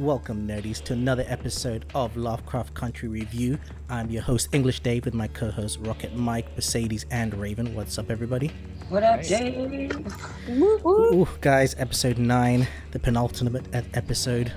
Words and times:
Welcome, 0.00 0.48
nerdies, 0.48 0.82
to 0.84 0.94
another 0.94 1.26
episode 1.28 1.84
of 1.94 2.16
Lovecraft 2.16 2.72
Country 2.72 3.06
Review. 3.06 3.58
I'm 3.90 4.08
your 4.08 4.22
host, 4.22 4.48
English 4.52 4.80
Dave, 4.80 5.04
with 5.04 5.12
my 5.12 5.28
co 5.28 5.50
hosts, 5.50 5.76
Rocket 5.76 6.16
Mike, 6.16 6.46
Mercedes, 6.56 7.04
and 7.10 7.34
Raven. 7.34 7.74
What's 7.74 7.98
up, 7.98 8.10
everybody? 8.10 8.50
What 8.88 9.02
up, 9.02 9.22
Dave? 9.22 9.92
Ooh, 10.48 11.28
guys, 11.42 11.74
episode 11.76 12.16
9, 12.16 12.66
the 12.92 12.98
penultimate 12.98 13.66
episode. 13.92 14.50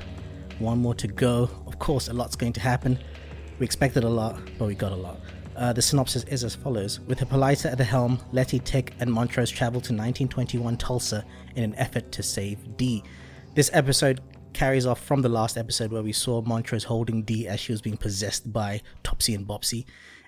One 0.60 0.78
more 0.78 0.96
to 0.96 1.10
go. 1.10 1.50
Of 1.68 1.78
course, 1.78 2.08
a 2.08 2.14
lot's 2.14 2.38
going 2.38 2.54
to 2.54 2.62
happen. 2.62 2.98
We 3.60 3.66
expected 3.66 4.06
a 4.06 4.10
lot, 4.10 4.40
but 4.58 4.70
we 4.70 4.76
got 4.76 4.94
a 4.94 4.96
lot. 4.96 5.20
Uh, 5.58 5.74
the 5.74 5.82
synopsis 5.82 6.24
is 6.24 6.46
as 6.46 6.56
follows 6.56 7.02
With 7.02 7.20
Hippolyta 7.20 7.70
at 7.70 7.78
the 7.78 7.84
helm, 7.84 8.18
Letty, 8.32 8.60
Tick, 8.60 8.94
and 9.02 9.12
Montrose 9.12 9.52
travel 9.52 9.82
to 9.82 9.92
1921 9.92 10.78
Tulsa 10.78 11.26
in 11.58 11.66
an 11.66 11.76
effort 11.76 12.14
to 12.14 12.24
save 12.24 12.78
Dee. 12.78 13.04
This 13.56 13.70
episode 13.74 14.22
carries 14.54 14.86
off 14.86 15.00
from 15.04 15.22
the 15.22 15.30
last 15.30 15.58
episode 15.58 15.92
where 15.92 16.04
we 16.04 16.14
saw 16.14 16.42
Montrose 16.42 16.86
holding 16.86 17.24
Dee 17.24 17.48
as 17.48 17.60
she 17.60 17.72
was 17.72 17.82
being 17.82 17.98
possessed 17.98 18.52
by 18.54 18.82
Topsy 19.04 19.34
and 19.36 19.48
Bopsy. 19.48 19.86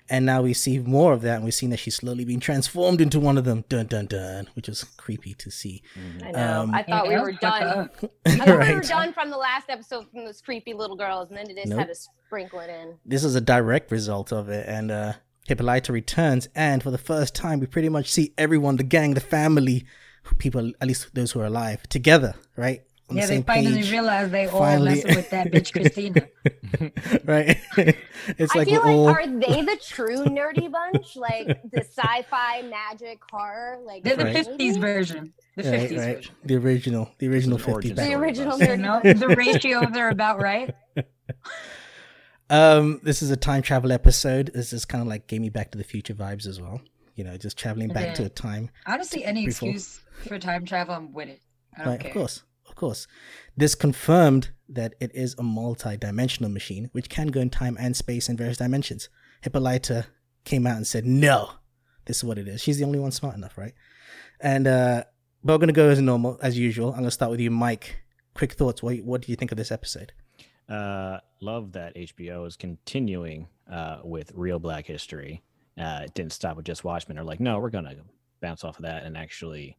And 0.08 0.24
now 0.24 0.42
we 0.42 0.52
see 0.54 0.78
more 0.78 1.12
of 1.12 1.22
that, 1.22 1.34
and 1.36 1.44
we've 1.44 1.52
seen 1.52 1.70
that 1.70 1.78
she's 1.78 1.96
slowly 1.96 2.24
being 2.24 2.38
transformed 2.38 3.00
into 3.00 3.18
one 3.18 3.36
of 3.36 3.44
them. 3.44 3.64
Dun 3.68 3.86
dun 3.86 4.06
dun, 4.06 4.48
which 4.54 4.68
was 4.68 4.84
creepy 4.84 5.34
to 5.34 5.50
see. 5.50 5.82
I 6.24 6.30
know. 6.30 6.60
Um, 6.62 6.74
I 6.74 6.84
thought 6.84 7.08
we 7.08 7.16
were 7.16 7.32
done. 7.32 7.90
I 8.26 8.30
thought 8.36 8.46
we 8.68 8.74
were 8.74 8.80
done 8.82 9.12
from 9.12 9.30
the 9.30 9.36
last 9.36 9.68
episode 9.68 10.08
from 10.12 10.24
those 10.24 10.40
creepy 10.40 10.74
little 10.74 10.94
girls, 10.96 11.30
and 11.30 11.36
then 11.38 11.46
they 11.48 11.54
just 11.54 11.66
Nope. 11.68 11.80
had 11.80 11.88
to 11.88 11.94
sprinkle 11.94 12.60
it 12.60 12.70
in. 12.70 12.94
this 13.04 13.24
is 13.24 13.34
a 13.34 13.40
direct 13.40 13.90
result 13.90 14.32
of 14.32 14.48
it 14.48 14.68
and 14.68 14.90
uh 14.90 15.12
hippolyta 15.46 15.92
returns 15.92 16.48
and 16.56 16.82
for 16.82 16.90
the 16.90 16.98
first 16.98 17.36
time 17.36 17.60
we 17.60 17.66
pretty 17.66 17.88
much 17.88 18.10
see 18.10 18.32
everyone 18.36 18.74
the 18.74 18.82
gang 18.82 19.14
the 19.14 19.20
family 19.20 19.86
people 20.38 20.72
at 20.80 20.88
least 20.88 21.14
those 21.14 21.30
who 21.30 21.40
are 21.40 21.44
alive 21.46 21.88
together 21.88 22.34
right 22.56 22.82
on 23.08 23.16
Yeah, 23.16 23.26
the 23.26 23.34
they 23.36 23.42
finally 23.42 23.74
page 23.76 23.90
realized 23.92 24.32
they 24.32 24.46
all 24.46 24.58
Finally. 24.60 24.88
messing 24.96 25.14
with 25.16 25.30
that 25.30 25.50
bitch 25.52 25.72
Christina. 25.76 26.26
right 27.24 27.58
it's 28.38 28.54
I 28.54 28.58
like 28.58 28.68
feel 28.68 28.82
we're 28.82 28.90
all 28.90 29.04
like 29.04 29.16
are 29.18 29.26
they 29.28 29.62
the 29.62 29.78
true 29.82 30.24
nerdy 30.24 30.70
bunch? 30.70 31.16
Like 31.16 31.46
the 31.70 31.80
sci-fi 31.84 32.62
magic 32.62 33.20
horror? 33.30 33.78
Like 33.84 34.02
They're 34.04 34.16
the 34.16 34.24
Right. 34.24 34.34
fifties 34.44 34.76
version. 34.76 35.32
The 35.56 35.62
right, 35.70 35.80
fifties 35.80 35.98
right 35.98 36.16
version. 36.16 36.34
the 36.44 36.56
original 36.56 37.10
the 37.18 37.28
original 37.28 37.58
fifties. 37.58 37.92
50 37.92 38.04
the 38.04 38.14
original. 38.14 38.58
You 38.58 38.66
nerdy 38.66 38.78
know, 38.80 39.00
bunch. 39.02 39.18
the 39.20 39.28
ratios 39.28 39.96
are 39.96 40.08
about 40.08 40.40
right. 40.42 40.74
um 42.50 43.00
this 43.02 43.22
is 43.22 43.30
a 43.30 43.36
time 43.36 43.60
travel 43.62 43.90
episode 43.90 44.50
this 44.54 44.72
is 44.72 44.84
kind 44.84 45.02
of 45.02 45.08
like 45.08 45.26
gave 45.26 45.40
me 45.40 45.48
back 45.50 45.70
to 45.72 45.78
the 45.78 45.82
future 45.84 46.14
vibes 46.14 46.46
as 46.46 46.60
well 46.60 46.80
you 47.16 47.24
know 47.24 47.36
just 47.36 47.56
traveling 47.58 47.88
back 47.88 48.14
to 48.14 48.22
Yeah. 48.22 48.26
a 48.26 48.30
time 48.30 48.70
Honestly, 48.86 49.24
any 49.24 49.46
Before. 49.46 49.68
excuse 49.70 50.00
for 50.28 50.38
time 50.38 50.64
travel, 50.64 50.94
I'm 50.94 51.12
with 51.12 51.28
it. 51.28 51.40
I 51.76 51.78
don't 51.78 51.88
Right, 51.88 52.00
care. 52.00 52.10
of 52.10 52.14
course, 52.14 52.36
of 52.38 52.44
course. 52.76 53.06
This 53.56 53.74
confirmed 53.74 54.50
that 54.68 54.94
it 55.00 55.10
is 55.14 55.34
a 55.38 55.42
multi-dimensional 55.42 56.50
machine 56.50 56.88
which 56.92 57.08
can 57.08 57.28
go 57.28 57.40
in 57.40 57.50
time 57.50 57.76
and 57.80 57.96
space 57.96 58.28
in 58.28 58.36
various 58.36 58.58
dimensions. 58.58 59.08
Hippolyta 59.42 60.06
came 60.44 60.66
out 60.66 60.76
and 60.76 60.86
said, 60.86 61.04
"No, 61.04 61.50
this 62.06 62.18
is 62.18 62.24
what 62.24 62.38
it 62.38 62.48
is." 62.48 62.60
She's 62.60 62.78
the 62.78 62.84
only 62.84 62.98
one 62.98 63.12
smart 63.12 63.36
enough, 63.36 63.58
right? 63.58 63.74
And 64.40 64.66
uh, 64.66 65.04
but 65.42 65.54
we're 65.54 65.58
gonna 65.58 65.72
go 65.72 65.88
as 65.88 66.00
normal 66.00 66.38
as 66.42 66.58
usual. 66.58 66.90
I'm 66.90 66.98
gonna 66.98 67.10
start 67.10 67.30
with 67.30 67.40
you, 67.40 67.50
Mike. 67.50 68.04
Quick 68.34 68.52
thoughts. 68.52 68.82
What 68.82 68.96
what 68.98 69.22
do 69.22 69.32
you 69.32 69.36
think 69.36 69.52
of 69.52 69.58
this 69.58 69.72
episode? 69.72 70.12
Uh, 70.68 71.18
love 71.40 71.72
that 71.72 71.94
HBO 71.94 72.46
is 72.46 72.56
continuing 72.56 73.48
uh, 73.70 73.98
with 74.02 74.32
real 74.34 74.58
Black 74.58 74.86
history. 74.86 75.42
Uh, 75.78 76.02
it 76.04 76.14
didn't 76.14 76.32
stop 76.32 76.56
with 76.56 76.66
just 76.66 76.84
Watchmen. 76.84 77.16
They're 77.16 77.24
like, 77.24 77.40
no, 77.40 77.58
we're 77.60 77.70
gonna 77.70 77.94
bounce 78.40 78.64
off 78.64 78.78
of 78.78 78.82
that 78.82 79.04
and 79.04 79.16
actually 79.16 79.76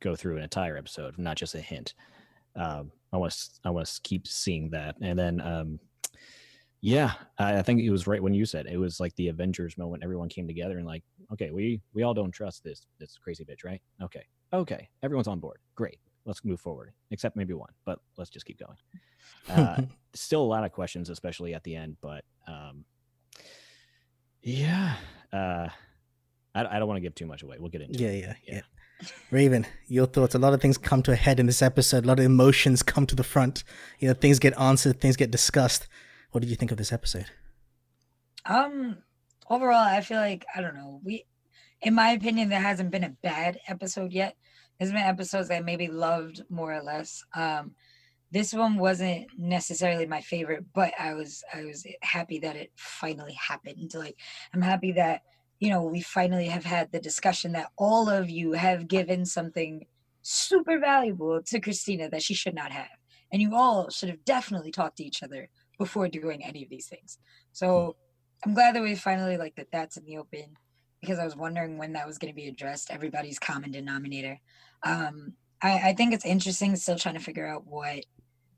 go 0.00 0.14
through 0.14 0.36
an 0.36 0.42
entire 0.42 0.76
episode, 0.76 1.18
not 1.18 1.36
just 1.36 1.54
a 1.54 1.60
hint. 1.60 1.94
Um, 2.58 2.92
I 3.12 3.16
want 3.16 3.32
to 3.32 3.38
I 3.64 3.70
want 3.70 3.86
to 3.86 4.00
keep 4.02 4.26
seeing 4.26 4.70
that, 4.70 4.96
and 5.00 5.18
then 5.18 5.40
um, 5.40 5.80
yeah, 6.80 7.14
I, 7.38 7.58
I 7.58 7.62
think 7.62 7.80
it 7.80 7.90
was 7.90 8.06
right 8.06 8.22
when 8.22 8.34
you 8.34 8.44
said 8.44 8.66
it 8.66 8.76
was 8.76 9.00
like 9.00 9.14
the 9.16 9.28
Avengers 9.28 9.78
moment. 9.78 10.02
Everyone 10.02 10.28
came 10.28 10.46
together 10.46 10.78
and 10.78 10.86
like, 10.86 11.02
okay, 11.32 11.50
we 11.50 11.80
we 11.92 12.02
all 12.02 12.14
don't 12.14 12.32
trust 12.32 12.62
this 12.64 12.86
this 12.98 13.18
crazy 13.22 13.44
bitch, 13.44 13.64
right? 13.64 13.80
Okay, 14.02 14.24
okay, 14.52 14.88
everyone's 15.02 15.28
on 15.28 15.40
board. 15.40 15.58
Great, 15.74 15.98
let's 16.24 16.44
move 16.44 16.60
forward. 16.60 16.92
Except 17.10 17.36
maybe 17.36 17.54
one, 17.54 17.72
but 17.84 18.00
let's 18.16 18.30
just 18.30 18.46
keep 18.46 18.58
going. 18.58 18.76
Uh, 19.48 19.82
still 20.14 20.42
a 20.42 20.44
lot 20.44 20.64
of 20.64 20.72
questions, 20.72 21.10
especially 21.10 21.54
at 21.54 21.64
the 21.64 21.74
end. 21.74 21.96
But 22.00 22.24
um, 22.46 22.84
yeah, 24.42 24.94
uh, 25.32 25.68
I, 26.54 26.76
I 26.76 26.78
don't 26.78 26.88
want 26.88 26.98
to 26.98 27.02
give 27.02 27.14
too 27.14 27.26
much 27.26 27.42
away. 27.42 27.56
We'll 27.58 27.70
get 27.70 27.82
into 27.82 27.98
yeah, 27.98 28.08
it. 28.08 28.20
yeah, 28.20 28.34
yeah, 28.46 28.54
Yeah. 28.54 28.60
Raven, 29.30 29.66
your 29.86 30.06
thoughts. 30.06 30.34
A 30.34 30.38
lot 30.38 30.54
of 30.54 30.60
things 30.60 30.78
come 30.78 31.02
to 31.02 31.12
a 31.12 31.16
head 31.16 31.38
in 31.38 31.46
this 31.46 31.62
episode. 31.62 32.04
A 32.04 32.08
lot 32.08 32.18
of 32.18 32.24
emotions 32.24 32.82
come 32.82 33.06
to 33.06 33.14
the 33.14 33.24
front. 33.24 33.62
You 33.98 34.08
know, 34.08 34.14
things 34.14 34.38
get 34.38 34.58
answered, 34.58 35.00
things 35.00 35.16
get 35.16 35.30
discussed. 35.30 35.86
What 36.32 36.40
did 36.40 36.50
you 36.50 36.56
think 36.56 36.72
of 36.72 36.78
this 36.78 36.92
episode? 36.92 37.26
Um, 38.44 38.98
overall, 39.48 39.76
I 39.76 40.00
feel 40.00 40.18
like 40.18 40.44
I 40.54 40.60
don't 40.60 40.74
know. 40.74 41.00
We, 41.04 41.26
in 41.82 41.94
my 41.94 42.10
opinion, 42.10 42.48
there 42.48 42.60
hasn't 42.60 42.90
been 42.90 43.04
a 43.04 43.16
bad 43.22 43.58
episode 43.68 44.12
yet. 44.12 44.36
There's 44.78 44.92
been 44.92 45.00
episodes 45.00 45.48
that 45.48 45.58
I 45.58 45.60
maybe 45.60 45.88
loved 45.88 46.42
more 46.48 46.72
or 46.72 46.82
less. 46.82 47.22
Um, 47.34 47.72
this 48.30 48.52
one 48.52 48.78
wasn't 48.78 49.26
necessarily 49.38 50.06
my 50.06 50.20
favorite, 50.20 50.64
but 50.74 50.92
I 50.98 51.14
was 51.14 51.42
I 51.52 51.64
was 51.64 51.86
happy 52.02 52.38
that 52.40 52.56
it 52.56 52.72
finally 52.76 53.34
happened. 53.34 53.92
Like 53.94 54.16
I'm 54.52 54.62
happy 54.62 54.92
that 54.92 55.22
you 55.58 55.70
know 55.70 55.82
we 55.82 56.00
finally 56.00 56.46
have 56.46 56.64
had 56.64 56.92
the 56.92 57.00
discussion 57.00 57.52
that 57.52 57.70
all 57.76 58.08
of 58.08 58.30
you 58.30 58.52
have 58.52 58.88
given 58.88 59.24
something 59.24 59.86
super 60.22 60.78
valuable 60.78 61.42
to 61.42 61.60
Christina 61.60 62.08
that 62.10 62.22
she 62.22 62.34
should 62.34 62.54
not 62.54 62.72
have, 62.72 62.88
and 63.32 63.42
you 63.42 63.54
all 63.54 63.90
should 63.90 64.08
have 64.08 64.24
definitely 64.24 64.70
talked 64.70 64.98
to 64.98 65.04
each 65.04 65.22
other 65.22 65.48
before 65.78 66.08
doing 66.08 66.44
any 66.44 66.62
of 66.62 66.68
these 66.68 66.86
things. 66.86 67.18
So 67.52 67.96
I'm 68.44 68.54
glad 68.54 68.74
that 68.74 68.82
we 68.82 68.94
finally 68.94 69.36
like 69.36 69.56
that 69.56 69.68
that's 69.72 69.96
in 69.96 70.04
the 70.04 70.18
open 70.18 70.56
because 71.00 71.18
I 71.18 71.24
was 71.24 71.36
wondering 71.36 71.78
when 71.78 71.92
that 71.92 72.06
was 72.06 72.18
going 72.18 72.32
to 72.32 72.36
be 72.36 72.48
addressed. 72.48 72.90
Everybody's 72.90 73.38
common 73.38 73.70
denominator. 73.70 74.38
Um, 74.82 75.34
I, 75.62 75.90
I 75.90 75.94
think 75.94 76.12
it's 76.12 76.24
interesting 76.24 76.74
still 76.76 76.98
trying 76.98 77.14
to 77.14 77.20
figure 77.20 77.46
out 77.46 77.66
what 77.66 78.04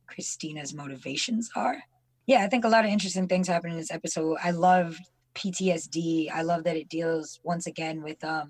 Christina's 0.06 0.75
motivations 0.75 1.50
are. 1.55 1.82
Yeah, 2.27 2.43
I 2.43 2.49
think 2.49 2.65
a 2.65 2.69
lot 2.69 2.84
of 2.84 2.91
interesting 2.91 3.28
things 3.28 3.49
happened 3.49 3.72
in 3.72 3.78
this 3.78 3.91
episode. 3.91 4.37
I 4.43 4.50
loved 4.50 5.00
PTSD. 5.34 6.30
I 6.32 6.42
love 6.42 6.64
that 6.64 6.76
it 6.76 6.88
deals 6.88 7.41
once 7.42 7.66
again 7.66 8.02
with 8.02 8.22
um 8.24 8.48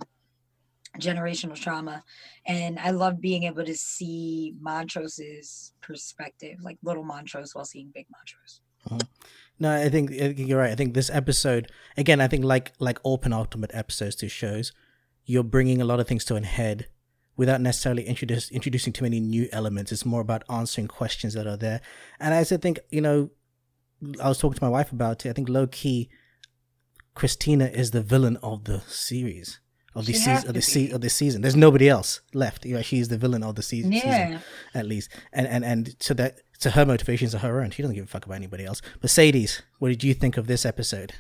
generational 0.98 1.54
trauma. 1.54 2.02
And 2.46 2.78
I 2.78 2.90
love 2.90 3.20
being 3.20 3.44
able 3.44 3.64
to 3.64 3.74
see 3.74 4.54
Montrose's 4.60 5.72
perspective, 5.80 6.58
like 6.62 6.78
little 6.82 7.04
Montrose 7.04 7.54
while 7.54 7.64
seeing 7.64 7.90
big 7.94 8.06
Montrose. 8.10 8.60
No, 9.58 9.70
I 9.76 9.90
think, 9.90 10.10
you're 10.38 10.58
right. 10.58 10.70
I 10.70 10.74
think 10.74 10.94
this 10.94 11.10
episode, 11.10 11.70
again, 11.96 12.20
I 12.20 12.28
think 12.28 12.44
like 12.44 12.72
like 12.78 12.98
all 13.02 13.18
penultimate 13.18 13.70
episodes 13.74 14.16
to 14.16 14.28
shows, 14.28 14.72
you're 15.26 15.44
bringing 15.44 15.82
a 15.82 15.84
lot 15.84 16.00
of 16.00 16.08
things 16.08 16.24
to 16.26 16.36
an 16.36 16.44
head 16.44 16.88
without 17.36 17.60
necessarily 17.60 18.04
introduce, 18.04 18.50
introducing 18.50 18.92
too 18.92 19.04
many 19.04 19.20
new 19.20 19.48
elements. 19.52 19.92
It's 19.92 20.06
more 20.06 20.22
about 20.22 20.44
answering 20.50 20.88
questions 20.88 21.34
that 21.34 21.46
are 21.46 21.58
there. 21.58 21.82
And 22.18 22.34
I 22.34 22.38
also 22.38 22.56
think, 22.56 22.80
you 22.90 23.02
know, 23.02 23.30
I 24.22 24.28
was 24.28 24.38
talking 24.38 24.58
to 24.58 24.64
my 24.64 24.70
wife 24.70 24.92
about 24.92 25.26
it. 25.26 25.30
I 25.30 25.32
think 25.34 25.48
low 25.50 25.66
key, 25.66 26.08
Christina 27.14 27.66
is 27.66 27.90
the 27.90 28.02
villain 28.02 28.36
of 28.42 28.64
the 28.64 28.80
series. 28.86 29.60
Of 29.92 30.06
the 30.06 30.12
season, 30.12 30.48
of 30.48 30.54
the 30.54 30.62
se- 30.62 30.90
of 30.92 31.00
the 31.00 31.10
season, 31.10 31.42
there's 31.42 31.56
nobody 31.56 31.88
else 31.88 32.20
left. 32.32 32.64
You 32.64 32.76
know, 32.76 32.82
she's 32.82 33.08
the 33.08 33.18
villain 33.18 33.42
of 33.42 33.56
the 33.56 33.62
season. 33.62 33.92
season 33.92 34.38
at 34.72 34.86
least. 34.86 35.10
And 35.32 35.48
and 35.48 35.64
and 35.64 35.96
so 35.98 36.14
that 36.14 36.38
so 36.60 36.70
her 36.70 36.86
motivations 36.86 37.34
are 37.34 37.38
her 37.38 37.60
own. 37.60 37.70
She 37.72 37.82
doesn't 37.82 37.96
give 37.96 38.04
a 38.04 38.08
fuck 38.08 38.24
about 38.24 38.36
anybody 38.36 38.64
else. 38.64 38.80
Mercedes, 39.02 39.62
what 39.80 39.88
did 39.88 40.04
you 40.04 40.14
think 40.14 40.36
of 40.36 40.46
this 40.46 40.64
episode? 40.64 41.14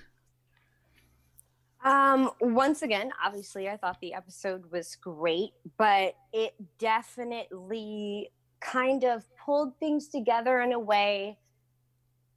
Um, 1.82 2.30
once 2.40 2.82
again, 2.82 3.10
obviously, 3.24 3.68
I 3.68 3.76
thought 3.76 3.98
the 4.00 4.14
episode 4.14 4.70
was 4.70 4.96
great, 4.96 5.50
but 5.78 6.14
it 6.32 6.54
definitely 6.78 8.30
kind 8.60 9.04
of 9.04 9.24
pulled 9.36 9.78
things 9.78 10.08
together 10.08 10.60
in 10.60 10.72
a 10.72 10.78
way, 10.78 11.38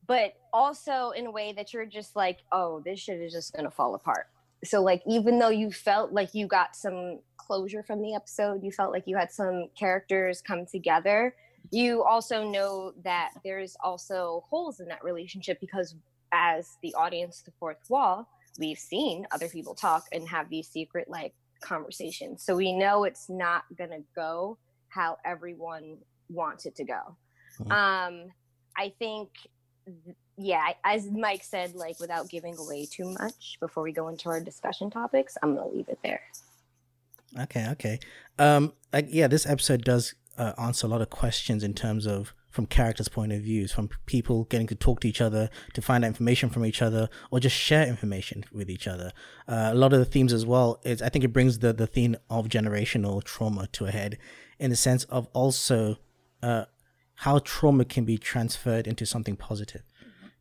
but 0.08 0.33
also 0.51 1.12
in 1.12 1.25
a 1.27 1.31
way 1.31 1.54
that 1.54 1.74
you're 1.74 1.86
just 1.86 2.16
like, 2.16 2.39
oh, 2.51 2.81
this 2.86 3.00
shit 3.00 3.19
is 3.22 3.31
just 3.31 3.54
gonna 3.56 3.72
fall 3.72 3.95
apart. 3.95 4.27
So, 4.63 4.81
like, 4.81 5.04
even 5.06 5.39
though 5.39 5.50
you 5.50 5.72
felt 5.72 6.13
like 6.13 6.33
you 6.33 6.48
got 6.48 6.75
some 6.75 7.19
closure 7.38 7.83
from 7.83 8.01
the 8.01 8.16
episode, 8.16 8.63
you 8.63 8.72
felt 8.72 8.92
like 8.92 9.04
you 9.07 9.18
had 9.18 9.31
some 9.31 9.68
characters 9.77 10.42
come 10.42 10.66
together, 10.66 11.36
you 11.72 12.04
also 12.04 12.48
know 12.50 12.94
that 13.04 13.31
there's 13.44 13.75
also 13.83 14.45
holes 14.50 14.80
in 14.80 14.88
that 14.88 15.04
relationship 15.04 15.60
because, 15.60 15.95
as 16.31 16.77
the 16.81 16.94
audience, 16.95 17.42
the 17.42 17.51
fourth 17.60 17.89
wall, 17.89 18.27
we've 18.60 18.77
seen 18.77 19.25
other 19.31 19.50
people 19.50 19.74
talk 19.75 20.06
and 20.12 20.27
have 20.27 20.50
these 20.50 20.68
secret 20.68 21.10
like 21.10 21.33
conversations. 21.62 22.44
So 22.44 22.56
we 22.56 22.72
know 22.74 23.04
it's 23.04 23.30
not 23.30 23.63
gonna 23.77 24.01
go 24.16 24.57
how 24.89 25.18
everyone 25.25 25.98
wants 26.30 26.66
it 26.66 26.75
to 26.75 26.83
go. 26.83 27.16
Mhm. 27.60 27.72
Um, 27.72 28.31
I 28.77 28.89
think, 29.00 29.30
th- 29.33 29.52
yeah, 30.38 30.74
as 30.83 31.09
Mike 31.12 31.44
said, 31.44 31.75
like 31.75 32.00
without 32.00 32.30
giving 32.30 32.57
away 32.57 32.85
too 32.85 33.13
much 33.19 33.57
before 33.59 33.83
we 33.83 33.91
go 33.91 34.07
into 34.07 34.30
our 34.30 34.39
discussion 34.39 34.89
topics, 34.89 35.38
I'm 35.41 35.56
gonna 35.56 35.68
leave 35.68 35.89
it 35.89 36.00
there. 36.03 36.21
Okay, 37.39 37.68
okay. 37.71 38.00
Um, 38.38 38.74
like, 38.91 39.07
yeah, 39.09 39.27
this 39.27 39.45
episode 39.45 39.83
does 39.83 40.15
uh, 40.38 40.53
answer 40.57 40.88
a 40.88 40.89
lot 40.89 41.01
of 41.01 41.09
questions 41.09 41.63
in 41.63 41.74
terms 41.74 42.06
of 42.06 42.33
from 42.50 42.68
characters' 42.68 43.07
point 43.07 43.31
of 43.31 43.41
views, 43.41 43.71
from 43.71 43.89
people 44.06 44.44
getting 44.44 44.68
to 44.68 44.75
talk 44.75 45.00
to 45.00 45.07
each 45.07 45.21
other, 45.21 45.50
to 45.74 45.81
find 45.81 46.03
out 46.03 46.07
information 46.07 46.50
from 46.50 46.63
each 46.63 46.83
other, 46.83 47.09
or 47.31 47.39
just 47.39 47.56
share 47.56 47.88
information 47.88 48.44
with 48.51 48.69
each 48.69 48.88
other. 48.88 49.12
Uh, 49.47 49.69
a 49.71 49.75
lot 49.75 49.91
of 49.91 49.97
the 49.97 50.06
themes 50.06 50.31
as 50.31 50.45
well 50.45 50.79
is 50.83 51.01
I 51.01 51.09
think 51.09 51.25
it 51.25 51.33
brings 51.33 51.59
the 51.59 51.74
the 51.74 51.88
theme 51.88 52.15
of 52.29 52.50
generational 52.50 53.24
trauma 53.24 53.68
to 53.74 53.86
a 53.86 53.91
head, 53.91 54.19
in 54.59 54.69
the 54.69 54.75
sense 54.75 55.03
of 55.06 55.27
also 55.33 55.97
uh, 56.44 56.65
how 57.24 57.40
trauma 57.40 57.86
can 57.86 58.06
be 58.06 58.18
transferred 58.18 58.88
into 58.88 59.06
something 59.06 59.36
positive. 59.36 59.84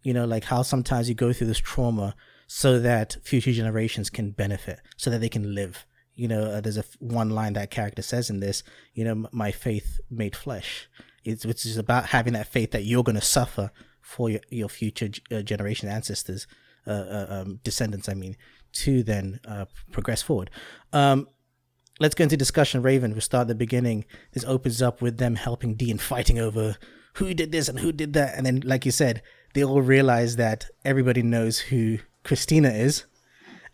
You 0.03 0.13
know, 0.15 0.25
like 0.25 0.45
how 0.45 0.63
sometimes 0.63 1.09
you 1.09 1.15
go 1.15 1.33
through 1.33 1.47
this 1.47 1.59
trauma 1.59 2.15
so 2.47 2.79
that 2.81 3.17
future 3.23 3.53
generations 3.53 4.11
can 4.11 4.31
benefit, 4.31 4.81
so 4.97 5.11
that 5.11 5.21
they 5.21 5.29
can 5.29 5.55
live. 5.55 5.87
You 6.15 6.29
know, 6.29 6.43
uh, 6.43 6.61
there's 6.61 6.77
a 6.77 6.85
one 6.99 7.31
line 7.31 7.55
that 7.55 7.71
character 7.71 8.03
says 8.03 8.31
in 8.31 8.41
this. 8.41 8.63
You 8.95 9.05
know, 9.05 9.29
my 9.33 9.51
faith 9.51 10.01
made 10.11 10.37
flesh 10.37 10.89
it's 11.25 11.47
which 11.47 11.65
is 11.67 11.77
about 11.77 12.07
having 12.07 12.33
that 12.33 12.49
faith 12.49 12.73
that 12.73 12.85
you're 12.85 13.05
going 13.05 13.17
to 13.17 13.21
suffer 13.21 13.71
for 14.01 14.31
your, 14.31 14.41
your 14.49 14.69
future 14.69 15.09
uh, 15.31 15.43
generation 15.43 15.89
ancestors, 15.89 16.47
uh, 16.87 16.91
uh, 16.91 17.27
um, 17.29 17.61
descendants, 17.63 18.09
I 18.09 18.15
mean, 18.15 18.37
to 18.73 19.03
then 19.03 19.41
uh, 19.47 19.67
progress 19.93 20.23
forward. 20.23 20.51
Um, 20.93 21.29
let's 22.01 22.15
go 22.15 22.25
into 22.25 22.37
discussion. 22.37 22.83
Raven, 22.83 23.13
we'll 23.13 23.21
start 23.21 23.43
at 23.43 23.49
the 23.49 23.55
beginning. 23.55 24.05
This 24.33 24.45
opens 24.45 24.83
up 24.83 25.03
with 25.03 25.19
them 25.19 25.37
helping 25.37 25.75
Dean 25.75 25.99
fighting 25.99 26.39
over 26.39 26.77
who 27.15 27.35
did 27.35 27.53
this 27.53 27.69
and 27.69 27.79
who 27.79 27.93
did 27.93 28.13
that. 28.15 28.37
And 28.37 28.47
then, 28.47 28.63
like 28.65 28.85
you 28.85 28.93
said, 28.93 29.23
they 29.55 29.65
all 29.65 29.83
realize 29.83 30.37
that 30.37 30.67
everybody 30.85 31.23
knows 31.23 31.59
who 31.59 31.99
Christina 32.25 32.71
is. 32.71 33.05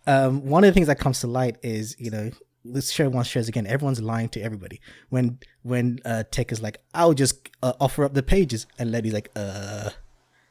Um, 0.07 0.47
one 0.47 0.65
of 0.65 0.69
the 0.69 0.73
things 0.73 0.87
that 0.87 0.99
comes 0.99 1.21
to 1.21 1.27
light 1.27 1.59
is, 1.63 1.95
you 1.99 2.11
know, 2.11 2.31
this 2.65 2.91
show 2.91 3.09
once 3.09 3.29
shows 3.29 3.49
again 3.49 3.67
everyone's 3.67 4.01
lying 4.01 4.29
to 4.29 4.41
everybody 4.41 4.81
when 5.09 5.39
when 5.63 5.99
uh 6.05 6.25
tick 6.31 6.53
is 6.53 6.61
like 6.61 6.79
i'll 6.93 7.15
just 7.15 7.49
uh, 7.63 7.73
offer 7.81 8.05
up 8.05 8.15
the 8.15 8.23
pages 8.23 8.67
and 8.79 8.91
letty's 8.91 9.15
like 9.15 9.31
uh 9.37 9.91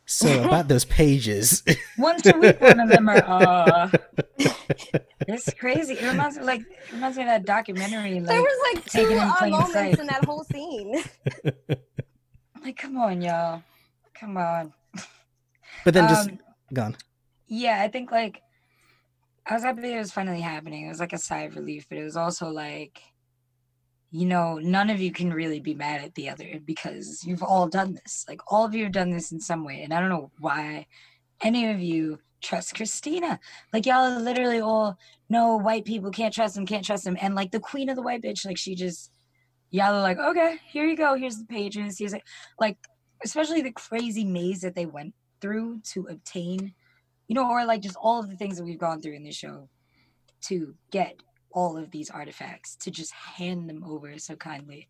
so 0.07 0.43
about 0.43 0.67
those 0.67 0.85
pages. 0.85 1.63
Once 1.97 2.25
a 2.25 2.37
week 2.37 2.59
one 2.59 2.79
of 2.79 2.89
them 2.89 3.07
are 3.09 3.17
uh 3.27 3.89
it's 5.27 5.53
crazy. 5.53 5.93
It 5.93 6.09
reminds 6.09 6.37
me 6.37 6.43
like 6.43 6.61
it 6.61 6.93
reminds 6.93 7.17
me 7.17 7.23
of 7.23 7.29
that 7.29 7.45
documentary 7.45 8.19
like, 8.19 8.27
there 8.27 8.41
was 8.41 8.73
like 8.73 8.85
two 8.85 9.09
in 9.09 9.19
uh, 9.19 9.35
moments 9.49 9.73
sight. 9.73 9.99
in 9.99 10.07
that 10.07 10.25
whole 10.25 10.43
scene. 10.43 11.03
Like 12.63 12.75
come 12.75 12.97
on 12.97 13.21
y'all. 13.21 13.63
Come 14.13 14.35
on. 14.35 14.73
But 15.85 15.93
then 15.93 16.09
just 16.09 16.29
um, 16.29 16.39
gone 16.73 16.97
yeah 17.47 17.81
i 17.81 17.87
think 17.87 18.11
like 18.11 18.41
I 19.49 19.53
was 19.53 19.63
happy 19.63 19.93
it 19.93 19.97
was 19.97 20.11
finally 20.11 20.41
happening. 20.41 20.85
It 20.85 20.89
was 20.89 20.99
like 20.99 21.13
a 21.13 21.17
sigh 21.17 21.43
of 21.43 21.55
relief, 21.55 21.87
but 21.87 21.97
it 21.97 22.03
was 22.03 22.17
also 22.17 22.49
like, 22.49 23.01
you 24.11 24.25
know, 24.25 24.57
none 24.57 24.89
of 24.89 24.99
you 24.99 25.11
can 25.11 25.33
really 25.33 25.59
be 25.59 25.73
mad 25.73 26.01
at 26.01 26.15
the 26.15 26.29
other 26.29 26.59
because 26.65 27.23
you've 27.25 27.43
all 27.43 27.67
done 27.67 27.93
this. 27.93 28.25
Like 28.27 28.41
all 28.47 28.65
of 28.65 28.73
you 28.73 28.83
have 28.85 28.93
done 28.93 29.11
this 29.11 29.31
in 29.31 29.39
some 29.39 29.65
way. 29.65 29.81
And 29.83 29.93
I 29.93 29.99
don't 29.99 30.09
know 30.09 30.31
why 30.39 30.87
any 31.41 31.69
of 31.69 31.79
you 31.79 32.19
trust 32.41 32.75
Christina. 32.75 33.39
Like 33.73 33.85
y'all 33.85 34.13
are 34.13 34.19
literally 34.19 34.61
all 34.61 34.97
know 35.29 35.57
white 35.57 35.85
people 35.85 36.11
can't 36.11 36.33
trust 36.33 36.55
him, 36.55 36.65
can't 36.65 36.85
trust 36.85 37.05
him. 37.05 37.17
And 37.21 37.35
like 37.35 37.51
the 37.51 37.59
queen 37.59 37.89
of 37.89 37.95
the 37.95 38.01
white 38.01 38.21
bitch, 38.21 38.45
like 38.45 38.57
she 38.57 38.75
just 38.75 39.11
y'all 39.71 39.95
are 39.95 40.01
like, 40.01 40.17
okay, 40.17 40.57
here 40.71 40.85
you 40.85 40.95
go. 40.95 41.15
Here's 41.15 41.37
the 41.37 41.45
pages. 41.45 41.99
Here's 41.99 42.13
like, 42.13 42.25
like 42.59 42.77
especially 43.23 43.61
the 43.61 43.71
crazy 43.71 44.23
maze 44.23 44.61
that 44.61 44.75
they 44.75 44.85
went 44.85 45.13
through 45.41 45.81
to 45.93 46.07
obtain 46.07 46.73
you 47.27 47.35
know, 47.35 47.49
or 47.49 47.65
like 47.65 47.81
just 47.81 47.97
all 47.97 48.19
of 48.19 48.29
the 48.29 48.35
things 48.35 48.57
that 48.57 48.63
we've 48.63 48.77
gone 48.77 49.01
through 49.01 49.13
in 49.13 49.23
this 49.23 49.35
show 49.35 49.67
to 50.41 50.73
get 50.91 51.21
all 51.57 51.75
of 51.75 51.89
these 51.89 52.11
artifacts 52.11 52.75
to 52.75 52.91
just 52.91 53.11
hand 53.13 53.67
them 53.67 53.83
over 53.83 54.19
so 54.19 54.35
kindly 54.35 54.87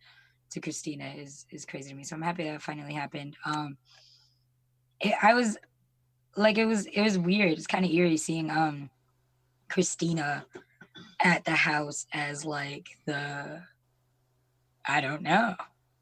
to 0.50 0.60
Christina 0.60 1.14
is 1.16 1.46
is 1.50 1.66
crazy 1.66 1.92
to 1.92 1.96
me. 1.96 2.04
So 2.04 2.18
I'm 2.18 2.22
happy 2.22 2.44
that 2.44 2.62
finally 2.62 2.94
happened. 2.94 3.38
Um, 3.46 3.78
it, 5.00 5.14
I 5.24 5.34
was 5.34 5.58
like, 6.36 6.58
it 6.58 6.66
was 6.66 6.86
it 6.88 7.02
was 7.02 7.18
weird. 7.18 7.54
It's 7.54 7.68
kind 7.68 7.86
of 7.86 7.92
eerie 7.92 8.18
seeing 8.18 8.52
um 8.52 8.90
Christina 9.70 10.46
at 11.22 11.46
the 11.46 11.52
house 11.52 12.06
as 12.14 12.44
like 12.44 12.90
the 13.06 13.62
I 14.86 15.00
don't 15.00 15.22
know. 15.22 15.56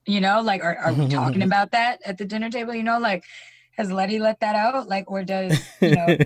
You 0.08 0.20
know, 0.20 0.42
like 0.42 0.64
are, 0.64 0.78
are 0.78 0.94
we 0.94 1.08
talking 1.08 1.42
about 1.52 1.74
that 1.74 2.00
at 2.04 2.18
the 2.18 2.26
dinner 2.26 2.50
table? 2.50 2.74
You 2.74 2.84
know, 2.84 2.98
like 2.98 3.24
has 3.78 3.92
Letty 3.92 4.18
let 4.18 4.40
that 4.40 4.56
out? 4.56 4.88
Like, 4.88 5.12
or 5.12 5.24
does 5.24 5.60
you 5.80 5.92
know, 5.92 6.08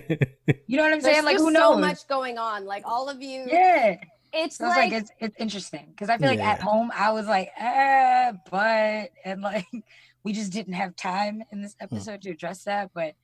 you 0.67 0.77
know 0.77 0.83
what 0.83 0.93
I'm 0.93 1.01
saying? 1.01 1.25
Like, 1.25 1.37
who 1.37 1.51
knows? 1.51 1.75
So 1.75 1.77
much 1.79 2.07
going 2.07 2.37
on. 2.37 2.63
Like 2.63 2.83
all 2.85 3.09
of 3.09 3.21
you. 3.21 3.45
Yeah. 3.49 3.97
It's 4.31 4.57
so 4.57 4.65
like, 4.65 4.91
like, 4.91 4.93
it's 4.93 5.11
it's 5.19 5.35
interesting 5.39 5.87
because 5.89 6.09
I 6.09 6.17
feel 6.17 6.29
like 6.29 6.39
yeah. 6.39 6.51
at 6.51 6.61
home 6.61 6.91
I 6.93 7.11
was 7.11 7.27
like, 7.27 7.49
eh, 7.57 8.31
but 8.49 9.09
and 9.25 9.41
like 9.41 9.67
we 10.23 10.33
just 10.33 10.51
didn't 10.51 10.73
have 10.73 10.95
time 10.95 11.43
in 11.51 11.61
this 11.61 11.75
hmm. 11.79 11.85
episode 11.85 12.21
to 12.23 12.31
address 12.31 12.63
that. 12.63 12.91
But 12.93 13.15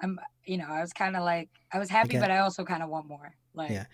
I'm, 0.00 0.18
you 0.44 0.58
know, 0.58 0.66
I 0.68 0.80
was 0.80 0.92
kind 0.92 1.16
of 1.16 1.22
like, 1.22 1.48
I 1.72 1.78
was 1.78 1.90
happy, 1.90 2.16
okay. 2.16 2.20
but 2.20 2.30
I 2.30 2.38
also 2.38 2.64
kind 2.64 2.82
of 2.82 2.88
want 2.88 3.06
more. 3.06 3.34
Like, 3.54 3.70
yeah. 3.70 3.84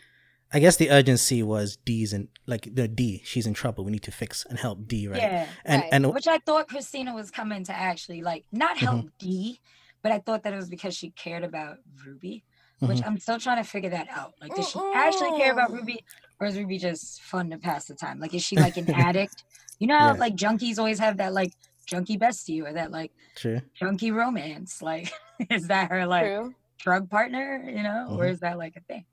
I 0.53 0.61
guess 0.61 0.77
the 0.77 0.91
urgency 0.91 1.43
was 1.43 1.77
Dee's 1.85 2.13
and 2.13 2.29
like 2.47 2.73
the 2.73 2.87
Dee, 2.87 3.23
she's 3.25 3.47
in 3.47 3.55
trouble. 3.55 3.85
We 3.85 3.91
need 3.91 4.05
to 4.05 4.13
fix 4.13 4.47
and 4.49 4.57
help 4.57 4.87
Dee, 4.87 5.09
right? 5.09 5.21
Yeah, 5.21 5.49
and 5.65 5.83
right. 5.83 5.89
and 5.93 6.15
which 6.15 6.29
I 6.29 6.39
thought 6.39 6.69
Christina 6.69 7.13
was 7.13 7.33
coming 7.33 7.65
to 7.65 7.73
actually 7.73 8.23
like 8.23 8.45
not 8.53 8.77
help 8.77 8.99
mm-hmm. 8.99 9.09
Dee, 9.19 9.61
but 10.03 10.13
I 10.13 10.21
thought 10.21 10.45
that 10.45 10.53
it 10.53 10.57
was 10.57 10.69
because 10.69 10.95
she 10.95 11.11
cared 11.11 11.43
about 11.43 11.79
Ruby, 12.07 12.45
which 12.79 12.99
mm-hmm. 12.99 13.09
I'm 13.09 13.19
still 13.19 13.41
trying 13.41 13.65
to 13.65 13.69
figure 13.69 13.91
that 13.91 14.07
out. 14.11 14.35
Like, 14.41 14.55
does 14.55 14.69
she 14.69 14.79
actually 14.95 15.37
care 15.39 15.51
about 15.51 15.73
Ruby, 15.73 16.05
or 16.41 16.47
is 16.47 16.57
Ruby 16.57 16.79
just 16.79 17.23
fun 17.23 17.51
to 17.51 17.59
pass 17.59 17.87
the 17.87 17.95
time? 17.95 18.19
Like, 18.21 18.35
is 18.35 18.43
she 18.43 18.57
like 18.57 18.77
an 18.77 18.91
addict? 18.95 19.45
You 19.79 19.87
know 19.87 19.99
how 19.99 20.13
yeah. 20.15 20.21
like 20.21 20.37
junkies 20.37 20.79
always 20.79 20.99
have 20.99 21.17
that 21.19 21.33
like 21.33 21.53
junkie 21.87 22.19
bestie 22.19 22.63
or 22.63 22.73
that 22.73 22.91
like 22.91 23.13
True. 23.37 23.61
junkie 23.75 24.11
romance? 24.11 24.83
Like, 24.83 25.13
is 25.51 25.69
that 25.69 25.91
her 25.91 26.07
like 26.07 26.27
True. 26.27 26.55
drug 26.79 27.11
partner? 27.11 27.65
You 27.67 27.83
know, 27.83 28.07
mm-hmm. 28.09 28.17
or 28.17 28.27
is 28.27 28.41
that 28.41 28.59
like 28.59 28.77
a 28.77 28.81
thing? 28.81 29.05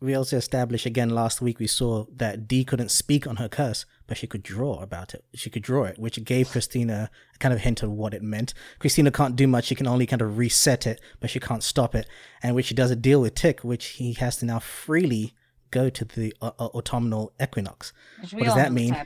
we 0.00 0.14
also 0.14 0.36
established 0.36 0.86
again 0.86 1.10
last 1.10 1.42
week 1.42 1.58
we 1.58 1.66
saw 1.66 2.06
that 2.16 2.48
Dee 2.48 2.64
couldn't 2.64 2.90
speak 2.90 3.26
on 3.26 3.36
her 3.36 3.48
curse, 3.48 3.84
but 4.06 4.16
she 4.16 4.26
could 4.26 4.42
draw 4.42 4.80
about 4.80 5.12
it. 5.12 5.24
She 5.34 5.50
could 5.50 5.62
draw 5.62 5.84
it, 5.84 5.98
which 5.98 6.22
gave 6.24 6.50
Christina 6.50 7.10
a 7.34 7.38
kind 7.38 7.52
of 7.52 7.60
hint 7.60 7.82
of 7.82 7.90
what 7.90 8.14
it 8.14 8.22
meant. 8.22 8.54
Christina 8.78 9.10
can't 9.10 9.36
do 9.36 9.46
much. 9.46 9.66
She 9.66 9.74
can 9.74 9.86
only 9.86 10.06
kind 10.06 10.22
of 10.22 10.38
reset 10.38 10.86
it, 10.86 11.00
but 11.20 11.28
she 11.28 11.38
can't 11.38 11.62
stop 11.62 11.94
it. 11.94 12.06
And 12.42 12.54
which 12.54 12.66
she 12.66 12.74
does 12.74 12.90
a 12.90 12.96
deal 12.96 13.20
with 13.20 13.34
Tick, 13.34 13.60
which 13.60 13.86
he 13.86 14.14
has 14.14 14.38
to 14.38 14.46
now 14.46 14.58
freely 14.58 15.34
go 15.70 15.90
to 15.90 16.04
the 16.04 16.34
uh, 16.40 16.52
uh, 16.58 16.66
autumnal 16.66 17.32
equinox. 17.40 17.92
What 18.32 18.44
does 18.44 18.54
that 18.54 18.72
mean? 18.72 18.96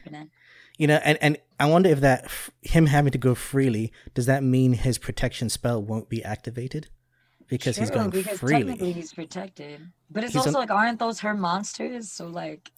You 0.77 0.89
know, 0.89 1.01
and, 1.05 1.19
and 1.21 1.39
I 1.61 1.67
wonder 1.67 1.89
if 1.89 2.01
that 2.01 2.31
him 2.63 2.87
having 2.87 3.13
to 3.13 3.19
go 3.19 3.35
freely 3.35 3.93
does 4.15 4.27
that 4.27 4.43
mean 4.43 4.73
his 4.73 4.99
protection 4.99 5.49
spell 5.49 5.81
won't 5.81 6.09
be 6.09 6.25
activated? 6.25 6.89
because 7.49 7.77
True, 7.77 7.83
he's 7.83 7.91
going 7.91 8.11
because 8.11 8.39
freely. 8.39 8.65
Technically, 8.65 8.93
he's 8.93 9.13
protected, 9.13 9.81
but 10.11 10.25
it's 10.25 10.33
he's 10.33 10.47
also 10.47 10.59
like, 10.59 10.71
aren't 10.71 10.99
those 10.99 11.21
her 11.21 11.35
monsters? 11.35 12.11
So 12.11 12.27
like, 12.27 12.71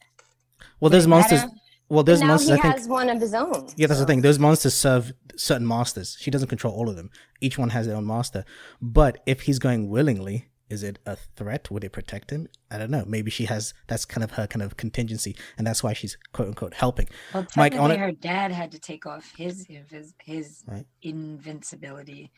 well, 0.80 0.90
there's 0.90 1.06
monsters. 1.06 1.44
Well, 1.88 2.02
there's 2.02 2.20
now 2.20 2.28
monsters. 2.28 2.48
He 2.48 2.58
I 2.58 2.62
think, 2.62 2.74
has 2.74 2.88
one 2.88 3.08
of 3.08 3.20
his 3.20 3.32
own. 3.32 3.68
Yeah, 3.76 3.86
that's 3.86 4.00
so. 4.00 4.04
the 4.04 4.06
thing. 4.06 4.22
Those 4.22 4.38
monsters 4.38 4.74
serve 4.74 5.12
certain 5.36 5.66
masters. 5.66 6.16
She 6.18 6.30
doesn't 6.30 6.48
control 6.48 6.74
all 6.74 6.88
of 6.88 6.96
them. 6.96 7.10
Each 7.40 7.58
one 7.58 7.70
has 7.70 7.86
their 7.86 7.96
own 7.96 8.06
master. 8.06 8.44
But 8.82 9.22
if 9.24 9.42
he's 9.42 9.58
going 9.58 9.88
willingly, 9.88 10.48
is 10.68 10.82
it 10.82 10.98
a 11.06 11.16
threat? 11.16 11.70
Would 11.70 11.84
it 11.84 11.92
protect 11.92 12.30
him? 12.30 12.48
I 12.70 12.78
don't 12.78 12.90
know. 12.90 13.04
Maybe 13.06 13.30
she 13.30 13.44
has. 13.44 13.72
That's 13.86 14.04
kind 14.04 14.24
of 14.24 14.32
her 14.32 14.46
kind 14.46 14.62
of 14.62 14.76
contingency, 14.76 15.36
and 15.56 15.66
that's 15.66 15.82
why 15.82 15.92
she's 15.92 16.16
quote 16.32 16.48
unquote 16.48 16.74
helping. 16.74 17.08
Well, 17.32 17.46
Mike, 17.56 17.74
wanna... 17.74 17.96
her 17.96 18.12
dad 18.12 18.50
had 18.52 18.72
to 18.72 18.78
take 18.78 19.06
off 19.06 19.32
his 19.36 19.66
his, 19.68 20.14
his 20.24 20.64
right. 20.66 20.86
invincibility 21.02 22.32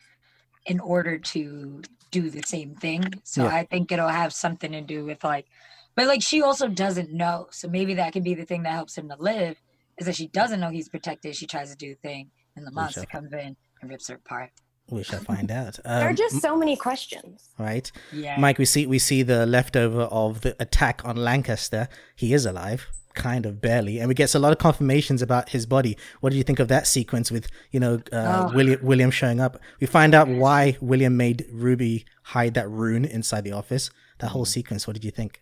in 0.65 0.79
order 0.79 1.17
to 1.17 1.81
do 2.11 2.29
the 2.29 2.43
same 2.45 2.75
thing. 2.75 3.03
So 3.23 3.43
yeah. 3.43 3.55
I 3.55 3.65
think 3.65 3.91
it'll 3.91 4.07
have 4.07 4.33
something 4.33 4.71
to 4.73 4.81
do 4.81 5.05
with 5.05 5.23
like, 5.23 5.47
but 5.95 6.07
like 6.07 6.21
she 6.21 6.41
also 6.41 6.67
doesn't 6.67 7.11
know. 7.11 7.47
So 7.51 7.67
maybe 7.67 7.95
that 7.95 8.13
could 8.13 8.23
be 8.23 8.35
the 8.35 8.45
thing 8.45 8.63
that 8.63 8.73
helps 8.73 8.97
him 8.97 9.09
to 9.09 9.15
live 9.17 9.59
is 9.97 10.05
that 10.05 10.15
she 10.15 10.27
doesn't 10.27 10.59
know 10.59 10.69
he's 10.69 10.89
protected. 10.89 11.35
She 11.35 11.47
tries 11.47 11.71
to 11.71 11.75
do 11.75 11.95
the 11.95 12.07
thing, 12.07 12.29
and 12.55 12.65
the 12.65 12.71
monster 12.71 13.05
comes 13.05 13.33
in 13.33 13.55
and 13.81 13.89
rips 13.89 14.07
her 14.09 14.15
apart. 14.15 14.51
We 14.91 15.03
shall 15.03 15.19
find 15.19 15.51
out. 15.51 15.79
Um, 15.85 15.99
there 15.99 16.09
are 16.09 16.13
just 16.13 16.41
so 16.41 16.57
many 16.57 16.75
questions, 16.75 17.49
right? 17.57 17.91
Yeah, 18.11 18.39
Mike. 18.39 18.57
We 18.57 18.65
see 18.65 18.87
we 18.87 18.99
see 18.99 19.23
the 19.23 19.45
leftover 19.45 20.01
of 20.03 20.41
the 20.41 20.55
attack 20.59 21.01
on 21.05 21.15
Lancaster. 21.15 21.87
He 22.15 22.33
is 22.33 22.45
alive 22.45 22.87
kind 23.15 23.45
of 23.45 23.59
barely, 23.61 23.99
and 23.99 24.07
we 24.07 24.13
get 24.13 24.33
a 24.33 24.39
lot 24.39 24.51
of 24.51 24.57
confirmations 24.57 25.21
about 25.21 25.49
his 25.49 25.65
body. 25.65 25.97
What 26.21 26.29
did 26.31 26.37
you 26.37 26.43
think 26.43 26.59
of 26.59 26.67
that 26.69 26.87
sequence 26.87 27.31
with 27.31 27.47
you 27.71 27.79
know 27.79 28.01
uh, 28.11 28.49
oh. 28.49 28.55
William 28.55 28.79
William 28.83 29.11
showing 29.11 29.39
up? 29.39 29.59
We 29.79 29.87
find 29.87 30.15
out 30.15 30.27
why 30.27 30.77
William 30.81 31.17
made 31.17 31.45
Ruby 31.51 32.05
hide 32.23 32.53
that 32.55 32.69
rune 32.69 33.05
inside 33.05 33.43
the 33.43 33.51
office. 33.51 33.91
That 34.19 34.29
whole 34.29 34.45
mm-hmm. 34.45 34.49
sequence. 34.49 34.87
What 34.87 34.93
did 34.93 35.05
you 35.05 35.11
think? 35.11 35.41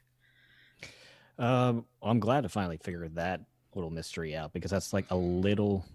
Um, 1.40 1.86
I'm 2.02 2.20
glad 2.20 2.42
to 2.42 2.50
finally 2.50 2.78
figure 2.78 3.08
that 3.10 3.42
little 3.76 3.92
mystery 3.92 4.36
out 4.36 4.54
because 4.54 4.72
that's 4.72 4.92
like 4.92 5.06
a 5.12 5.16
little 5.16 5.86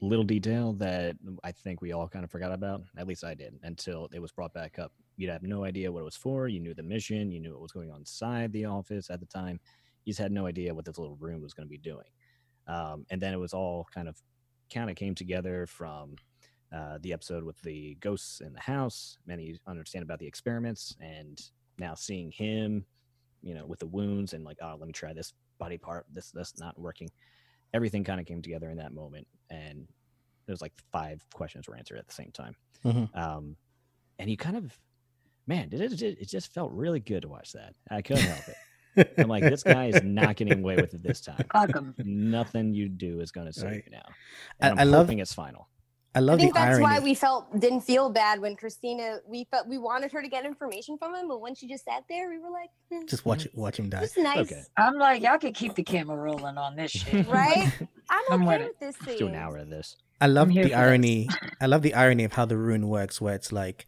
little 0.00 0.24
detail 0.24 0.72
that 0.74 1.16
I 1.44 1.52
think 1.52 1.82
we 1.82 1.92
all 1.92 2.08
kind 2.08 2.24
of 2.24 2.30
forgot 2.30 2.52
about. 2.52 2.82
At 2.96 3.06
least 3.06 3.24
I 3.24 3.34
did 3.34 3.58
until 3.62 4.08
it 4.12 4.20
was 4.20 4.32
brought 4.32 4.54
back 4.54 4.78
up. 4.78 4.92
You'd 5.16 5.30
have 5.30 5.42
no 5.42 5.64
idea 5.64 5.92
what 5.92 6.00
it 6.00 6.04
was 6.04 6.16
for. 6.16 6.48
You 6.48 6.60
knew 6.60 6.74
the 6.74 6.82
mission. 6.82 7.30
You 7.30 7.40
knew 7.40 7.52
what 7.52 7.60
was 7.60 7.72
going 7.72 7.90
on 7.90 7.98
inside 7.98 8.52
the 8.52 8.64
office 8.64 9.10
at 9.10 9.20
the 9.20 9.26
time 9.26 9.60
he's 10.04 10.18
had 10.18 10.32
no 10.32 10.46
idea 10.46 10.74
what 10.74 10.84
this 10.84 10.98
little 10.98 11.16
rune 11.16 11.42
was 11.42 11.54
going 11.54 11.66
to 11.66 11.70
be 11.70 11.78
doing. 11.78 12.06
Um, 12.66 13.04
and 13.10 13.20
then 13.20 13.32
it 13.32 13.38
was 13.38 13.54
all 13.54 13.86
kind 13.92 14.08
of 14.08 14.16
kind 14.72 14.90
of 14.90 14.96
came 14.96 15.14
together 15.14 15.66
from 15.66 16.14
uh, 16.74 16.98
the 17.00 17.12
episode 17.12 17.42
with 17.42 17.60
the 17.62 17.96
ghosts 18.00 18.40
in 18.40 18.52
the 18.52 18.60
house. 18.60 19.18
Many 19.26 19.58
understand 19.66 20.04
about 20.04 20.20
the 20.20 20.26
experiments, 20.26 20.96
and 21.00 21.40
now 21.78 21.94
seeing 21.94 22.30
him, 22.30 22.84
you 23.42 23.54
know, 23.54 23.66
with 23.66 23.80
the 23.80 23.86
wounds 23.86 24.32
and 24.32 24.44
like, 24.44 24.58
oh, 24.62 24.76
let 24.78 24.86
me 24.86 24.92
try 24.92 25.12
this 25.12 25.32
body 25.58 25.78
part. 25.78 26.06
This 26.12 26.30
that's 26.30 26.58
not 26.58 26.78
working. 26.78 27.08
Everything 27.74 28.04
kind 28.04 28.20
of 28.20 28.26
came 28.26 28.42
together 28.42 28.70
in 28.70 28.78
that 28.78 28.94
moment, 28.94 29.26
and 29.50 29.86
there's 30.46 30.60
like 30.62 30.72
five 30.92 31.24
questions 31.34 31.68
were 31.68 31.76
answered 31.76 31.98
at 31.98 32.06
the 32.06 32.14
same 32.14 32.30
time. 32.32 32.54
Mhm. 32.84 33.14
Um, 33.16 33.56
and 34.18 34.30
you 34.30 34.36
kind 34.36 34.56
of, 34.56 34.76
man, 35.46 35.68
did 35.68 35.80
it, 35.80 36.02
it? 36.02 36.18
It 36.20 36.28
just 36.28 36.52
felt 36.52 36.72
really 36.72 37.00
good 37.00 37.22
to 37.22 37.28
watch 37.28 37.52
that. 37.52 37.74
I 37.90 38.02
couldn't 38.02 38.24
help 38.24 38.48
it. 38.48 38.56
I'm 39.18 39.28
like, 39.28 39.44
this 39.44 39.62
guy 39.62 39.86
is 39.86 40.02
not 40.02 40.36
getting 40.36 40.58
away 40.58 40.76
with 40.76 40.92
it 40.94 41.02
this 41.02 41.20
time. 41.20 41.44
Fuck 41.52 41.76
'em. 41.76 41.94
Nothing 41.98 42.74
you 42.74 42.88
do 42.88 43.20
is 43.20 43.30
going 43.30 43.46
to 43.46 43.52
save 43.52 43.70
Right. 43.70 43.82
you 43.86 43.92
now. 43.92 44.02
I- 44.60 44.68
And 44.68 44.72
I'm 44.72 44.78
I 44.80 44.82
love- 44.90 45.06
hoping 45.06 45.20
it's 45.20 45.32
final. 45.32 45.68
I 46.14 46.18
I 46.18 46.22
love 46.22 46.38
think 46.40 46.54
the 46.54 46.58
that's 46.58 46.70
irony. 46.78 46.82
why 46.82 46.98
we 46.98 47.14
felt 47.14 47.60
didn't 47.60 47.82
feel 47.82 48.10
bad 48.10 48.40
when 48.40 48.56
Christina 48.56 49.18
we 49.28 49.46
felt 49.50 49.68
we 49.68 49.78
wanted 49.78 50.10
her 50.12 50.20
to 50.22 50.28
get 50.28 50.44
information 50.44 50.98
from 50.98 51.14
him, 51.14 51.28
but 51.28 51.40
when 51.40 51.54
she 51.54 51.68
just 51.68 51.84
sat 51.84 52.04
there, 52.08 52.28
we 52.28 52.38
were 52.38 52.50
like, 52.50 52.70
eh, 52.92 53.02
Just 53.06 53.24
watch 53.24 53.46
it, 53.46 53.54
watch 53.54 53.78
him 53.78 53.88
die. 53.88 54.02
it's 54.02 54.16
nice, 54.16 54.38
Okay. 54.50 54.62
I'm 54.76 54.98
like, 54.98 55.22
y'all 55.22 55.38
could 55.38 55.54
keep 55.54 55.74
the 55.76 55.84
camera 55.84 56.16
rolling 56.16 56.58
on 56.58 56.74
this 56.76 56.90
shit. 56.90 57.28
right? 57.38 57.70
I'm 58.10 58.22
I'm 58.30 58.42
okay 58.48 58.58
with 58.58 58.66
with 58.68 58.78
this 58.80 59.06
Let's 59.06 59.18
do 59.20 59.28
an 59.28 59.34
hour 59.36 59.58
of 59.58 59.70
this. 59.70 59.96
I 60.20 60.26
love 60.26 60.48
the 60.48 60.74
irony. 60.74 61.28
I 61.60 61.66
love 61.66 61.82
the 61.82 61.94
irony 61.94 62.24
of 62.24 62.32
how 62.32 62.44
the 62.44 62.56
rune 62.56 62.88
works, 62.88 63.20
where 63.20 63.34
it's 63.34 63.52
like 63.52 63.86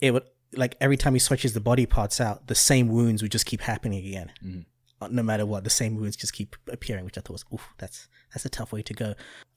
it 0.00 0.12
would 0.12 0.22
like 0.54 0.76
every 0.80 0.96
time 0.96 1.14
he 1.14 1.18
switches 1.18 1.54
the 1.54 1.60
body 1.60 1.86
parts 1.86 2.20
out, 2.20 2.46
the 2.46 2.54
same 2.54 2.88
wounds 2.88 3.20
would 3.20 3.32
just 3.32 3.46
keep 3.46 3.62
happening 3.62 4.06
again. 4.06 4.64
Uh, 5.00 5.08
No 5.10 5.22
matter 5.24 5.44
what, 5.44 5.64
the 5.64 5.70
same 5.70 5.96
wounds 5.96 6.14
just 6.14 6.32
keep 6.34 6.54
appearing, 6.70 7.04
which 7.04 7.18
I 7.18 7.20
thought 7.20 7.32
was, 7.32 7.44
oof, 7.52 7.68
that's 7.78 8.06
that's 8.32 8.44
a 8.44 8.48
tough 8.48 8.72
way 8.72 8.82
to 8.82 8.94
go. 8.94 9.14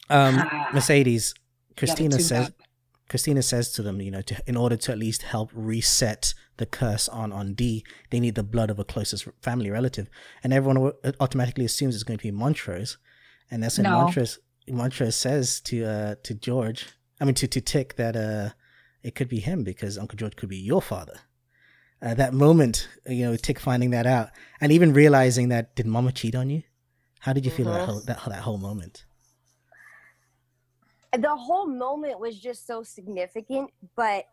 Um. 0.10 0.42
Mercedes, 0.74 1.34
Gotta 1.34 1.45
Christina 1.78 2.20
says. 2.20 2.52
Christina 3.08 3.44
says 3.44 3.72
to 3.74 3.84
them, 3.84 4.02
you 4.02 4.10
know, 4.10 4.24
to, 4.24 4.36
in 4.48 4.58
order 4.58 4.76
to 4.76 4.92
at 4.92 4.98
least 4.98 5.22
help 5.22 5.52
reset 5.54 6.34
the 6.58 6.66
curse 6.66 7.08
on 7.08 7.32
on 7.32 7.54
Dee, 7.54 7.86
they 8.10 8.20
need 8.20 8.34
the 8.34 8.42
blood 8.42 8.72
of 8.72 8.80
a 8.80 8.84
closest 8.84 9.28
family 9.44 9.70
relative, 9.70 10.10
and 10.44 10.52
everyone 10.52 10.92
automatically 11.20 11.66
assumes 11.66 11.94
it's 11.94 12.04
going 12.04 12.18
to 12.18 12.24
be 12.24 12.32
Montrose, 12.32 12.98
and 13.52 13.62
that's 13.62 13.78
when 13.78 13.84
No. 13.84 13.92
Montrose 13.92 14.40
Montrose 14.68 15.16
says 15.16 15.62
to 15.62 15.86
uh 15.86 16.16
to 16.24 16.34
George, 16.34 16.88
I 17.22 17.26
mean 17.26 17.36
to 17.36 17.48
to 17.48 17.62
Tick 17.62 17.96
that 17.98 18.16
uh 18.16 18.50
it 19.04 19.14
could 19.14 19.30
be 19.30 19.40
him 19.40 19.64
because 19.64 20.00
Uncle 20.00 20.18
George 20.18 20.36
could 20.36 20.50
be 20.50 20.58
your 20.58 20.82
father. 20.82 21.20
Uh, 22.02 22.16
that 22.16 22.34
moment, 22.34 22.90
you 23.08 23.24
know, 23.24 23.36
Tick 23.36 23.60
finding 23.60 23.92
that 23.92 24.08
out, 24.08 24.30
and 24.60 24.72
even 24.72 24.94
realizing 24.94 25.50
that 25.50 25.76
did 25.76 25.86
Mama 25.86 26.12
cheat 26.12 26.34
on 26.34 26.50
you? 26.50 26.64
How 27.20 27.34
did 27.34 27.46
you 27.46 27.52
feel 27.52 27.68
that 27.68 27.82
Mhm. 27.82 27.86
whole 27.86 28.02
that, 28.02 28.20
that 28.26 28.42
whole 28.42 28.58
moment? 28.58 29.05
The 31.18 31.36
whole 31.36 31.68
moment 31.68 32.20
was 32.20 32.40
just 32.40 32.68
so 32.68 32.84
significant, 32.84 33.72
but 33.96 34.26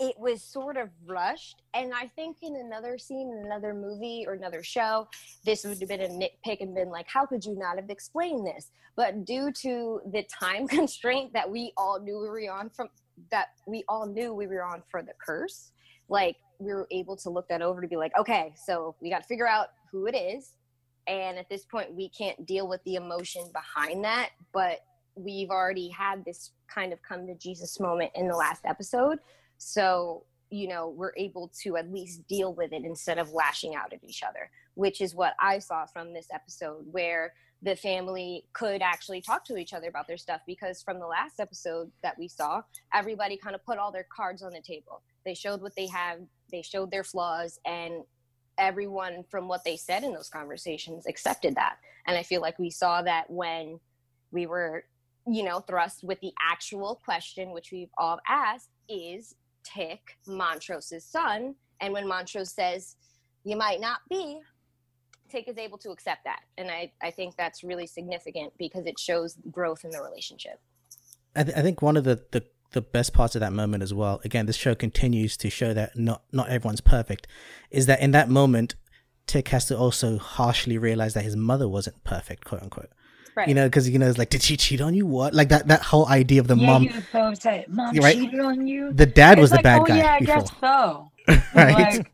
it 0.00 0.18
was 0.18 0.42
sort 0.42 0.76
of 0.76 0.88
rushed. 1.06 1.62
And 1.74 1.92
I 1.94 2.08
think 2.08 2.38
in 2.42 2.56
another 2.56 2.98
scene, 2.98 3.30
in 3.30 3.46
another 3.46 3.72
movie 3.72 4.24
or 4.26 4.34
another 4.34 4.62
show, 4.62 5.08
this 5.44 5.64
would 5.64 5.78
have 5.78 5.88
been 5.88 6.00
a 6.00 6.08
nitpick 6.08 6.60
and 6.60 6.74
been 6.74 6.90
like, 6.90 7.06
how 7.08 7.24
could 7.24 7.44
you 7.44 7.56
not 7.56 7.76
have 7.76 7.88
explained 7.88 8.46
this? 8.46 8.70
But 8.96 9.24
due 9.24 9.52
to 9.62 10.00
the 10.12 10.24
time 10.24 10.66
constraint 10.78 11.32
that 11.34 11.48
we 11.48 11.72
all 11.76 12.00
knew 12.00 12.18
we 12.18 12.28
were 12.28 12.52
on 12.52 12.70
from 12.70 12.88
that 13.30 13.48
we 13.68 13.84
all 13.88 14.06
knew 14.06 14.32
we 14.32 14.46
were 14.46 14.64
on 14.64 14.82
for 14.90 15.02
the 15.02 15.12
curse, 15.24 15.70
like 16.08 16.36
we 16.58 16.72
were 16.72 16.88
able 16.90 17.16
to 17.16 17.30
look 17.30 17.46
that 17.48 17.62
over 17.62 17.80
to 17.80 17.86
be 17.86 17.96
like, 17.96 18.12
okay, 18.18 18.54
so 18.56 18.96
we 19.00 19.10
got 19.10 19.22
to 19.22 19.28
figure 19.28 19.46
out 19.46 19.68
who 19.90 20.06
it 20.06 20.16
is. 20.16 20.54
And 21.06 21.36
at 21.36 21.48
this 21.48 21.64
point, 21.64 21.94
we 21.94 22.08
can't 22.08 22.46
deal 22.46 22.66
with 22.68 22.82
the 22.84 22.94
emotion 22.94 23.42
behind 23.52 24.04
that, 24.04 24.30
but 24.52 24.80
we've 25.14 25.50
already 25.50 25.88
had 25.88 26.24
this 26.24 26.50
kind 26.72 26.92
of 26.92 27.00
come 27.02 27.26
to 27.26 27.34
Jesus 27.34 27.78
moment 27.80 28.10
in 28.14 28.28
the 28.28 28.36
last 28.36 28.62
episode. 28.64 29.18
So, 29.58 30.24
you 30.50 30.68
know, 30.68 30.88
we're 30.88 31.12
able 31.16 31.50
to 31.62 31.76
at 31.76 31.92
least 31.92 32.26
deal 32.28 32.54
with 32.54 32.72
it 32.72 32.84
instead 32.84 33.18
of 33.18 33.32
lashing 33.32 33.74
out 33.74 33.92
at 33.92 34.02
each 34.04 34.22
other, 34.22 34.50
which 34.74 35.00
is 35.00 35.14
what 35.14 35.34
I 35.40 35.58
saw 35.58 35.86
from 35.86 36.12
this 36.12 36.28
episode, 36.32 36.84
where 36.90 37.32
the 37.62 37.76
family 37.76 38.44
could 38.52 38.82
actually 38.82 39.20
talk 39.20 39.44
to 39.44 39.56
each 39.56 39.72
other 39.72 39.88
about 39.88 40.08
their 40.08 40.16
stuff. 40.16 40.40
Because 40.46 40.82
from 40.82 40.98
the 40.98 41.06
last 41.06 41.38
episode 41.38 41.90
that 42.02 42.18
we 42.18 42.28
saw, 42.28 42.62
everybody 42.92 43.36
kind 43.36 43.54
of 43.54 43.64
put 43.64 43.78
all 43.78 43.92
their 43.92 44.06
cards 44.14 44.42
on 44.42 44.52
the 44.52 44.60
table. 44.60 45.02
They 45.24 45.34
showed 45.34 45.62
what 45.62 45.76
they 45.76 45.86
have, 45.86 46.18
they 46.50 46.62
showed 46.62 46.90
their 46.90 47.04
flaws, 47.04 47.58
and 47.64 48.02
everyone 48.58 49.24
from 49.30 49.48
what 49.48 49.64
they 49.64 49.76
said 49.76 50.02
in 50.02 50.12
those 50.12 50.28
conversations 50.28 51.06
accepted 51.06 51.54
that. 51.54 51.76
And 52.06 52.16
I 52.16 52.22
feel 52.22 52.40
like 52.40 52.58
we 52.58 52.70
saw 52.70 53.02
that 53.02 53.30
when 53.30 53.78
we 54.32 54.46
were 54.46 54.84
you 55.26 55.42
know, 55.42 55.60
thrust 55.60 56.02
with 56.02 56.20
the 56.20 56.32
actual 56.40 57.00
question, 57.04 57.52
which 57.52 57.70
we've 57.72 57.90
all 57.98 58.18
asked, 58.28 58.70
is 58.88 59.34
Tick 59.64 60.18
Montrose's 60.26 61.04
son? 61.04 61.54
And 61.80 61.92
when 61.92 62.06
Montrose 62.06 62.52
says, 62.52 62.96
you 63.44 63.56
might 63.56 63.80
not 63.80 64.00
be, 64.08 64.40
Tick 65.30 65.48
is 65.48 65.58
able 65.58 65.78
to 65.78 65.90
accept 65.90 66.24
that. 66.24 66.40
And 66.58 66.70
I, 66.70 66.92
I 67.02 67.10
think 67.10 67.36
that's 67.36 67.64
really 67.64 67.86
significant 67.86 68.52
because 68.58 68.86
it 68.86 68.98
shows 68.98 69.36
growth 69.50 69.84
in 69.84 69.90
the 69.90 70.02
relationship. 70.02 70.60
I, 71.34 71.44
th- 71.44 71.56
I 71.56 71.62
think 71.62 71.80
one 71.80 71.96
of 71.96 72.04
the, 72.04 72.22
the, 72.32 72.44
the 72.72 72.82
best 72.82 73.14
parts 73.14 73.34
of 73.34 73.40
that 73.40 73.52
moment 73.52 73.82
as 73.82 73.94
well, 73.94 74.20
again, 74.24 74.46
this 74.46 74.56
show 74.56 74.74
continues 74.74 75.36
to 75.38 75.50
show 75.50 75.72
that 75.72 75.96
not, 75.96 76.22
not 76.32 76.50
everyone's 76.50 76.80
perfect, 76.80 77.26
is 77.70 77.86
that 77.86 78.00
in 78.00 78.10
that 78.10 78.28
moment, 78.28 78.74
Tick 79.26 79.48
has 79.48 79.66
to 79.66 79.78
also 79.78 80.18
harshly 80.18 80.76
realize 80.76 81.14
that 81.14 81.24
his 81.24 81.36
mother 81.36 81.68
wasn't 81.68 82.02
perfect, 82.04 82.44
quote 82.44 82.62
unquote. 82.62 82.90
Right. 83.34 83.48
You 83.48 83.54
know, 83.54 83.66
because 83.66 83.88
you 83.88 83.98
know, 83.98 84.08
it's 84.08 84.18
like, 84.18 84.30
did 84.30 84.42
she 84.42 84.56
cheat 84.56 84.80
on 84.80 84.94
you? 84.94 85.06
What? 85.06 85.34
Like 85.34 85.48
that 85.48 85.68
that 85.68 85.82
whole 85.82 86.06
idea 86.08 86.40
of 86.40 86.48
the 86.48 86.56
yeah, 86.56 86.66
mom. 86.66 86.82
he 86.82 86.94
was 86.94 87.04
so 87.10 87.20
upset. 87.28 87.70
Mom 87.70 87.94
You're 87.94 88.04
right. 88.04 88.16
cheated 88.16 88.40
on 88.40 88.66
you. 88.66 88.92
The 88.92 89.06
dad 89.06 89.38
was 89.38 89.50
It's 89.50 89.52
the 89.52 89.56
like, 89.56 89.64
bad 89.64 89.80
oh, 89.80 89.84
guy 89.84 89.96
Yeah, 89.98 90.12
I 90.12 90.18
before, 90.20 90.36
guess 90.36 90.50
so. 90.60 91.12
right? 91.54 92.04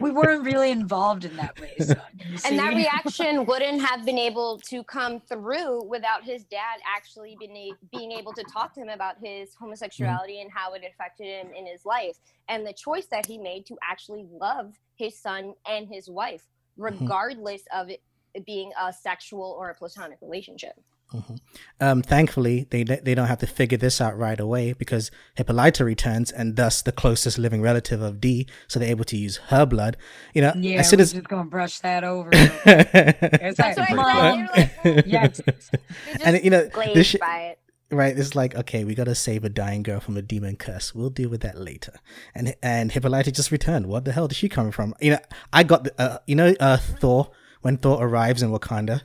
We 0.00 0.10
weren't 0.10 0.42
really 0.42 0.70
involved 0.70 1.24
in 1.24 1.36
that 1.36 1.60
way, 1.60 1.74
son. 1.78 1.96
You 2.18 2.38
and 2.46 2.58
that 2.58 2.74
reaction 2.74 3.44
wouldn't 3.44 3.82
have 3.82 4.04
been 4.04 4.18
able 4.18 4.58
to 4.68 4.82
come 4.84 5.20
through 5.20 5.84
without 5.84 6.24
his 6.24 6.44
dad 6.44 6.78
actually 6.86 7.36
being, 7.38 7.56
a- 7.56 7.96
being 7.96 8.12
able 8.12 8.32
to 8.32 8.42
talk 8.44 8.74
to 8.74 8.80
him 8.80 8.88
about 8.88 9.16
his 9.22 9.50
mm. 9.50 9.58
homosexuality 9.60 10.40
and 10.40 10.50
how 10.50 10.72
it 10.74 10.82
affected 10.88 11.26
him 11.26 11.48
in 11.56 11.66
his 11.66 11.84
life 11.84 12.16
and 12.48 12.66
the 12.66 12.72
choice 12.72 13.06
that 13.06 13.26
he 13.26 13.38
made 13.38 13.66
to 13.66 13.76
actually 13.82 14.26
love 14.32 14.74
his 14.96 15.18
son 15.18 15.54
and 15.68 15.86
his 15.88 16.08
wife 16.08 16.46
mm-hmm. 16.78 16.94
regardless 16.94 17.62
of 17.74 17.90
it 17.90 18.02
being 18.46 18.72
a 18.80 18.92
sexual 18.92 19.56
or 19.58 19.70
a 19.70 19.74
platonic 19.74 20.18
relationship 20.20 20.74
Um, 21.80 22.02
thankfully, 22.02 22.66
they 22.70 22.82
they 22.84 23.14
don't 23.14 23.28
have 23.28 23.38
to 23.38 23.46
figure 23.46 23.78
this 23.78 24.00
out 24.00 24.18
right 24.18 24.38
away 24.38 24.72
because 24.72 25.10
Hippolyta 25.36 25.84
returns, 25.84 26.30
and 26.30 26.56
thus 26.56 26.82
the 26.82 26.92
closest 26.92 27.38
living 27.38 27.62
relative 27.62 28.02
of 28.02 28.20
Dee, 28.20 28.46
so 28.66 28.78
they're 28.78 28.90
able 28.90 29.04
to 29.06 29.16
use 29.16 29.38
her 29.48 29.64
blood. 29.64 29.96
You 30.34 30.42
know, 30.42 30.52
Yeah, 30.56 30.80
as 30.80 30.90
soon 30.90 30.98
we're 30.98 31.02
as 31.04 31.12
just 31.12 31.28
gonna 31.28 31.48
brush 31.48 31.78
that 31.80 32.04
over. 32.04 32.30
it's 32.32 33.56
that's 33.56 33.78
like, 33.78 33.90
what 33.90 33.96
mom, 33.96 34.48
i 34.52 34.70
said 34.82 34.96
like, 34.96 35.06
yes, 35.06 35.40
just 35.46 35.74
And, 36.24 36.44
you 36.44 36.50
know, 36.50 36.68
glazed 36.68 36.94
this 36.94 37.06
sh- 37.06 37.16
by 37.20 37.38
it 37.52 37.58
right, 37.90 38.18
it's 38.18 38.34
like 38.34 38.54
okay, 38.54 38.84
we 38.84 38.94
gotta 38.94 39.14
save 39.14 39.44
a 39.44 39.48
dying 39.48 39.82
girl 39.82 40.00
from 40.00 40.16
a 40.16 40.22
demon 40.22 40.56
curse. 40.56 40.94
We'll 40.94 41.10
deal 41.10 41.30
with 41.30 41.40
that 41.40 41.58
later. 41.58 41.94
And 42.34 42.54
and 42.62 42.92
Hippolyta 42.92 43.32
just 43.32 43.50
returned. 43.50 43.86
What 43.86 44.04
the 44.04 44.12
hell 44.12 44.28
did 44.28 44.36
she 44.36 44.48
come 44.48 44.70
from? 44.72 44.94
You 45.00 45.12
know, 45.12 45.18
I 45.52 45.62
got 45.62 45.84
the 45.84 45.94
uh, 45.98 46.18
you 46.26 46.34
know 46.34 46.54
uh, 46.60 46.76
Thor 46.76 47.30
when 47.62 47.76
Thor 47.78 48.02
arrives 48.02 48.42
in 48.42 48.50
Wakanda. 48.50 49.02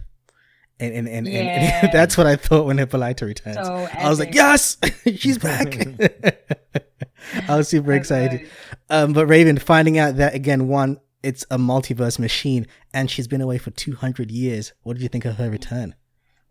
And, 0.79 0.93
and, 0.93 1.07
and, 1.07 1.27
and, 1.27 1.27
Yeah. 1.27 1.91
that's 1.91 2.17
what 2.17 2.27
I 2.27 2.36
thought 2.36 2.65
when 2.65 2.77
Hippolyta 2.77 3.25
returns. 3.25 3.57
So 3.57 3.88
I 3.93 4.10
was 4.10 4.19
like, 4.19 4.33
yes, 4.33 4.77
she's 5.15 5.38
back. 5.38 5.75
I 7.48 7.55
was 7.55 7.67
super 7.69 7.91
That's 7.91 8.01
excited. 8.10 8.41
right. 8.41 8.50
Um, 8.89 9.13
but 9.13 9.27
Raven, 9.27 9.57
finding 9.57 9.98
out 9.98 10.17
that 10.17 10.36
again, 10.36 10.67
one, 10.67 11.00
it's 11.22 11.45
a 11.50 11.57
multiverse 11.57 12.19
machine, 12.19 12.67
and 12.93 13.10
she's 13.10 13.27
been 13.27 13.39
away 13.41 13.57
for 13.57 13.72
two 13.72 13.95
hundred 13.95 14.29
years. 14.29 14.74
What 14.83 14.93
did 14.95 15.03
you 15.03 15.10
think 15.10 15.24
of 15.25 15.36
her 15.38 15.50
return? 15.50 15.95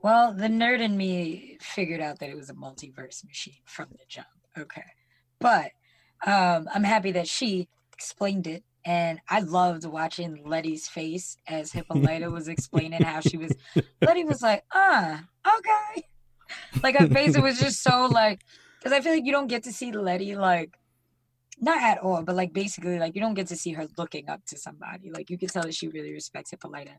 Well, 0.02 0.32
the 0.32 0.48
nerd 0.48 0.80
in 0.80 0.96
me 0.96 1.58
figured 1.60 2.00
out 2.00 2.18
that 2.20 2.30
it 2.30 2.36
was 2.36 2.48
a 2.48 2.54
multiverse 2.54 3.24
machine 3.26 3.58
from 3.66 3.88
the 3.92 3.98
jump. 4.08 4.26
Okay. 4.58 4.82
But 5.38 5.72
um, 6.26 6.68
I'm 6.74 6.84
happy 6.84 7.12
that 7.12 7.28
she 7.28 7.68
explained 7.92 8.46
it. 8.46 8.64
And 8.84 9.20
I 9.28 9.40
loved 9.40 9.84
watching 9.84 10.42
Letty's 10.44 10.88
face 10.88 11.36
as 11.46 11.72
Hippolyta 11.72 12.30
was 12.30 12.48
explaining 12.48 13.02
how 13.02 13.20
she 13.20 13.36
was. 13.36 13.52
Letty 14.02 14.24
was 14.24 14.42
like, 14.42 14.64
ah, 14.74 15.24
okay. 15.46 16.04
Like 16.82 16.96
her 16.96 17.06
face, 17.06 17.36
it 17.36 17.42
was 17.42 17.60
just 17.60 17.82
so 17.82 18.06
like, 18.06 18.40
because 18.78 18.92
I 18.92 19.00
feel 19.00 19.12
like 19.12 19.24
you 19.24 19.32
don't 19.32 19.46
get 19.46 19.62
to 19.64 19.72
see 19.72 19.92
Letty 19.92 20.34
like, 20.34 20.76
not 21.60 21.80
at 21.80 21.98
all, 21.98 22.22
but 22.22 22.34
like 22.34 22.52
basically, 22.52 22.98
like 22.98 23.14
you 23.14 23.20
don't 23.20 23.34
get 23.34 23.46
to 23.48 23.56
see 23.56 23.72
her 23.72 23.86
looking 23.96 24.28
up 24.28 24.44
to 24.46 24.58
somebody. 24.58 25.10
Like 25.12 25.30
you 25.30 25.38
can 25.38 25.48
tell 25.48 25.62
that 25.62 25.74
she 25.74 25.86
really 25.88 26.12
respects 26.12 26.50
Hippolyta. 26.50 26.92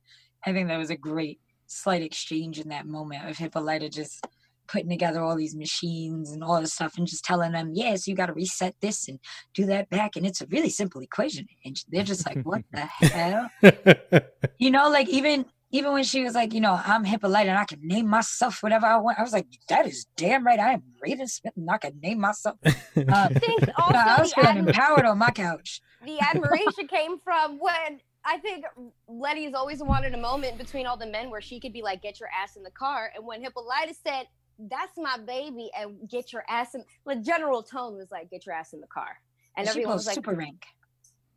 I 0.45 0.53
think 0.53 0.69
that 0.69 0.77
was 0.77 0.89
a 0.89 0.95
great 0.95 1.41
slight 1.67 2.01
exchange 2.01 2.59
in 2.59 2.69
that 2.69 2.85
moment 2.85 3.27
of 3.29 3.37
Hippolyta 3.37 3.89
just 3.89 4.25
putting 4.67 4.89
together 4.89 5.21
all 5.21 5.35
these 5.35 5.55
machines 5.55 6.31
and 6.31 6.43
all 6.43 6.59
this 6.59 6.73
stuff 6.73 6.97
and 6.97 7.07
just 7.07 7.23
telling 7.23 7.51
them, 7.51 7.71
yes, 7.73 8.07
you 8.07 8.15
got 8.15 8.27
to 8.27 8.33
reset 8.33 8.75
this 8.81 9.07
and 9.07 9.19
do 9.53 9.65
that 9.65 9.89
back. 9.89 10.15
And 10.15 10.25
it's 10.25 10.41
a 10.41 10.47
really 10.47 10.69
simple 10.69 11.01
equation. 11.01 11.47
And 11.65 11.75
they're 11.89 12.03
just 12.03 12.25
like, 12.25 12.43
what 12.43 12.63
the 12.71 12.81
hell? 12.81 13.49
You 14.59 14.71
know, 14.71 14.89
like 14.89 15.09
even 15.09 15.45
even 15.73 15.91
when 15.91 16.03
she 16.03 16.23
was 16.23 16.35
like, 16.35 16.53
you 16.53 16.61
know, 16.61 16.79
I'm 16.85 17.03
Hippolyta 17.03 17.49
and 17.49 17.57
I 17.57 17.65
can 17.65 17.79
name 17.81 18.07
myself 18.07 18.61
whatever 18.61 18.85
I 18.85 18.97
want. 18.97 19.17
I 19.17 19.23
was 19.23 19.33
like, 19.33 19.47
that 19.69 19.87
is 19.87 20.05
damn 20.15 20.45
right. 20.45 20.59
I 20.59 20.73
am 20.73 20.83
Raven 21.01 21.27
Smith 21.27 21.53
and 21.57 21.69
I 21.69 21.79
can 21.79 21.99
name 21.99 22.21
myself. 22.21 22.57
Um, 22.95 23.05
I 23.09 23.27
think 23.29 23.67
also 23.77 23.97
I 23.97 24.21
was 24.21 24.33
feeling 24.33 24.57
admi- 24.57 24.67
empowered 24.67 25.05
on 25.05 25.17
my 25.17 25.31
couch. 25.31 25.81
the 26.05 26.19
admiration 26.21 26.87
came 26.87 27.17
from 27.17 27.57
when 27.59 27.99
I 28.23 28.37
think 28.37 28.65
Letty's 29.07 29.55
always 29.55 29.81
wanted 29.81 30.13
a 30.13 30.17
moment 30.17 30.59
between 30.59 30.85
all 30.85 30.95
the 30.95 31.07
men 31.07 31.31
where 31.31 31.41
she 31.41 31.59
could 31.59 31.73
be 31.73 31.81
like, 31.81 32.03
"Get 32.03 32.19
your 32.19 32.29
ass 32.29 32.55
in 32.55 32.61
the 32.63 32.71
car," 32.71 33.11
and 33.15 33.25
when 33.25 33.41
Hippolyta 33.41 33.93
said, 33.93 34.27
"That's 34.59 34.97
my 34.97 35.17
baby," 35.17 35.69
and 35.77 36.09
get 36.09 36.31
your 36.33 36.43
ass 36.49 36.75
in, 36.75 36.83
the 37.05 37.15
general 37.17 37.63
tone 37.63 37.95
was 37.97 38.09
like, 38.11 38.29
"Get 38.29 38.45
your 38.45 38.55
ass 38.55 38.73
in 38.73 38.81
the 38.81 38.87
car," 38.87 39.17
and 39.57 39.65
she 39.67 39.69
everyone 39.71 39.93
goes 39.93 39.99
was 40.01 40.07
like, 40.07 40.15
super 40.15 40.33
rank. 40.33 40.65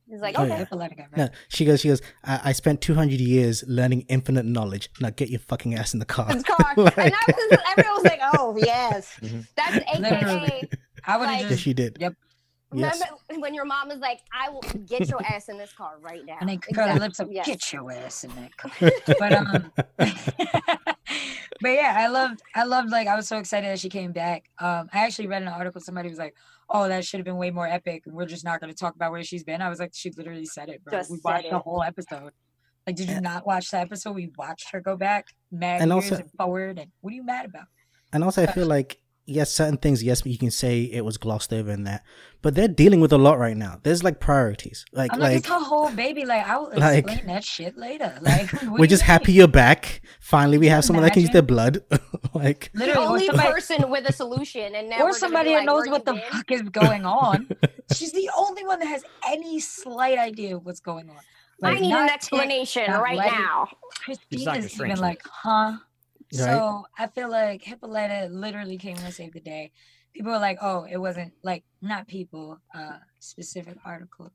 "He's 0.08 0.20
like, 0.20 0.36
Oh, 0.38 0.44
okay." 0.44 0.66
yeah. 0.70 0.96
No, 1.16 1.28
she 1.48 1.64
goes. 1.64 1.80
She 1.80 1.88
goes. 1.88 2.00
I, 2.24 2.40
I 2.44 2.52
spent 2.52 2.80
200 2.80 3.20
years 3.20 3.64
learning 3.66 4.02
infinite 4.08 4.44
knowledge. 4.46 4.88
Now 5.00 5.10
get 5.10 5.30
your 5.30 5.40
fucking 5.40 5.74
ass 5.74 5.94
in 5.94 5.98
the 6.00 6.04
car. 6.06 6.26
His 6.32 6.42
car, 6.54 6.74
Like- 6.76 6.96
and 6.98 7.14
I 7.14 7.24
was, 7.26 7.58
everyone 7.76 7.94
was 7.96 8.04
like, 8.04 8.20
"Oh 8.34 8.56
yes, 8.64 9.18
Mhm. 9.20 9.46
that's 9.56 9.76
AKA." 9.76 9.98
Literally. 10.00 10.70
I 11.04 11.16
would 11.18 11.28
have 11.28 11.34
Like- 11.34 11.40
Yes, 11.42 11.50
just 11.50 11.62
she 11.62 11.74
did. 11.74 11.96
Yep. 12.00 12.14
Yes. 12.74 13.00
When 13.38 13.54
your 13.54 13.64
mom 13.64 13.88
was 13.88 13.98
like, 13.98 14.20
"I 14.32 14.50
will 14.50 14.60
get 14.86 15.08
your 15.08 15.20
ass 15.32 15.48
in 15.48 15.56
this 15.56 15.72
car 15.72 15.98
right 16.00 16.24
now," 16.26 16.36
and 16.40 16.48
then 16.48 16.58
curl 16.58 16.88
her 16.88 16.98
lips 16.98 17.20
up. 17.20 17.28
yes. 17.30 17.46
Get 17.46 17.72
your 17.72 17.90
ass 17.92 18.24
in 18.24 18.30
that 18.36 18.56
car. 18.56 18.72
but 19.18 19.32
um 19.32 19.72
but 21.60 21.70
yeah 21.70 21.94
i 21.98 22.08
loved 22.08 22.42
i 22.54 22.64
loved 22.64 22.90
like 22.90 23.06
i 23.08 23.14
was 23.16 23.26
so 23.26 23.38
excited 23.38 23.68
that 23.70 23.78
she 23.78 23.88
came 23.88 24.12
back. 24.12 24.44
Um 24.58 24.88
i 24.92 25.04
actually 25.04 25.26
read 25.28 25.42
an 25.42 25.48
article 25.48 25.80
somebody 25.80 26.08
was 26.08 26.18
like 26.18 26.34
oh 26.68 26.88
that 26.88 27.04
should 27.04 27.18
have 27.18 27.24
been 27.24 27.36
way 27.36 27.50
more 27.50 27.66
epic. 27.66 28.02
And 28.06 28.14
we're 28.14 28.26
just 28.26 28.44
not 28.44 28.60
going 28.60 28.72
to 28.72 28.78
talk 28.78 28.94
about 28.96 29.12
where 29.12 29.22
she's 29.22 29.44
been. 29.44 29.62
I 29.62 29.68
was 29.68 29.78
like 29.78 29.92
she 29.94 30.10
literally 30.10 30.44
said 30.46 30.68
it 30.68 30.82
bro. 30.84 30.98
Just 30.98 31.10
we 31.10 31.16
said 31.18 31.22
watched 31.24 31.50
the 31.50 31.58
whole 31.60 31.82
episode. 31.82 32.32
Like 32.86 32.96
did 32.96 33.08
you 33.08 33.14
Yeah. 33.14 33.20
not 33.20 33.46
watch 33.46 33.70
the 33.70 33.78
episode? 33.78 34.12
We 34.16 34.30
watched 34.36 34.70
her 34.72 34.80
go 34.80 34.96
back 34.96 35.26
mad 35.52 35.80
And 35.80 35.90
years 35.92 36.10
also- 36.12 36.22
and 36.22 36.30
forward 36.32 36.78
and 36.78 36.90
what 37.00 37.12
are 37.12 37.16
you 37.16 37.24
mad 37.24 37.46
about? 37.46 37.66
And 38.12 38.22
also, 38.24 38.42
I 38.42 38.46
feel 38.46 38.66
like 38.66 38.98
yes, 39.26 39.52
certain 39.52 39.76
things, 39.76 40.02
yes, 40.02 40.24
you 40.24 40.38
can 40.38 40.50
say 40.50 40.82
it 40.82 41.04
was 41.04 41.18
glossed 41.18 41.52
over 41.52 41.70
in 41.70 41.84
that, 41.84 42.04
but 42.42 42.54
they're 42.54 42.68
dealing 42.68 43.00
with 43.00 43.12
a 43.12 43.18
lot 43.18 43.38
right 43.38 43.56
now. 43.56 43.80
There's 43.82 44.02
like 44.02 44.20
priorities. 44.20 44.84
Like, 44.92 45.12
i'm 45.12 45.20
like, 45.20 45.28
like 45.30 45.38
it's 45.38 45.48
her 45.48 45.58
whole 45.58 45.90
baby 45.90 46.24
like 46.24 46.46
i 46.46 46.56
will 46.56 46.70
like- 46.76 47.04
explain 47.04 47.26
that 47.26 47.44
shit 47.44 47.76
later 47.76 48.18
like 48.22 48.50
we're 48.64 48.86
just 48.86 49.02
mean? 49.02 49.06
happy 49.08 49.32
you're 49.32 49.48
back. 49.48 50.00
Finally, 50.20 50.58
we 50.58 50.68
have 50.68 50.84
someone 50.84 51.02
that 51.04 51.12
can 51.12 51.22
use 51.22 51.30
their 51.30 51.42
blood. 51.42 51.82
like, 52.34 52.70
the 52.72 52.86
literally 52.86 53.06
or 53.06 53.10
only 53.10 53.26
somebody, 53.26 53.52
person 53.52 53.90
with 53.90 54.08
a 54.08 54.12
solution, 54.12 54.74
and 54.74 54.88
now 54.90 55.00
or 55.00 55.06
we're 55.06 55.12
somebody 55.12 55.50
that 55.50 55.58
like, 55.58 55.66
knows 55.66 55.88
what 55.88 56.04
the 56.04 56.14
been?" 56.14 56.22
fuck 56.30 56.50
is 56.50 56.62
going 56.62 57.04
on 57.04 57.48
She's 57.94 58.12
the 58.12 58.30
only 58.36 58.64
one 58.64 58.80
that 58.80 58.86
has 58.86 59.04
any 59.26 59.60
slight 59.60 60.18
idea 60.18 60.56
of 60.56 60.66
what's 60.66 60.80
going 60.80 61.08
on. 61.10 61.18
I 61.62 61.78
need 61.78 61.92
an 61.92 62.08
explanation 62.10 62.90
right 62.90 63.16
now. 63.16 63.68
Christina's 64.04 64.72
Strange. 64.72 64.92
even 64.92 65.00
like, 65.00 65.22
huh? 65.24 65.76
Right. 66.32 66.44
So 66.44 66.84
I 66.98 67.06
feel 67.08 67.30
like 67.30 67.62
Hippolyta 67.62 68.28
literally 68.30 68.78
came 68.78 68.96
to 68.96 69.12
save 69.12 69.32
the 69.32 69.40
day. 69.40 69.72
People 70.14 70.32
are 70.32 70.40
like, 70.40 70.58
oh, 70.62 70.86
it 70.90 70.96
wasn't 70.96 71.32
like 71.42 71.64
not 71.82 72.08
people, 72.08 72.58
uh, 72.74 72.98
specific 73.18 73.76
articles. 73.84 74.32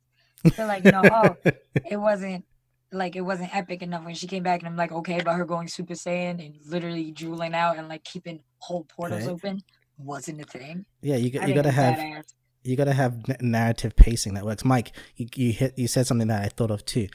They're 0.56 0.68
like, 0.68 0.84
no, 0.86 1.02
oh, 1.04 1.38
it 1.90 1.98
wasn't 1.98 2.46
like 2.92 3.16
it 3.16 3.22
wasn't 3.22 3.56
epic 3.56 3.82
enough 3.82 4.04
when 4.06 4.16
she 4.16 4.28
came 4.28 4.44
back, 4.44 4.60
and 4.62 4.68
I'm 4.68 4.76
like, 4.76 4.92
okay, 4.92 5.20
about 5.20 5.38
her 5.38 5.46
going 5.46 5.68
Super 5.68 5.94
Saiyan 5.94 6.46
and 6.46 6.56
literally 6.68 7.12
drooling 7.12 7.54
out 7.54 7.78
and 7.78 7.88
like 7.88 8.04
keeping 8.04 8.42
whole 8.60 8.84
portals 8.86 9.26
Right. 9.26 9.32
open 9.32 9.62
wasn't 9.98 10.42
a 10.42 10.46
thing. 10.46 10.86
yeah, 11.02 11.16
you 11.16 11.30
got 11.30 11.48
you 11.48 11.54
gotta 11.54 11.72
have 11.72 11.96
badass. 11.96 12.24
you 12.64 12.76
gotta 12.76 12.94
have 12.94 13.42
narrative 13.42 13.96
pacing 13.96 14.34
that 14.36 14.46
works. 14.46 14.66
Mike, 14.66 14.92
you 15.16 15.28
you 15.36 15.52
hit 15.52 15.78
you 15.78 15.88
said 15.88 16.08
something 16.08 16.28
that 16.28 16.44
I 16.44 16.50
thought 16.50 16.72
of 16.72 16.86
too. 16.86 17.08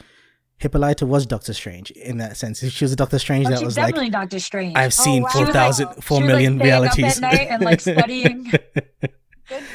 Hippolyta 0.59 1.05
was 1.07 1.27
Doctor 1.27 1.53
Strange 1.53 1.91
in 1.91 2.19
that 2.19 2.37
sense. 2.37 2.61
She 2.67 2.85
was 2.85 2.93
a 2.93 2.97
Doctor 2.97 3.19
Strange 3.19 3.47
Oh, 3.47 3.51
that 3.51 3.59
she's 3.59 3.67
was 3.67 3.77
like, 3.77 3.89
definitely 3.89 4.11
Doctor 4.11 4.39
Strange. 4.39 4.75
I've 4.77 4.95
seen 4.95 5.23
wow. 5.23 5.29
four 5.29 5.41
She 5.41 5.45
was 5.45 5.53
thousand, 5.55 5.87
like- 5.87 6.03
four 6.03 6.19
she 6.19 6.23
was, 6.25 6.33
like, 6.33 6.37
million 6.43 6.59
staying 6.59 6.73
up 6.73 6.85
at 6.91 6.97
realities. 6.97 7.21
night 7.21 7.47
and, 7.51 7.63
like, 7.63 7.81
studying. 7.81 8.53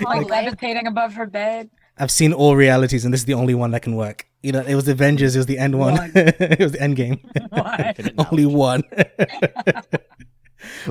Like 0.01 0.27
levitating 0.29 0.85
above 0.85 1.13
her 1.13 1.25
bed. 1.25 1.69
I've 1.97 2.11
seen 2.11 2.33
all 2.33 2.57
realities, 2.57 3.05
and 3.05 3.13
this 3.13 3.21
is 3.21 3.25
the 3.25 3.35
only 3.35 3.53
one 3.55 3.71
that 3.71 3.81
can 3.81 3.95
work. 3.95 4.25
You 4.43 4.51
know, 4.51 4.59
it 4.59 4.75
was 4.75 4.85
Avengers, 4.89 5.33
it 5.33 5.39
was 5.39 5.45
the 5.45 5.57
end 5.57 5.79
one, 5.79 5.93
One. 5.95 6.11
it 6.15 6.59
was 6.59 6.73
the 6.73 6.81
end 6.81 6.97
game. 6.97 7.19
What? 7.51 7.99
Only 8.31 8.45
one. 8.45 8.83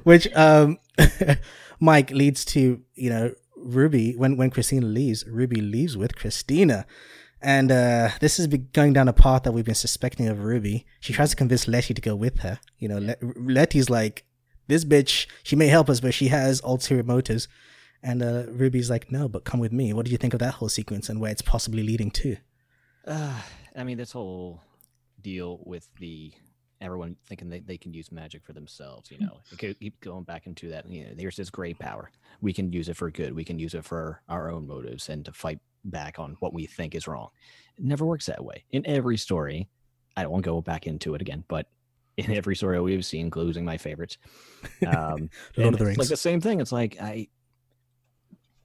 Which, 0.02 0.32
um, 0.34 0.78
Mike 1.78 2.10
leads 2.10 2.44
to 2.46 2.80
you 2.94 3.10
know 3.10 3.32
Ruby 3.56 4.14
when 4.16 4.36
when 4.38 4.48
Christina 4.50 4.86
leaves, 4.86 5.26
Ruby 5.26 5.60
leaves 5.60 5.96
with 5.96 6.16
Christina. 6.16 6.86
And 7.42 7.72
uh, 7.72 8.10
this 8.20 8.38
is 8.38 8.46
going 8.46 8.92
down 8.92 9.08
a 9.08 9.12
path 9.12 9.44
that 9.44 9.52
we've 9.52 9.64
been 9.64 9.74
suspecting 9.74 10.28
of 10.28 10.44
Ruby. 10.44 10.86
She 11.00 11.12
tries 11.12 11.30
to 11.30 11.36
convince 11.36 11.66
Letty 11.66 11.94
to 11.94 12.00
go 12.00 12.14
with 12.14 12.40
her. 12.40 12.60
You 12.78 12.88
know, 12.88 12.98
Let- 12.98 13.22
Letty's 13.22 13.88
like, 13.88 14.24
this 14.66 14.84
bitch, 14.84 15.26
she 15.42 15.56
may 15.56 15.68
help 15.68 15.88
us, 15.88 16.00
but 16.00 16.14
she 16.14 16.28
has 16.28 16.60
ulterior 16.62 17.02
motives. 17.02 17.48
And 18.02 18.22
uh, 18.22 18.44
Ruby's 18.48 18.90
like, 18.90 19.10
no, 19.10 19.28
but 19.28 19.44
come 19.44 19.60
with 19.60 19.72
me. 19.72 19.92
What 19.92 20.06
do 20.06 20.12
you 20.12 20.18
think 20.18 20.34
of 20.34 20.40
that 20.40 20.54
whole 20.54 20.68
sequence 20.68 21.08
and 21.08 21.20
where 21.20 21.32
it's 21.32 21.42
possibly 21.42 21.82
leading 21.82 22.10
to? 22.12 22.36
Uh, 23.06 23.40
I 23.76 23.84
mean, 23.84 23.96
this 23.96 24.12
whole 24.12 24.60
deal 25.20 25.60
with 25.64 25.88
the 25.98 26.32
everyone 26.80 27.16
thinking 27.26 27.48
they, 27.50 27.60
they 27.60 27.76
can 27.76 27.92
use 27.92 28.10
magic 28.10 28.42
for 28.44 28.52
themselves, 28.52 29.10
you 29.10 29.18
know, 29.18 29.40
it 29.52 29.58
could 29.58 29.78
keep 29.78 30.00
going 30.00 30.24
back 30.24 30.46
into 30.46 30.70
that. 30.70 30.88
You 30.88 31.04
know, 31.04 31.10
there's 31.14 31.36
this 31.36 31.50
great 31.50 31.78
power. 31.78 32.10
We 32.40 32.52
can 32.52 32.72
use 32.72 32.88
it 32.88 32.96
for 32.96 33.10
good. 33.10 33.34
We 33.34 33.44
can 33.44 33.58
use 33.58 33.74
it 33.74 33.84
for 33.84 34.22
our 34.28 34.50
own 34.50 34.66
motives 34.66 35.08
and 35.08 35.24
to 35.26 35.32
fight 35.32 35.60
back 35.84 36.18
on 36.18 36.36
what 36.40 36.52
we 36.52 36.66
think 36.66 36.94
is 36.94 37.08
wrong. 37.08 37.28
It 37.76 37.84
never 37.84 38.04
works 38.04 38.26
that 38.26 38.44
way. 38.44 38.64
In 38.70 38.86
every 38.86 39.16
story, 39.16 39.68
I 40.16 40.22
don't 40.22 40.32
want 40.32 40.44
to 40.44 40.50
go 40.50 40.60
back 40.60 40.86
into 40.86 41.14
it 41.14 41.20
again, 41.20 41.44
but 41.48 41.66
in 42.16 42.32
every 42.36 42.56
story 42.56 42.80
we've 42.80 43.04
seen, 43.04 43.26
including 43.26 43.64
my 43.64 43.78
favorites, 43.78 44.18
um, 44.86 45.30
Lord 45.56 45.74
of 45.74 45.80
the 45.80 45.86
it's 45.86 45.98
like 45.98 46.08
the 46.08 46.16
same 46.16 46.40
thing. 46.40 46.60
It's 46.60 46.72
like 46.72 46.96
I, 47.00 47.28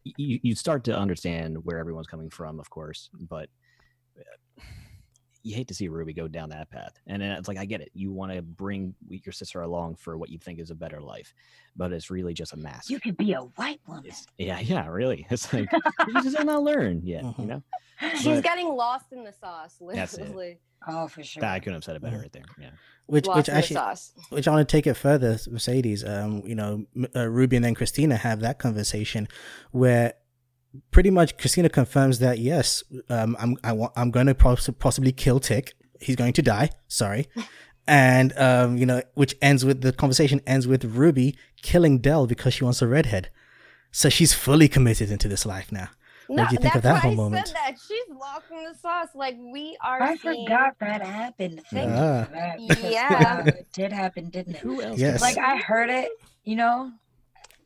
you, 0.04 0.40
you 0.44 0.56
start 0.56 0.84
to 0.86 0.98
understand 0.98 1.58
where 1.64 1.80
everyone's 1.80 2.08
coming 2.08 2.30
from, 2.30 2.60
of 2.60 2.70
course, 2.70 3.10
but 3.14 3.50
you 5.46 5.54
hate 5.56 5.68
to 5.68 5.74
see 5.76 5.88
Ruby 5.88 6.12
go 6.12 6.28
down 6.28 6.50
that 6.50 6.70
path. 6.72 7.00
And 7.06 7.22
it's 7.22 7.48
like 7.48 7.58
I 7.60 7.66
get 7.66 7.80
it. 7.80 7.92
You 7.94 8.12
want 8.12 8.34
to 8.34 8.42
bring 8.42 8.96
your 9.08 9.32
sister 9.32 9.62
along 9.62 9.96
for 9.96 10.18
what 10.18 10.30
you 10.30 10.40
think 10.40 10.60
is 10.60 10.72
a 10.72 10.76
better 10.76 11.00
life, 11.00 11.34
but 11.76 11.92
it's 11.94 12.10
really 12.10 12.34
just 12.34 12.54
a 12.54 12.58
mask. 12.58 12.90
You 12.90 13.00
could 13.00 13.16
be 13.16 13.34
a 13.34 13.42
white 13.42 13.80
woman. 13.88 14.06
It's, 14.08 14.26
yeah, 14.38 14.60
yeah, 14.60 14.88
really. 14.88 15.28
It's 15.32 15.54
like 15.54 15.72
you 15.72 16.14
just 16.24 16.36
have 16.36 16.48
not 16.48 16.64
learned 16.64 17.04
yet. 17.04 17.24
You 17.24 17.30
Mhm. 17.34 17.46
know, 17.46 17.64
She's 18.16 18.26
But- 18.26 18.44
getting 18.44 18.68
lost 18.68 19.14
in 19.14 19.24
the 19.24 19.32
sauce, 19.32 19.78
That's 19.94 20.16
it. 20.16 20.22
literally. 20.22 20.60
Oh, 20.88 21.08
for 21.08 21.24
sure. 21.24 21.46
I 21.46 21.60
couldn't 21.60 21.76
have 21.76 21.84
said 21.84 21.96
it 21.96 22.02
better 22.02 22.18
right 22.20 22.32
there. 22.32 22.44
Yeah. 22.60 22.70
Which, 23.06 23.26
lost 23.26 23.38
which 23.38 23.48
in 23.50 23.54
the 23.54 23.58
actually, 23.60 23.76
sauce. 23.76 24.14
which 24.30 24.48
I 24.48 24.52
want 24.52 24.68
to 24.68 24.72
take 24.72 24.86
it 24.88 24.96
further, 24.96 25.38
Mercedes. 25.50 26.04
Um, 26.04 26.42
you 26.46 26.56
know, 26.56 26.86
uh, 27.16 27.28
Ruby 27.28 27.56
and 27.56 27.64
then 27.66 27.74
Christina 27.76 28.18
have 28.18 28.40
that 28.42 28.58
conversation 28.60 29.28
where 29.72 30.14
pretty 30.92 31.10
much 31.10 31.38
Christina 31.38 31.70
confirms 31.70 32.20
that 32.20 32.40
yes, 32.40 32.84
um, 33.10 33.36
I'm 33.40 33.58
I 33.64 33.72
want 33.74 33.94
I'm 33.96 34.12
going 34.12 34.28
to 34.28 34.36
poss- 34.36 34.70
possibly 34.80 35.12
kill 35.12 35.40
Tick. 35.40 35.74
He's 36.02 36.16
going 36.16 36.34
to 36.34 36.42
die. 36.42 36.70
Sorry. 36.88 37.28
And 37.88 38.36
um, 38.36 38.78
you 38.78 38.86
know, 38.88 39.04
which 39.14 39.36
ends 39.44 39.64
with 39.64 39.82
the 39.82 39.94
conversation 39.94 40.42
ends 40.48 40.66
with 40.66 40.84
Ruby 40.84 41.38
killing 41.62 42.00
Dell 42.00 42.26
because 42.26 42.56
she 42.56 42.64
wants 42.64 42.82
a 42.82 42.88
redhead. 42.88 43.30
So 43.92 44.10
she's 44.10 44.34
fully 44.34 44.68
committed 44.68 45.12
into 45.12 45.28
this 45.28 45.46
life 45.46 45.72
now. 45.72 45.90
What 46.26 46.50
do 46.50 46.56
you 46.56 46.60
think 46.62 46.74
of 46.74 46.82
that 46.82 47.04
whole 47.04 47.12
I 47.12 47.16
moment? 47.16 47.46
Said 47.48 47.56
that 47.56 47.76
she's 47.88 48.06
lost 48.10 48.46
in 48.50 48.64
the 48.64 48.74
sauce. 48.82 49.10
Like 49.14 49.38
we 49.40 49.78
are. 49.84 50.02
I 50.02 50.16
seeing- 50.18 50.46
forgot 50.48 50.74
that 50.80 51.04
happened. 51.06 51.62
Thank 51.72 51.92
Ah. 51.94 52.20
you 52.58 52.70
for 52.70 52.82
that. 52.82 52.92
Yeah. 52.92 53.44
it 53.46 53.68
did 53.72 53.92
happen, 53.92 54.30
didn't 54.32 54.56
it? 54.56 54.62
Who 54.62 54.82
else? 54.82 54.98
Yes. 54.98 55.22
Like 55.22 55.38
I 55.38 55.58
heard 55.58 55.92
it, 55.92 56.10
you 56.44 56.56
know, 56.56 56.92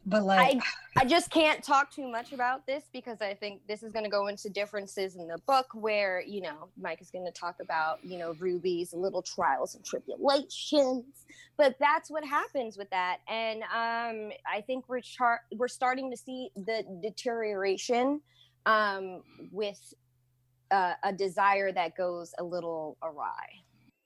but 0.09 0.23
like 0.23 0.57
I 0.97 1.01
I 1.01 1.05
just 1.05 1.29
can't 1.29 1.63
talk 1.63 1.91
too 1.91 2.09
much 2.09 2.33
about 2.33 2.65
this 2.65 2.83
because 2.91 3.21
I 3.21 3.33
think 3.33 3.61
this 3.67 3.83
is 3.83 3.93
going 3.93 4.03
to 4.03 4.11
go 4.11 4.27
into 4.27 4.49
differences 4.49 5.15
in 5.15 5.27
the 5.27 5.37
book 5.47 5.67
where 5.73 6.21
you 6.21 6.41
know 6.41 6.69
Mike 6.79 7.01
is 7.01 7.09
going 7.09 7.25
to 7.25 7.31
talk 7.31 7.55
about 7.61 8.03
you 8.03 8.17
know 8.17 8.33
Ruby's 8.39 8.93
little 8.93 9.21
trials 9.21 9.75
and 9.75 9.85
tribulations, 9.85 11.25
but 11.57 11.75
that's 11.79 12.09
what 12.09 12.25
happens 12.25 12.77
with 12.77 12.89
that, 12.89 13.19
and 13.29 13.61
um, 13.63 14.31
I 14.51 14.61
think 14.65 14.89
we're 14.89 15.01
char- 15.01 15.41
we're 15.55 15.67
starting 15.67 16.11
to 16.11 16.17
see 16.17 16.49
the 16.55 16.83
deterioration 17.01 18.21
um, 18.65 19.21
with 19.51 19.93
uh, 20.71 20.93
a 21.03 21.13
desire 21.13 21.71
that 21.71 21.95
goes 21.95 22.33
a 22.39 22.43
little 22.43 22.97
awry. 23.01 23.47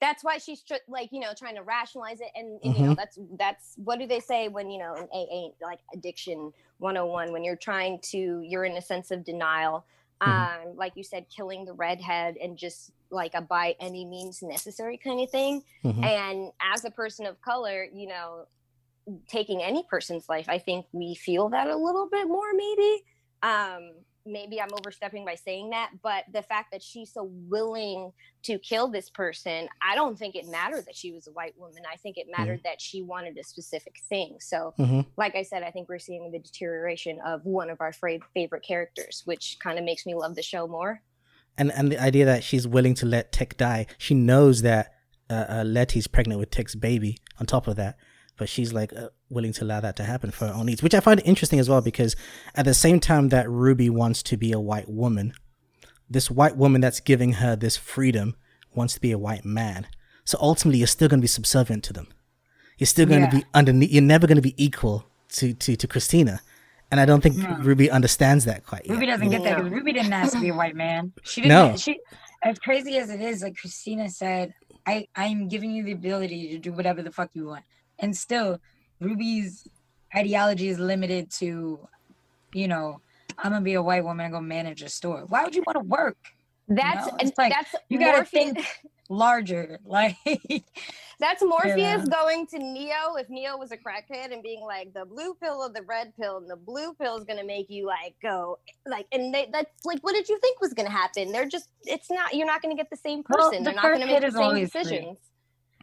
That's 0.04 0.22
why 0.24 0.38
she's 0.38 0.62
tr- 0.62 0.86
like 0.90 1.10
you 1.14 1.22
know 1.22 1.32
trying 1.42 1.56
to 1.56 1.64
rationalize 1.64 2.20
it, 2.20 2.32
and, 2.36 2.60
and 2.64 2.76
you 2.78 2.84
know 2.88 2.94
that's 3.02 3.18
that's 3.40 3.66
what 3.78 4.00
do 4.00 4.06
they 4.14 4.20
say 4.20 4.50
when 4.50 4.70
you 4.70 4.80
know 4.84 4.94
in 4.96 5.08
AA 5.20 5.42
like 5.66 5.80
addiction 5.94 6.52
101 6.80 7.32
when 7.32 7.44
you're 7.46 7.56
trying 7.56 8.00
to 8.12 8.42
you're 8.46 8.66
in 8.66 8.76
a 8.76 8.82
sense 8.82 9.12
of 9.12 9.24
denial 9.24 9.86
Mhm. 10.22 10.68
um 10.68 10.76
like 10.76 10.94
you 10.96 11.04
said 11.04 11.26
killing 11.36 11.64
the 11.66 11.74
redhead 11.74 12.36
and 12.44 12.58
just 12.58 12.92
like 13.10 13.34
a 13.34 13.42
by 13.42 13.76
any 13.80 14.04
means 14.06 14.42
necessary 14.44 14.98
kind 14.98 15.20
of 15.22 15.30
thing 15.32 15.64
Mhm. 15.86 16.04
and 16.04 16.52
as 16.74 16.84
a 16.86 16.92
person 16.92 17.26
of 17.26 17.40
color 17.42 17.88
you 18.00 18.08
know 18.08 18.46
taking 19.28 19.62
any 19.62 19.84
person's 19.90 20.28
life 20.30 20.48
i 20.50 20.58
think 20.68 20.86
we 20.92 21.16
feel 21.16 21.50
that 21.50 21.68
a 21.68 21.76
little 21.76 22.08
bit 22.10 22.28
more 22.28 22.54
maybe 22.54 22.92
um 23.42 23.92
maybe 24.26 24.62
I'm 24.62 24.70
overstepping 24.78 25.26
by 25.26 25.36
saying 25.36 25.72
that, 25.72 25.92
but 26.02 26.24
the 26.32 26.42
fact 26.42 26.72
that 26.72 26.82
she's 26.82 27.14
so 27.14 27.30
willing 27.50 28.12
to 28.44 28.58
kill 28.60 28.88
this 28.88 29.10
person, 29.10 29.68
I 29.82 29.96
don't 29.96 30.18
think 30.18 30.36
it 30.36 30.48
mattered 30.48 30.86
that 30.86 30.96
she 30.96 31.12
was 31.12 31.28
a 31.28 31.32
white 31.32 31.54
woman. 31.58 31.84
I 31.92 31.98
think 31.98 32.18
it 32.18 32.28
mattered 32.36 32.60
mm-hmm. 32.60 32.70
that 32.70 32.82
she 32.82 33.02
wanted 33.02 33.38
a 33.38 33.44
specific 33.44 33.96
thing. 34.10 34.38
So, 34.40 34.74
mm-hmm. 34.80 35.02
like 35.18 35.36
I 35.36 35.44
said, 35.44 35.64
I 35.64 35.72
think 35.72 35.90
we're 35.90 36.00
seeing 36.00 36.32
the 36.32 36.40
deterioration 36.40 37.20
of 37.26 37.46
one 37.46 37.70
of 37.70 37.82
our 37.82 37.94
favorite 38.34 38.64
characters, 38.66 39.24
which 39.26 39.58
kind 39.62 39.78
of 39.78 39.86
makes 39.86 40.06
me 40.06 40.16
love 40.16 40.36
the 40.36 40.44
show 40.44 40.68
more. 40.68 41.02
And 41.58 41.72
and 41.72 41.92
the 41.92 42.02
idea 42.02 42.26
that 42.26 42.44
she's 42.44 42.68
willing 42.68 42.96
to 42.96 43.06
let 43.06 43.32
Tick 43.32 43.58
die, 43.58 43.86
she 43.98 44.16
knows 44.16 44.64
that 44.64 44.94
uh, 45.30 45.46
uh, 45.50 45.64
Letty's 45.66 46.08
pregnant 46.08 46.40
with 46.40 46.50
Tick's 46.50 46.76
baby. 46.76 47.18
On 47.40 47.46
top 47.46 47.68
of 47.68 47.76
that, 47.76 47.98
but 48.38 48.50
she's 48.50 48.74
like 48.74 48.94
uh, 48.94 49.10
willing 49.30 49.54
to 49.54 49.64
allow 49.64 49.80
that 49.80 49.96
to 49.98 50.04
happen 50.04 50.32
for 50.32 50.48
her 50.48 50.54
own 50.54 50.66
needs, 50.66 50.82
which 50.82 50.94
I 50.94 51.00
find 51.00 51.22
interesting 51.26 51.60
as 51.60 51.70
well 51.70 51.82
because 51.82 52.16
at 52.56 52.66
the 52.66 52.74
same 52.74 53.00
time 53.00 53.30
that 53.30 53.50
Ruby 53.50 53.90
wants 53.90 54.24
to 54.24 54.38
be 54.38 54.52
a 54.52 54.60
white 54.60 54.90
woman, 54.90 55.34
this 56.10 56.32
white 56.32 56.58
woman 56.58 56.82
that's 56.82 57.00
giving 57.00 57.34
her 57.34 57.56
this 57.56 57.78
freedom 57.78 58.36
wants 58.74 58.94
to 58.96 59.02
be 59.02 59.12
a 59.12 59.18
white 59.18 59.46
man. 59.46 59.88
So 60.26 60.38
ultimately, 60.42 60.80
you're 60.80 60.88
still 60.88 61.10
going 61.10 61.20
to 61.20 61.24
be 61.24 61.28
subservient 61.28 61.84
to 61.86 61.94
them. 61.94 62.08
You're 62.78 62.88
still 62.88 63.06
going 63.06 63.30
to 63.30 63.38
yeah. 63.38 63.42
be 63.42 63.46
underneath. 63.54 63.92
You're 63.92 64.02
never 64.02 64.26
going 64.26 64.38
to 64.38 64.42
be 64.42 64.56
equal 64.64 65.06
to 65.34 65.54
to 65.54 65.76
to 65.76 65.88
Christina. 65.88 66.42
And 66.92 67.00
I 67.00 67.06
don't 67.06 67.22
think 67.22 67.38
no. 67.38 67.58
Ruby 67.62 67.90
understands 67.90 68.46
that 68.46 68.66
quite 68.66 68.86
Ruby 68.88 69.06
yet. 69.06 69.14
doesn't 69.14 69.30
get 69.30 69.44
that 69.44 69.64
Ruby 69.64 69.94
didn't 69.94 70.14
ask 70.14 70.34
to 70.34 70.40
be 70.40 70.50
a 70.50 70.54
white 70.54 70.76
man. 70.76 71.12
She 71.24 71.42
didn't. 71.42 71.50
No. 71.50 71.76
She, 71.76 72.00
as 72.44 72.60
crazy 72.60 72.98
as 72.98 73.10
it 73.10 73.20
is, 73.20 73.42
like 73.42 73.58
Christina 73.58 74.10
said, 74.10 74.54
I 74.86 75.08
I'm 75.16 75.48
giving 75.48 75.72
you 75.72 75.84
the 75.84 75.92
ability 75.94 76.50
to 76.50 76.60
do 76.60 76.72
whatever 76.72 77.02
the 77.02 77.12
fuck 77.12 77.32
you 77.34 77.48
want 77.48 77.64
and 78.00 78.16
still 78.16 78.60
ruby's 79.00 79.68
ideology 80.16 80.70
is 80.70 80.80
limited 80.80 81.30
to 81.30 81.88
you 82.54 82.68
know 82.68 83.00
i'm 83.40 83.52
gonna 83.52 83.64
be 83.64 83.74
a 83.74 83.82
white 83.82 84.04
woman 84.04 84.26
and 84.26 84.34
go 84.34 84.42
manage 84.42 84.82
a 84.82 84.90
store 84.90 85.26
why 85.28 85.44
would 85.44 85.56
you 85.56 85.64
want 85.66 85.78
to 85.78 85.84
work 85.84 86.18
that's 86.68 87.06
you 87.06 87.12
know? 87.12 87.32
like 87.38 87.54
that's 87.54 87.76
you 87.90 88.00
gotta 88.00 88.24
think 88.24 88.66
larger 89.10 89.80
like 89.86 90.16
that's 91.20 91.44
morpheus 91.44 91.78
yeah. 91.78 92.04
going 92.10 92.48
to 92.48 92.58
neo 92.58 93.16
if 93.18 93.30
neo 93.30 93.58
was 93.58 93.72
a 93.72 93.78
crackhead 93.78 94.32
and 94.32 94.42
being 94.42 94.62
like 94.62 94.94
the 94.94 95.06
blue 95.06 95.36
pill 95.36 95.56
or 95.56 95.70
the 95.70 95.82
red 95.84 96.14
pill 96.20 96.38
and 96.38 96.50
the 96.50 96.56
blue 96.56 96.94
pill 96.94 97.18
is 97.18 97.26
gonna 97.26 97.44
make 97.44 97.70
you 97.70 97.86
like 97.86 98.16
go 98.22 98.58
like 98.88 99.06
and 99.12 99.34
they 99.34 99.48
that's 99.52 99.86
like 99.86 100.00
what 100.02 100.14
did 100.14 100.28
you 100.30 100.40
think 100.40 100.60
was 100.62 100.74
gonna 100.74 100.90
happen 100.90 101.32
they're 101.32 101.48
just 101.48 101.70
it's 101.84 102.10
not 102.10 102.34
you're 102.34 102.48
not 102.48 102.62
gonna 102.62 102.76
get 102.76 102.90
the 102.90 102.98
same 102.98 103.24
person 103.24 103.40
well, 103.40 103.52
the 103.52 103.64
they're 103.64 103.74
not 103.74 103.84
gonna 103.84 104.06
make 104.06 104.22
the 104.22 104.32
same 104.32 104.56
decisions 104.56 105.18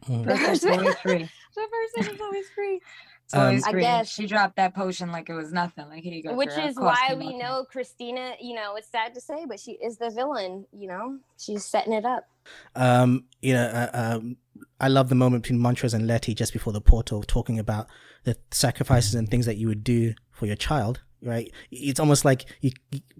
free. 0.05 0.15
Mm. 0.15 0.25
The 0.25 0.37
first 0.37 0.65
always 0.65 0.95
free. 0.95 1.29
The 1.55 1.67
person 1.95 2.15
is 2.15 2.21
always 2.21 2.49
free. 2.49 2.81
It's 3.25 3.33
always 3.33 3.65
um, 3.65 3.71
free. 3.71 3.85
I 3.85 3.97
guess 3.97 4.09
she 4.09 4.27
dropped 4.27 4.55
that 4.57 4.75
potion 4.75 5.11
like 5.11 5.29
it 5.29 5.33
was 5.33 5.51
nothing. 5.51 5.87
Like 5.89 6.03
here 6.03 6.13
you 6.13 6.23
go. 6.23 6.35
Which 6.35 6.57
is 6.57 6.75
why 6.75 7.15
we 7.17 7.37
know 7.37 7.65
Christina. 7.69 8.33
You 8.41 8.55
know, 8.55 8.75
it's 8.75 8.89
sad 8.89 9.13
to 9.15 9.21
say, 9.21 9.45
but 9.47 9.59
she 9.59 9.73
is 9.73 9.97
the 9.97 10.09
villain. 10.09 10.65
You 10.71 10.87
know, 10.87 11.19
she's 11.37 11.65
setting 11.65 11.93
it 11.93 12.05
up. 12.05 12.27
Um, 12.75 13.25
you 13.41 13.53
know, 13.53 13.65
uh, 13.65 13.89
um, 13.93 14.37
I 14.79 14.87
love 14.87 15.09
the 15.09 15.15
moment 15.15 15.43
between 15.43 15.59
Montrose 15.59 15.93
and 15.93 16.07
Letty 16.07 16.33
just 16.33 16.53
before 16.53 16.73
the 16.73 16.81
portal, 16.81 17.23
talking 17.23 17.59
about 17.59 17.87
the 18.23 18.35
sacrifices 18.51 19.15
and 19.15 19.29
things 19.29 19.45
that 19.45 19.57
you 19.57 19.67
would 19.67 19.83
do 19.83 20.13
for 20.31 20.45
your 20.45 20.55
child. 20.55 21.01
Right? 21.23 21.51
It's 21.69 21.99
almost 21.99 22.25
like 22.25 22.45
you, 22.61 22.71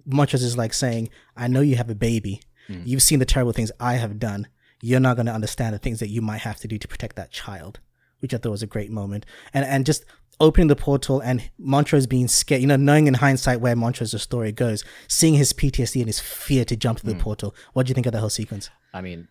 Montrose 0.04 0.42
is 0.42 0.56
like 0.56 0.74
saying, 0.74 1.08
"I 1.36 1.48
know 1.48 1.60
you 1.60 1.76
have 1.76 1.90
a 1.90 1.94
baby. 1.94 2.40
Mm. 2.68 2.82
You've 2.84 3.02
seen 3.02 3.18
the 3.20 3.24
terrible 3.24 3.52
things 3.52 3.70
I 3.78 3.94
have 3.94 4.18
done." 4.18 4.48
you're 4.82 5.00
not 5.00 5.16
going 5.16 5.26
to 5.26 5.32
understand 5.32 5.72
the 5.74 5.78
things 5.78 6.00
that 6.00 6.08
you 6.08 6.20
might 6.20 6.40
have 6.40 6.58
to 6.58 6.68
do 6.68 6.76
to 6.76 6.88
protect 6.88 7.16
that 7.16 7.30
child, 7.30 7.78
which 8.22 8.32
I 8.32 8.38
thought 8.38 8.50
was 8.50 8.62
a 8.62 8.66
great 8.66 8.90
moment. 8.90 9.26
And 9.52 9.64
and 9.64 9.84
just 9.84 10.04
opening 10.40 10.68
the 10.68 10.76
portal 10.76 11.20
and 11.20 11.50
Montrose 11.58 12.06
being 12.06 12.28
scared, 12.28 12.60
you 12.60 12.66
know, 12.66 12.76
knowing 12.76 13.06
in 13.06 13.14
hindsight 13.14 13.60
where 13.60 13.76
Montrose's 13.76 14.22
story 14.22 14.50
goes, 14.50 14.84
seeing 15.08 15.34
his 15.34 15.52
PTSD 15.52 16.00
and 16.00 16.06
his 16.06 16.20
fear 16.20 16.64
to 16.64 16.76
jump 16.76 16.98
to 16.98 17.06
the 17.06 17.14
mm. 17.14 17.20
portal. 17.20 17.54
What 17.72 17.86
do 17.86 17.90
you 17.90 17.94
think 17.94 18.06
of 18.06 18.12
the 18.12 18.20
whole 18.20 18.30
sequence? 18.30 18.70
I 18.94 19.00
mean, 19.02 19.28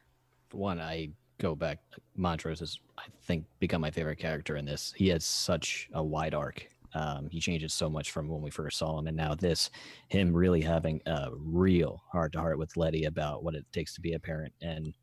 one, 0.51 0.79
I 0.79 1.09
go 1.39 1.55
back. 1.55 1.79
Montrose 2.15 2.59
has, 2.59 2.79
I 2.97 3.03
think, 3.23 3.45
become 3.59 3.81
my 3.81 3.91
favorite 3.91 4.19
character 4.19 4.55
in 4.55 4.65
this. 4.65 4.93
He 4.95 5.09
has 5.09 5.25
such 5.25 5.89
a 5.93 6.03
wide 6.03 6.33
arc. 6.33 6.67
Um, 6.93 7.29
he 7.29 7.39
changes 7.39 7.73
so 7.73 7.89
much 7.89 8.11
from 8.11 8.27
when 8.27 8.41
we 8.41 8.49
first 8.49 8.77
saw 8.77 8.99
him, 8.99 9.07
and 9.07 9.15
now 9.15 9.33
this, 9.33 9.69
him 10.09 10.33
really 10.33 10.61
having 10.61 11.01
a 11.05 11.29
real 11.33 12.03
heart 12.11 12.33
to 12.33 12.39
heart 12.39 12.57
with 12.57 12.75
Letty 12.75 13.05
about 13.05 13.43
what 13.43 13.55
it 13.55 13.65
takes 13.71 13.93
to 13.95 14.01
be 14.01 14.13
a 14.13 14.19
parent 14.19 14.53
and 14.61 14.93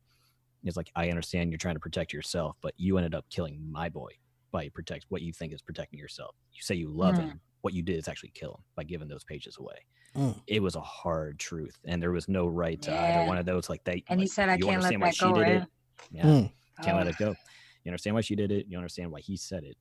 He's 0.63 0.77
like, 0.77 0.91
I 0.95 1.09
understand 1.09 1.51
you're 1.51 1.57
trying 1.57 1.75
to 1.75 1.79
protect 1.79 2.13
yourself, 2.13 2.57
but 2.61 2.73
you 2.77 2.97
ended 2.97 3.15
up 3.15 3.25
killing 3.29 3.59
my 3.71 3.89
boy 3.89 4.11
by 4.51 4.69
protect 4.69 5.05
what 5.09 5.21
you 5.21 5.31
think 5.31 5.53
is 5.53 5.61
protecting 5.61 5.99
yourself. 5.99 6.35
You 6.53 6.61
say 6.61 6.75
you 6.75 6.89
love 6.89 7.15
mm. 7.15 7.19
him. 7.19 7.41
What 7.61 7.73
you 7.73 7.81
did 7.81 7.97
is 7.97 8.07
actually 8.07 8.31
kill 8.33 8.51
him 8.51 8.63
by 8.75 8.83
giving 8.83 9.07
those 9.07 9.23
pages 9.23 9.57
away. 9.59 9.75
Mm. 10.15 10.39
It 10.47 10.61
was 10.61 10.75
a 10.75 10.81
hard 10.81 11.39
truth, 11.39 11.77
and 11.85 12.01
there 12.01 12.11
was 12.11 12.27
no 12.27 12.47
right 12.47 12.81
to 12.81 12.91
yeah. 12.91 13.19
either 13.19 13.27
one 13.27 13.37
of 13.37 13.45
those. 13.45 13.69
Like 13.69 13.83
they, 13.83 14.03
and 14.07 14.19
like, 14.19 14.21
he 14.21 14.27
said, 14.27 14.49
"I 14.49 14.57
can't 14.57 14.81
let 14.81 14.99
that 14.99 15.17
go." 15.19 15.33
Did 15.33 15.47
it. 15.47 15.63
Yeah, 16.11 16.23
mm. 16.23 16.51
can't 16.81 16.95
oh. 16.95 16.99
let 16.99 17.07
it 17.07 17.17
go. 17.17 17.35
You 17.83 17.89
understand 17.91 18.15
why 18.15 18.21
she 18.21 18.35
did 18.35 18.51
it. 18.51 18.65
You 18.67 18.77
understand 18.77 19.11
why 19.11 19.19
he 19.19 19.37
said 19.37 19.63
it, 19.63 19.77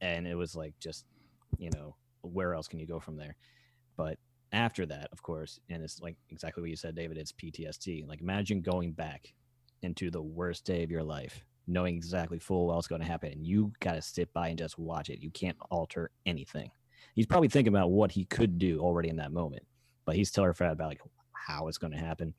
and 0.00 0.26
it 0.26 0.36
was 0.36 0.54
like 0.56 0.74
just, 0.80 1.04
you 1.58 1.70
know, 1.74 1.96
where 2.22 2.54
else 2.54 2.66
can 2.66 2.78
you 2.78 2.86
go 2.86 2.98
from 2.98 3.16
there? 3.16 3.36
But 3.96 4.16
after 4.52 4.86
that, 4.86 5.08
of 5.12 5.22
course, 5.22 5.60
and 5.68 5.82
it's 5.82 6.00
like 6.00 6.16
exactly 6.30 6.62
what 6.62 6.70
you 6.70 6.76
said, 6.76 6.94
David. 6.94 7.18
It's 7.18 7.32
PTSD. 7.32 8.06
Like 8.06 8.20
imagine 8.20 8.62
going 8.62 8.92
back 8.92 9.34
into 9.82 10.10
the 10.10 10.22
worst 10.22 10.64
day 10.64 10.82
of 10.82 10.90
your 10.90 11.02
life, 11.02 11.44
knowing 11.66 11.96
exactly 11.96 12.38
full 12.38 12.66
well 12.66 12.78
it's 12.78 12.88
going 12.88 13.00
to 13.00 13.06
happen, 13.06 13.32
and 13.32 13.46
you 13.46 13.72
got 13.80 13.92
to 13.92 14.02
sit 14.02 14.32
by 14.32 14.48
and 14.48 14.58
just 14.58 14.78
watch 14.78 15.10
it. 15.10 15.20
You 15.22 15.30
can't 15.30 15.56
alter 15.70 16.10
anything. 16.26 16.70
He's 17.14 17.26
probably 17.26 17.48
thinking 17.48 17.72
about 17.72 17.90
what 17.90 18.12
he 18.12 18.24
could 18.24 18.58
do 18.58 18.80
already 18.80 19.08
in 19.08 19.16
that 19.16 19.32
moment, 19.32 19.64
but 20.04 20.16
he's 20.16 20.30
terrified 20.30 20.72
about 20.72 20.88
like 20.88 21.00
how 21.32 21.68
it's 21.68 21.78
going 21.78 21.92
to 21.92 21.98
happen. 21.98 22.34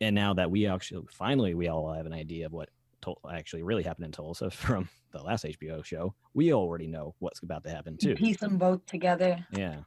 And 0.00 0.14
now 0.14 0.34
that 0.34 0.50
we 0.50 0.66
actually 0.66 1.06
finally 1.10 1.54
we 1.54 1.68
all 1.68 1.92
have 1.92 2.06
an 2.06 2.12
idea 2.12 2.46
of 2.46 2.52
what 2.52 2.70
to- 3.02 3.16
actually 3.30 3.62
really 3.62 3.82
happened 3.82 4.06
in 4.06 4.12
Tulsa 4.12 4.50
from 4.50 4.88
the 5.12 5.22
last 5.22 5.44
HBO 5.44 5.84
show, 5.84 6.14
we 6.34 6.52
already 6.52 6.86
know 6.86 7.14
what's 7.18 7.40
about 7.40 7.64
to 7.64 7.70
happen 7.70 7.96
too. 7.96 8.14
Piece 8.14 8.38
them 8.38 8.58
both 8.58 8.84
together. 8.86 9.44
Yeah. 9.52 9.80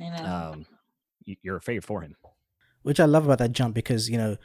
You 0.00 0.10
know. 0.10 0.24
Um, 0.24 0.66
you're 1.42 1.56
afraid 1.56 1.84
for 1.84 2.02
him. 2.02 2.14
Which 2.82 3.00
I 3.00 3.04
love 3.04 3.24
about 3.24 3.38
that 3.38 3.52
jump 3.52 3.74
because 3.74 4.08
you 4.08 4.16
know 4.16 4.36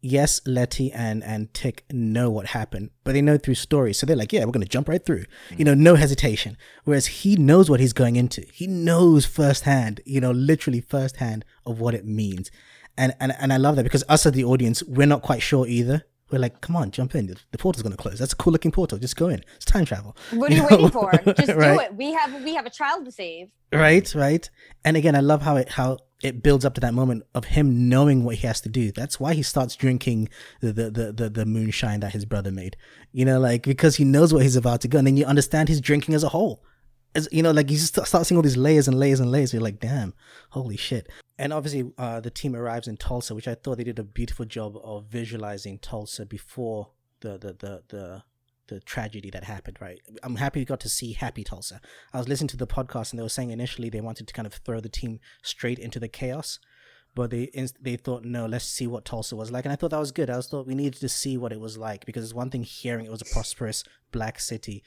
yes, 0.00 0.40
Letty 0.46 0.92
and 0.92 1.22
and 1.24 1.52
Tick 1.54 1.84
know 1.92 2.30
what 2.30 2.46
happened, 2.46 2.90
but 3.04 3.12
they 3.12 3.22
know 3.22 3.38
through 3.38 3.54
stories. 3.54 3.98
So 3.98 4.06
they're 4.06 4.16
like, 4.16 4.32
yeah, 4.32 4.44
we're 4.44 4.52
gonna 4.52 4.66
jump 4.66 4.88
right 4.88 5.04
through. 5.04 5.24
Mm-hmm. 5.24 5.58
You 5.58 5.64
know, 5.64 5.74
no 5.74 5.94
hesitation. 5.94 6.56
Whereas 6.84 7.06
he 7.06 7.36
knows 7.36 7.70
what 7.70 7.80
he's 7.80 7.92
going 7.92 8.16
into. 8.16 8.44
He 8.52 8.66
knows 8.66 9.26
firsthand, 9.26 10.00
you 10.04 10.20
know, 10.20 10.30
literally 10.30 10.80
firsthand 10.80 11.44
of 11.66 11.80
what 11.80 11.94
it 11.94 12.06
means. 12.06 12.50
And 12.96 13.14
and 13.20 13.34
and 13.38 13.52
I 13.52 13.56
love 13.56 13.76
that 13.76 13.84
because 13.84 14.04
us 14.08 14.26
as 14.26 14.32
the 14.32 14.44
audience, 14.44 14.82
we're 14.82 15.06
not 15.06 15.22
quite 15.22 15.42
sure 15.42 15.66
either. 15.66 16.04
We're 16.30 16.38
like, 16.38 16.60
come 16.60 16.76
on, 16.76 16.90
jump 16.90 17.14
in. 17.14 17.26
The 17.26 17.58
portal's 17.58 17.82
gonna 17.82 17.96
close. 17.96 18.18
That's 18.18 18.32
a 18.32 18.36
cool 18.36 18.52
looking 18.52 18.70
portal. 18.70 18.98
Just 18.98 19.16
go 19.16 19.28
in. 19.28 19.42
It's 19.56 19.64
time 19.64 19.84
travel. 19.84 20.16
What 20.32 20.50
are 20.50 20.54
you, 20.54 20.62
you 20.62 20.68
know? 20.68 20.76
waiting 20.76 20.90
for? 20.90 21.12
Just 21.34 21.52
right? 21.54 21.74
do 21.74 21.80
it. 21.80 21.94
We 21.94 22.12
have 22.12 22.44
we 22.44 22.54
have 22.54 22.66
a 22.66 22.70
child 22.70 23.04
to 23.06 23.12
save. 23.12 23.50
Right, 23.72 24.14
right. 24.14 24.48
And 24.84 24.96
again, 24.96 25.14
I 25.14 25.20
love 25.20 25.42
how 25.42 25.56
it 25.56 25.70
how 25.70 25.98
it 26.22 26.42
builds 26.42 26.64
up 26.64 26.74
to 26.74 26.80
that 26.80 26.94
moment 26.94 27.22
of 27.34 27.44
him 27.44 27.88
knowing 27.88 28.24
what 28.24 28.36
he 28.36 28.46
has 28.46 28.60
to 28.62 28.68
do. 28.68 28.90
That's 28.90 29.20
why 29.20 29.34
he 29.34 29.42
starts 29.42 29.76
drinking 29.76 30.28
the, 30.60 30.72
the, 30.72 30.90
the, 30.90 31.12
the, 31.12 31.30
the 31.30 31.46
moonshine 31.46 32.00
that 32.00 32.12
his 32.12 32.24
brother 32.24 32.50
made. 32.50 32.76
You 33.12 33.24
know, 33.24 33.38
like 33.38 33.62
because 33.62 33.96
he 33.96 34.04
knows 34.04 34.34
what 34.34 34.42
he's 34.42 34.56
about 34.56 34.80
to 34.82 34.88
go, 34.88 34.98
and 34.98 35.06
then 35.06 35.16
you 35.16 35.24
understand 35.24 35.68
his 35.68 35.80
drinking 35.80 36.14
as 36.14 36.24
a 36.24 36.30
whole. 36.30 36.62
As 37.18 37.28
you 37.32 37.42
know, 37.42 37.50
like 37.50 37.68
you 37.68 37.76
just 37.76 38.06
start 38.06 38.26
seeing 38.26 38.36
all 38.36 38.42
these 38.42 38.56
layers 38.56 38.86
and 38.86 38.96
layers 38.96 39.18
and 39.18 39.30
layers. 39.30 39.52
You're 39.52 39.60
like, 39.60 39.80
damn, 39.80 40.14
holy 40.50 40.76
shit. 40.76 41.08
And 41.36 41.52
obviously, 41.52 41.90
uh, 41.98 42.20
the 42.20 42.30
team 42.30 42.54
arrives 42.54 42.86
in 42.86 42.96
Tulsa, 42.96 43.34
which 43.34 43.48
I 43.48 43.54
thought 43.54 43.78
they 43.78 43.84
did 43.84 43.98
a 43.98 44.04
beautiful 44.04 44.44
job 44.44 44.76
of 44.84 45.06
visualizing 45.06 45.78
Tulsa 45.78 46.24
before 46.24 46.90
the 47.20 47.32
the 47.38 47.52
the 47.54 47.82
the 47.88 48.22
the 48.68 48.80
tragedy 48.80 49.30
that 49.30 49.44
happened, 49.44 49.78
right? 49.80 50.00
I'm 50.22 50.36
happy 50.36 50.60
we 50.60 50.64
got 50.64 50.80
to 50.80 50.88
see 50.88 51.14
Happy 51.14 51.42
Tulsa. 51.42 51.80
I 52.12 52.18
was 52.18 52.28
listening 52.28 52.48
to 52.48 52.56
the 52.56 52.66
podcast 52.66 53.10
and 53.10 53.18
they 53.18 53.22
were 53.22 53.28
saying 53.28 53.50
initially 53.50 53.90
they 53.90 54.00
wanted 54.00 54.28
to 54.28 54.34
kind 54.34 54.46
of 54.46 54.54
throw 54.54 54.78
the 54.80 54.88
team 54.88 55.18
straight 55.42 55.78
into 55.78 55.98
the 55.98 56.08
chaos, 56.08 56.60
but 57.14 57.30
they 57.30 57.50
they 57.80 57.96
thought 57.96 58.24
no, 58.24 58.46
let's 58.46 58.64
see 58.64 58.86
what 58.86 59.04
Tulsa 59.04 59.34
was 59.34 59.50
like, 59.50 59.64
and 59.64 59.72
I 59.72 59.76
thought 59.76 59.90
that 59.90 59.98
was 59.98 60.12
good. 60.12 60.30
I 60.30 60.36
was 60.36 60.48
thought 60.48 60.66
we 60.66 60.74
needed 60.74 61.00
to 61.00 61.08
see 61.08 61.36
what 61.36 61.52
it 61.52 61.60
was 61.60 61.76
like 61.76 62.06
because 62.06 62.22
it's 62.22 62.34
one 62.34 62.50
thing 62.50 62.62
hearing 62.62 63.06
it 63.06 63.10
was 63.10 63.22
a 63.22 63.32
prosperous 63.32 63.82
black 64.12 64.38
city, 64.38 64.84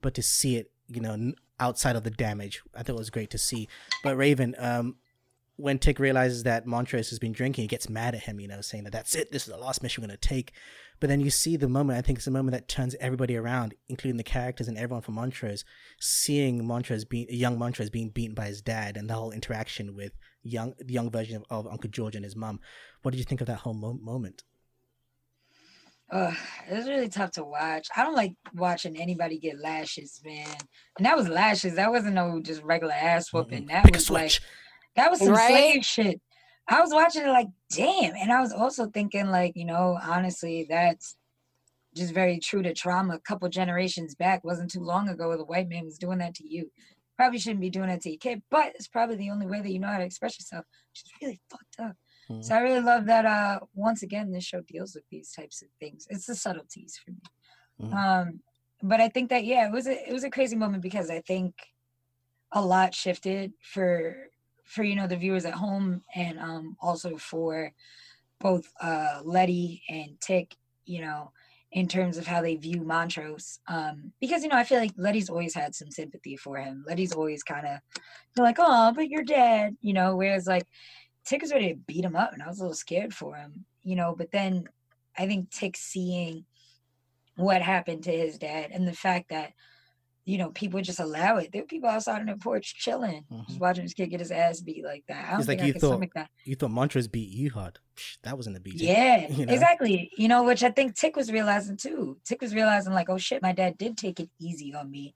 but 0.00 0.14
to 0.14 0.22
see 0.22 0.56
it, 0.56 0.70
you 0.88 1.00
know, 1.00 1.32
outside 1.58 1.96
of 1.96 2.04
the 2.04 2.10
damage, 2.10 2.62
I 2.74 2.82
thought 2.82 2.94
it 2.94 2.98
was 2.98 3.10
great 3.10 3.30
to 3.30 3.38
see. 3.38 3.68
But 4.02 4.16
Raven, 4.16 4.54
um, 4.58 4.96
when 5.56 5.78
Tick 5.78 5.98
realizes 5.98 6.42
that 6.42 6.66
Montrose 6.66 7.10
has 7.10 7.18
been 7.18 7.32
drinking, 7.32 7.62
he 7.62 7.68
gets 7.68 7.88
mad 7.88 8.14
at 8.14 8.22
him, 8.22 8.40
you 8.40 8.48
know, 8.48 8.60
saying 8.60 8.84
that 8.84 8.92
that's 8.92 9.14
it, 9.14 9.32
this 9.32 9.46
is 9.46 9.52
the 9.52 9.58
last 9.58 9.82
mission 9.82 10.02
we're 10.02 10.08
going 10.08 10.18
to 10.18 10.28
take. 10.28 10.52
But 11.00 11.08
then 11.08 11.20
you 11.20 11.30
see 11.30 11.56
the 11.56 11.68
moment, 11.68 11.98
I 11.98 12.02
think 12.02 12.18
it's 12.18 12.24
the 12.24 12.30
moment 12.30 12.52
that 12.52 12.68
turns 12.68 12.94
everybody 13.00 13.36
around, 13.36 13.74
including 13.88 14.16
the 14.16 14.22
characters 14.22 14.68
and 14.68 14.78
everyone 14.78 15.02
from 15.02 15.14
Montrose, 15.14 15.64
seeing 16.00 16.66
Montrose 16.66 17.04
being, 17.04 17.26
young 17.28 17.58
Montrose 17.58 17.90
being 17.90 18.10
beaten 18.10 18.34
by 18.34 18.46
his 18.46 18.62
dad 18.62 18.96
and 18.96 19.08
the 19.08 19.14
whole 19.14 19.30
interaction 19.30 19.94
with 19.94 20.12
young, 20.42 20.74
the 20.78 20.92
young 20.92 21.10
version 21.10 21.36
of, 21.36 21.44
of 21.66 21.72
Uncle 21.72 21.90
George 21.90 22.16
and 22.16 22.24
his 22.24 22.36
mom. 22.36 22.60
What 23.02 23.10
did 23.10 23.18
you 23.18 23.24
think 23.24 23.40
of 23.40 23.46
that 23.46 23.60
whole 23.60 23.74
mo- 23.74 23.98
moment? 24.00 24.44
Uh, 26.10 26.32
it 26.70 26.74
was 26.74 26.88
really 26.88 27.08
tough 27.08 27.32
to 27.32 27.42
watch. 27.44 27.88
I 27.96 28.04
don't 28.04 28.14
like 28.14 28.34
watching 28.54 28.96
anybody 28.96 29.38
get 29.38 29.58
lashes, 29.58 30.20
man. 30.24 30.46
And 30.96 31.06
that 31.06 31.16
was 31.16 31.28
lashes. 31.28 31.74
That 31.74 31.90
wasn't 31.90 32.14
no 32.14 32.40
just 32.40 32.62
regular 32.62 32.92
ass 32.94 33.32
whooping. 33.32 33.66
That 33.66 33.84
Pick 33.84 33.94
was 33.94 34.08
like 34.10 34.38
That 34.94 35.10
was 35.10 35.18
some 35.18 35.30
Right? 35.30 35.48
slave 35.48 35.84
shit. 35.84 36.20
I 36.68 36.80
was 36.80 36.92
watching 36.92 37.22
it 37.22 37.28
like, 37.28 37.48
damn. 37.70 38.14
And 38.16 38.32
I 38.32 38.40
was 38.40 38.52
also 38.52 38.86
thinking, 38.86 39.26
like, 39.28 39.52
you 39.56 39.64
know, 39.64 39.98
honestly, 40.02 40.66
that's 40.68 41.16
just 41.94 42.12
very 42.12 42.38
true 42.38 42.62
to 42.62 42.74
trauma. 42.74 43.14
A 43.14 43.20
couple 43.20 43.48
generations 43.48 44.14
back, 44.14 44.44
wasn't 44.44 44.70
too 44.70 44.80
long 44.80 45.08
ago, 45.08 45.36
the 45.36 45.44
white 45.44 45.68
man 45.68 45.84
was 45.84 45.98
doing 45.98 46.18
that 46.18 46.34
to 46.36 46.48
you. 46.48 46.70
Probably 47.16 47.38
shouldn't 47.38 47.60
be 47.60 47.70
doing 47.70 47.88
that 47.88 48.02
to 48.02 48.10
your 48.10 48.18
kid, 48.18 48.42
but 48.50 48.72
it's 48.74 48.88
probably 48.88 49.16
the 49.16 49.30
only 49.30 49.46
way 49.46 49.60
that 49.60 49.70
you 49.70 49.78
know 49.78 49.86
how 49.88 49.98
to 49.98 50.04
express 50.04 50.38
yourself, 50.38 50.64
which 50.92 51.02
is 51.04 51.12
really 51.22 51.40
fucked 51.50 51.80
up. 51.80 51.96
Mhm. 52.28 52.42
So 52.42 52.54
I 52.54 52.60
really 52.60 52.80
love 52.80 53.06
that. 53.06 53.24
Uh, 53.26 53.60
once 53.74 54.02
again, 54.02 54.32
this 54.32 54.44
show 54.44 54.60
deals 54.62 54.94
with 54.94 55.04
these 55.10 55.32
types 55.32 55.62
of 55.62 55.68
things. 55.80 56.06
It's 56.10 56.26
the 56.26 56.34
subtleties 56.34 56.98
for 56.98 57.12
me. 57.12 57.22
Mhm. 57.80 57.92
Um, 57.96 58.42
but 58.82 59.00
I 59.00 59.08
think 59.08 59.30
that 59.30 59.44
yeah, 59.44 59.66
it 59.66 59.72
was 59.72 59.86
a 59.86 60.08
it 60.08 60.12
was 60.12 60.24
a 60.24 60.30
crazy 60.30 60.56
moment 60.56 60.82
because 60.82 61.10
I 61.10 61.20
think 61.20 61.54
a 62.52 62.62
lot 62.64 62.94
shifted 62.94 63.52
for 63.62 64.28
for 64.64 64.82
you 64.84 64.94
know 64.96 65.06
the 65.06 65.16
viewers 65.16 65.44
at 65.44 65.54
home 65.54 66.02
and 66.14 66.38
um 66.38 66.76
also 66.80 67.16
for 67.16 67.72
both 68.40 68.72
uh 68.80 69.20
Letty 69.24 69.82
and 69.88 70.20
Tick, 70.20 70.56
you 70.84 71.00
know, 71.00 71.32
in 71.72 71.88
terms 71.88 72.18
of 72.18 72.26
how 72.26 72.42
they 72.42 72.56
view 72.56 72.82
Montrose. 72.82 73.60
Um, 73.68 74.12
because 74.20 74.42
you 74.42 74.48
know, 74.48 74.56
I 74.56 74.64
feel 74.64 74.78
like 74.78 74.92
Letty's 74.96 75.30
always 75.30 75.54
had 75.54 75.74
some 75.74 75.90
sympathy 75.90 76.36
for 76.36 76.58
him. 76.58 76.84
Letty's 76.86 77.12
always 77.12 77.42
kind 77.42 77.66
of 77.66 77.80
like, 78.36 78.56
oh, 78.58 78.92
but 78.94 79.08
you're 79.08 79.24
dead, 79.24 79.76
you 79.80 79.92
know, 79.94 80.16
whereas 80.16 80.46
like 80.46 80.66
Tick 81.26 81.42
was 81.42 81.52
ready 81.52 81.70
to 81.72 81.78
beat 81.86 82.04
him 82.04 82.16
up 82.16 82.32
and 82.32 82.42
I 82.42 82.46
was 82.48 82.58
a 82.58 82.62
little 82.62 82.74
scared 82.74 83.12
for 83.14 83.36
him, 83.36 83.66
you 83.82 83.96
know, 83.96 84.14
but 84.16 84.30
then 84.30 84.64
I 85.18 85.26
think 85.26 85.50
Tick 85.50 85.76
seeing 85.76 86.44
what 87.36 87.60
happened 87.62 88.04
to 88.04 88.12
his 88.16 88.38
dad 88.38 88.70
and 88.72 88.86
the 88.86 88.92
fact 88.94 89.28
that 89.30 89.52
you 90.24 90.38
know 90.38 90.50
people 90.50 90.80
just 90.80 90.98
allow 90.98 91.36
it. 91.36 91.50
There 91.52 91.62
were 91.62 91.66
people 91.68 91.88
outside 91.88 92.18
on 92.20 92.26
the 92.26 92.36
porch 92.36 92.74
chilling, 92.76 93.24
just 93.46 93.58
Mhm. 93.58 93.60
watching 93.60 93.84
this 93.84 93.94
kid 93.94 94.10
get 94.10 94.18
his 94.20 94.32
ass 94.32 94.60
beat 94.60 94.84
like 94.84 95.04
that. 95.06 95.24
I 95.24 95.30
don't 95.32 95.40
It's 95.40 95.46
think 95.46 95.60
like 95.60 95.64
I 95.64 95.66
you 95.68 95.72
thought- 95.74 96.14
that. 96.14 96.30
You 96.44 96.56
thought 96.56 96.70
Montrose 96.72 97.06
beat 97.06 97.28
you 97.28 97.50
hard. 97.50 97.78
That 98.24 98.36
wasn't 98.36 98.56
a 98.56 98.60
beat. 98.60 98.74
Yeah, 98.80 99.28
you 99.30 99.46
know? 99.46 99.52
exactly. 99.52 100.10
You 100.16 100.26
know, 100.26 100.42
which 100.42 100.64
I 100.64 100.70
think 100.72 100.96
Tick 100.96 101.14
was 101.14 101.30
realizing 101.30 101.76
too. 101.76 102.18
Tick 102.24 102.40
was 102.42 102.54
realizing 102.56 102.92
like, 102.92 103.08
oh 103.08 103.18
shit, 103.18 103.40
my 103.40 103.52
dad 103.52 103.78
did 103.78 103.96
take 103.96 104.18
it 104.18 104.28
easy 104.40 104.74
on 104.74 104.90
me, 104.90 105.14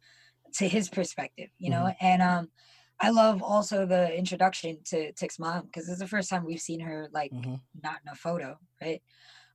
to 0.55 0.69
his 0.69 0.89
perspective. 0.89 1.51
You 1.59 1.71
know, 1.71 1.93
and 2.01 2.23
um, 2.23 2.51
I 3.01 3.11
love 3.11 3.43
also 3.43 3.87
the 3.87 4.15
introduction 4.15 4.79
to 4.87 5.13
Tick's 5.13 5.39
mom 5.39 5.67
because 5.67 5.89
it's 5.89 6.01
the 6.01 6.07
first 6.07 6.29
time 6.29 6.45
we've 6.45 6.61
seen 6.61 6.81
her 6.81 7.09
like 7.13 7.33
hmm 7.33 7.57
not 7.83 8.01
in 8.05 8.13
a 8.13 8.17
photo, 8.17 8.59
right? 8.83 9.01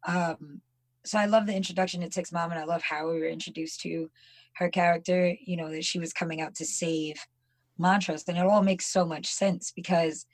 Um, 0.07 0.61
so 1.05 1.19
I 1.19 1.25
love 1.25 1.45
the 1.45 1.55
introduction 1.55 2.01
to 2.01 2.09
Tick's 2.09 2.31
mom, 2.31 2.49
and 2.51 2.59
I 2.59 2.63
love 2.63 2.81
how 2.81 3.07
we 3.09 3.19
were 3.19 3.27
introduced 3.27 3.81
to 3.81 4.09
her 4.55 4.69
character. 4.69 5.33
You 5.39 5.57
know 5.57 5.69
that 5.69 5.83
she 5.83 5.99
was 5.99 6.13
coming 6.13 6.41
out 6.41 6.55
to 6.55 6.65
save 6.65 7.15
Montrose, 7.77 8.23
and 8.27 8.37
it 8.37 8.45
all 8.45 8.63
makes 8.63 8.87
so 8.87 9.05
much 9.05 9.27
sense 9.27 9.71
because, 9.75 10.25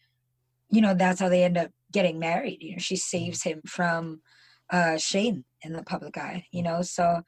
you 0.70 0.82
know, 0.82 0.94
that's 0.94 1.20
how 1.20 1.28
they 1.28 1.44
end 1.44 1.58
up 1.58 1.72
getting 1.92 2.20
married. 2.20 2.60
You 2.62 2.74
know, 2.74 2.80
she 2.80 2.96
saves 2.96 3.44
him 3.44 3.62
from 3.68 4.22
uh, 4.70 4.98
shame 4.98 5.44
in 5.64 5.74
the 5.74 5.84
public 5.84 6.18
eye. 6.18 6.46
You 6.52 6.64
know, 6.64 6.82
so 6.82 7.24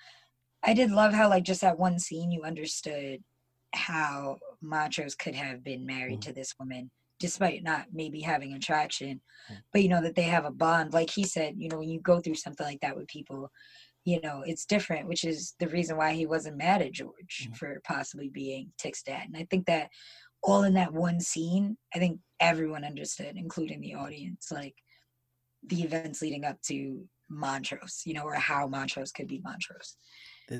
I 0.63 0.73
did 0.73 0.91
love 0.91 1.13
how 1.13 1.29
like 1.29 1.43
just 1.43 1.61
that 1.61 1.79
one 1.79 1.99
scene 1.99 2.31
you 2.31 2.43
understood 2.43 3.21
how 3.73 4.37
Montrose 4.61 5.15
could 5.15 5.35
have 5.35 5.63
been 5.63 5.85
married 5.85 6.19
Mhm. 6.19 6.25
to 6.25 6.33
this 6.33 6.53
woman 6.59 6.91
despite 7.19 7.63
not 7.63 7.87
maybe 7.93 8.21
having 8.21 8.53
attraction 8.53 9.21
Mm. 9.49 9.61
but 9.71 9.83
you 9.83 9.87
know 9.89 10.01
that 10.01 10.15
they 10.15 10.23
have 10.23 10.45
a 10.45 10.51
bond 10.51 10.93
like 10.93 11.09
he 11.09 11.23
said 11.23 11.55
you 11.57 11.69
know 11.69 11.77
when 11.77 11.89
you 11.89 11.99
go 12.01 12.19
through 12.19 12.35
something 12.35 12.65
like 12.65 12.79
that 12.81 12.95
with 12.95 13.07
people 13.07 13.49
you 14.03 14.19
know 14.21 14.41
it's 14.45 14.65
different 14.65 15.07
which 15.07 15.23
is 15.23 15.53
the 15.59 15.67
reason 15.69 15.95
why 15.95 16.13
he 16.13 16.25
wasn't 16.25 16.57
mad 16.57 16.81
at 16.81 16.91
george 16.91 17.47
Mhm. 17.49 17.55
for 17.57 17.81
possibly 17.85 18.29
being 18.29 18.73
tick's 18.77 19.03
dad 19.03 19.25
and 19.27 19.37
i 19.37 19.45
think 19.49 19.65
that 19.67 19.89
all 20.41 20.63
in 20.63 20.73
that 20.73 20.91
one 20.93 21.19
scene 21.21 21.77
i 21.95 21.99
think 21.99 22.19
everyone 22.39 22.83
understood 22.83 23.37
including 23.37 23.79
the 23.79 23.93
audience 23.93 24.51
like 24.51 24.75
the 25.67 25.81
events 25.83 26.21
leading 26.21 26.43
up 26.45 26.59
to 26.61 27.07
montrose 27.29 28.01
you 28.05 28.13
know 28.13 28.23
or 28.23 28.33
how 28.35 28.67
montrose 28.67 29.11
could 29.11 29.27
be 29.27 29.39
montrose 29.39 29.97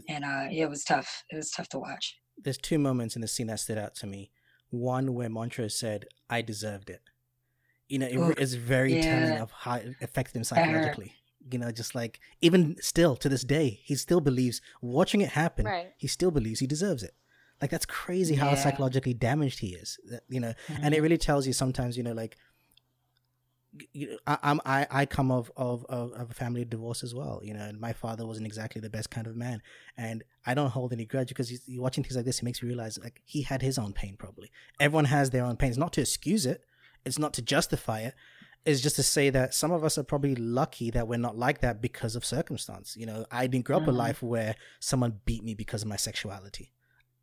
and 0.07 0.23
uh 0.23 0.47
it 0.51 0.69
was 0.69 0.83
tough 0.83 1.23
it 1.29 1.35
was 1.35 1.51
tough 1.51 1.67
to 1.69 1.79
watch 1.79 2.17
There's 2.37 2.57
two 2.57 2.79
moments 2.79 3.15
in 3.15 3.21
the 3.21 3.27
scene 3.27 3.47
that 3.47 3.59
stood 3.59 3.77
out 3.77 3.95
to 3.95 4.07
me. 4.07 4.31
One 4.69 5.13
where 5.13 5.29
Montrose 5.29 5.75
said, 5.75 6.05
"I 6.29 6.41
deserved 6.41 6.89
it." 6.89 7.01
You 7.87 7.99
know, 7.99 8.07
it, 8.07 8.17
re- 8.17 8.35
it's 8.37 8.53
very 8.53 9.01
telling 9.01 9.39
of 9.39 9.51
how 9.51 9.75
it 9.75 9.95
affected 10.01 10.35
him 10.37 10.43
psychologically. 10.43 11.13
You 11.51 11.59
know, 11.59 11.71
just 11.71 11.93
like 11.93 12.19
even 12.41 12.77
still 12.79 13.15
to 13.17 13.29
this 13.29 13.43
day, 13.43 13.81
he 13.83 13.95
still 13.95 14.21
believes 14.21 14.61
watching 14.81 15.21
it 15.21 15.29
happen. 15.29 15.65
Right. 15.65 15.91
He 15.97 16.07
still 16.07 16.31
believes 16.31 16.59
he 16.59 16.67
deserves 16.67 17.03
it. 17.03 17.13
Like 17.61 17.69
that's 17.69 17.85
crazy 17.85 18.35
how 18.35 18.49
Yeah. 18.49 18.55
psychologically 18.55 19.13
damaged 19.13 19.59
he 19.59 19.75
is. 19.75 19.99
You 20.29 20.39
know, 20.39 20.53
and 20.67 20.93
it 20.93 20.97
mm-hmm. 20.97 21.03
really 21.03 21.17
tells 21.17 21.45
you 21.45 21.53
sometimes. 21.53 21.97
You 21.97 22.03
know, 22.03 22.13
like 22.13 22.37
you 23.91 24.11
know, 24.11 24.17
I, 24.27 24.37
I'm 24.43 24.59
I, 24.65 24.87
I 24.91 25.05
come 25.05 25.31
of, 25.31 25.51
of 25.57 25.85
of 25.85 26.29
a 26.29 26.33
family 26.33 26.61
of 26.61 26.69
divorce 26.69 27.03
as 27.03 27.13
well. 27.15 27.41
You 27.43 27.53
know, 27.53 27.61
and 27.61 27.79
my 27.79 27.93
father 27.93 28.25
wasn't 28.25 28.45
exactly 28.47 28.79
the 28.81 28.89
best 28.89 29.09
kind 29.09 29.25
of 29.27 29.35
man, 29.35 29.61
and 29.97 30.23
I 30.45 30.53
don't 30.53 30.69
hold 30.69 30.93
any 30.93 31.05
grudge 31.05 31.29
because 31.29 31.49
he's, 31.49 31.61
you're 31.67 31.81
watching 31.81 32.03
things 32.03 32.15
like 32.15 32.25
this. 32.25 32.39
It 32.39 32.43
makes 32.45 32.61
me 32.61 32.67
realize 32.67 32.99
like 32.99 33.21
he 33.25 33.41
had 33.43 33.61
his 33.61 33.77
own 33.77 33.93
pain. 33.93 34.15
Probably 34.17 34.51
everyone 34.79 35.05
has 35.05 35.29
their 35.31 35.45
own 35.45 35.57
pain. 35.57 35.69
It's 35.69 35.77
not 35.77 35.93
to 35.93 36.01
excuse 36.01 36.45
it. 36.45 36.61
It's 37.05 37.17
not 37.19 37.33
to 37.33 37.41
justify 37.41 38.01
it. 38.01 38.13
It's 38.65 38.79
just 38.79 38.95
to 38.95 39.03
say 39.03 39.29
that 39.29 39.53
some 39.53 39.71
of 39.71 39.83
us 39.83 39.97
are 39.97 40.03
probably 40.03 40.35
lucky 40.35 40.89
that 40.91 41.05
we're 41.07 41.17
not 41.19 41.37
like 41.37 41.59
that 41.61 41.81
because 41.81 42.15
of 42.15 42.23
circumstance. 42.23 42.95
You 42.95 43.05
know, 43.05 43.25
I 43.29 43.47
didn't 43.47 43.65
grow 43.65 43.77
up 43.77 43.87
a 43.89 43.91
Mhm. 43.91 43.95
life 43.97 44.23
where 44.23 44.55
someone 44.79 45.19
beat 45.25 45.43
me 45.43 45.53
because 45.53 45.81
of 45.81 45.89
my 45.89 45.97
sexuality. 45.97 46.71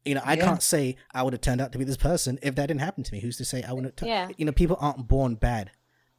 You 0.05 0.17
know, 0.17 0.23
I 0.25 0.35
Yeah. 0.35 0.45
can't 0.45 0.63
say 0.63 0.97
I 1.15 1.23
would 1.23 1.33
have 1.33 1.41
turned 1.41 1.61
out 1.63 1.73
to 1.73 1.79
be 1.79 1.85
this 1.85 1.97
person 1.97 2.39
if 2.43 2.55
that 2.57 2.67
didn't 2.67 2.81
happen 2.83 3.05
to 3.05 3.13
me. 3.15 3.21
Who's 3.21 3.39
to 3.39 3.45
say 3.47 3.63
I 3.63 3.73
wouldn't? 3.73 3.99
Have 4.01 4.07
Yeah. 4.09 4.29
You 4.37 4.45
know, 4.45 4.53
people 4.53 4.77
aren't 4.81 5.09
born 5.09 5.35
bad. 5.37 5.71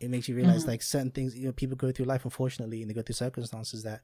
It 0.02 0.10
makes 0.10 0.28
you 0.28 0.36
realize 0.36 0.64
Mhm. 0.64 0.68
like 0.68 0.82
certain 0.82 1.12
things. 1.12 1.38
You 1.38 1.46
know, 1.48 1.52
people 1.54 1.76
go 1.78 1.92
through 1.92 2.06
life 2.06 2.26
unfortunately, 2.26 2.82
and 2.82 2.90
they 2.90 2.94
go 2.94 3.02
through 3.02 3.16
circumstances 3.16 3.84
that 3.84 4.02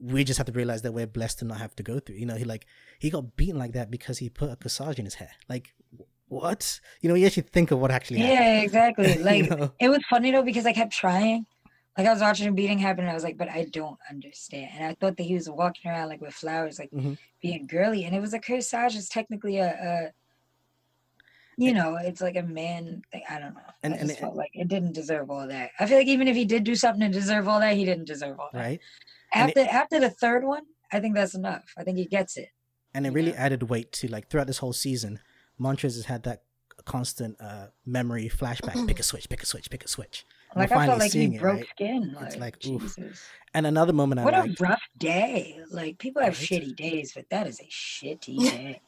we 0.00 0.24
just 0.24 0.38
have 0.38 0.46
to 0.46 0.52
realize 0.52 0.82
that 0.82 0.92
we're 0.92 1.06
blessed 1.06 1.40
to 1.40 1.44
not 1.44 1.58
have 1.58 1.74
to 1.76 1.82
go 1.82 1.98
through. 1.98 2.16
You 2.16 2.26
know, 2.26 2.36
he 2.36 2.44
like 2.44 2.66
he 2.98 3.10
got 3.10 3.36
beaten 3.36 3.58
like 3.58 3.72
that 3.72 3.90
because 3.90 4.18
he 4.18 4.28
put 4.30 4.50
a 4.50 4.56
corsage 4.56 4.98
in 4.98 5.04
his 5.04 5.14
hair. 5.14 5.30
Like 5.48 5.74
what? 6.28 6.80
You 7.00 7.08
know, 7.08 7.14
you 7.14 7.26
actually 7.26 7.44
think 7.44 7.70
of 7.70 7.78
what 7.80 7.90
actually 7.90 8.18
happened. 8.18 8.38
yeah 8.38 8.60
exactly 8.60 9.18
You 9.18 9.24
like 9.24 9.50
know? 9.50 9.72
it 9.80 9.88
was 9.88 10.00
funny 10.08 10.30
though 10.30 10.42
because 10.42 10.66
I 10.66 10.72
kept 10.72 10.92
trying. 10.92 11.46
Like 11.96 12.06
I 12.06 12.12
was 12.12 12.20
watching 12.22 12.46
a 12.46 12.52
beating 12.52 12.78
happen, 12.78 13.00
and 13.00 13.10
I 13.10 13.14
was 13.14 13.24
like, 13.24 13.36
"But 13.36 13.48
I 13.48 13.64
don't 13.72 13.98
understand." 14.08 14.70
And 14.76 14.84
I 14.84 14.94
thought 14.94 15.16
that 15.16 15.24
he 15.24 15.34
was 15.34 15.50
walking 15.50 15.90
around 15.90 16.08
like 16.08 16.20
with 16.20 16.32
flowers, 16.32 16.78
like 16.78 16.90
Mhm. 16.92 17.18
being 17.42 17.66
girly, 17.66 18.04
and 18.04 18.14
it 18.14 18.20
was 18.20 18.32
a 18.34 18.38
corsage. 18.38 18.94
It's 18.94 19.08
technically 19.08 19.58
a, 19.58 19.68
a 19.70 20.12
you 21.58 21.74
know, 21.74 21.96
it's 22.00 22.20
like 22.20 22.36
a 22.36 22.42
man 22.42 23.02
thing. 23.12 23.22
I 23.28 23.38
don't 23.40 23.54
know. 23.54 23.60
And- 23.82 23.92
I 23.94 23.96
and 23.98 24.08
just 24.08 24.18
it- 24.18 24.22
felt 24.22 24.36
like 24.36 24.50
it 24.54 24.68
didn't 24.68 24.92
deserve 24.92 25.28
all 25.30 25.46
that. 25.48 25.70
I 25.80 25.86
feel 25.86 25.98
like 25.98 26.06
even 26.06 26.28
if 26.28 26.36
he 26.36 26.44
did 26.44 26.62
do 26.64 26.74
something 26.76 27.00
to 27.10 27.18
deserve 27.18 27.48
all 27.48 27.58
that, 27.60 27.76
he 27.76 27.84
didn't 27.84 28.06
deserve 28.06 28.38
all 28.38 28.48
that. 28.52 28.58
right? 28.60 28.80
And 29.34 29.50
it- 29.50 29.58
After 29.58 29.74
after 29.76 30.00
the 30.00 30.10
third 30.10 30.44
one, 30.44 30.62
I 30.92 31.00
think 31.00 31.14
that's 31.14 31.34
enough. 31.34 31.64
I 31.76 31.82
think 31.84 31.98
he 31.98 32.06
gets 32.06 32.36
it. 32.36 32.48
and 32.94 33.06
it 33.06 33.12
really 33.12 33.32
know? 33.32 33.36
added 33.38 33.64
weight 33.64 33.92
to 33.92 34.08
like 34.08 34.28
throughout 34.30 34.46
this 34.46 34.58
whole 34.58 34.72
season. 34.72 35.20
Montrose 35.58 35.96
has 35.96 36.06
had 36.06 36.22
that 36.22 36.44
constant 36.84 37.36
uh 37.40 37.66
memory 37.84 38.28
flashback. 38.28 38.86
pick 38.88 38.98
a 39.00 39.02
switch, 39.02 39.28
pick 39.28 39.42
a 39.42 39.46
switch, 39.46 39.68
pick 39.70 39.84
a 39.84 39.88
switch. 39.88 40.24
And 40.52 40.60
Like 40.62 40.72
I 40.72 40.74
felt 40.74 40.80
finally 40.80 40.98
like 40.98 41.12
he 41.12 41.18
seeing 41.18 41.34
it, 41.34 41.40
broke 41.40 41.56
right? 41.56 41.68
skin. 41.70 42.16
It's 42.22 42.38
Like, 42.38 42.56
like, 42.62 42.66
oof. 42.66 42.82
Jesus. 42.82 43.22
And 43.54 43.66
another 43.66 43.92
moment 43.92 44.20
I 44.20 44.24
What 44.24 44.34
I 44.34 44.38
a 44.38 44.40
liked. 44.42 44.60
rough 44.60 44.82
day. 44.98 45.58
Like 45.70 45.98
people 45.98 46.22
have 46.22 46.34
Right? 46.34 46.42
shitty 46.42 46.76
days, 46.76 47.12
but 47.14 47.26
that 47.30 47.46
is 47.46 47.60
a 47.60 47.64
shitty 47.64 48.38
day. 48.50 48.80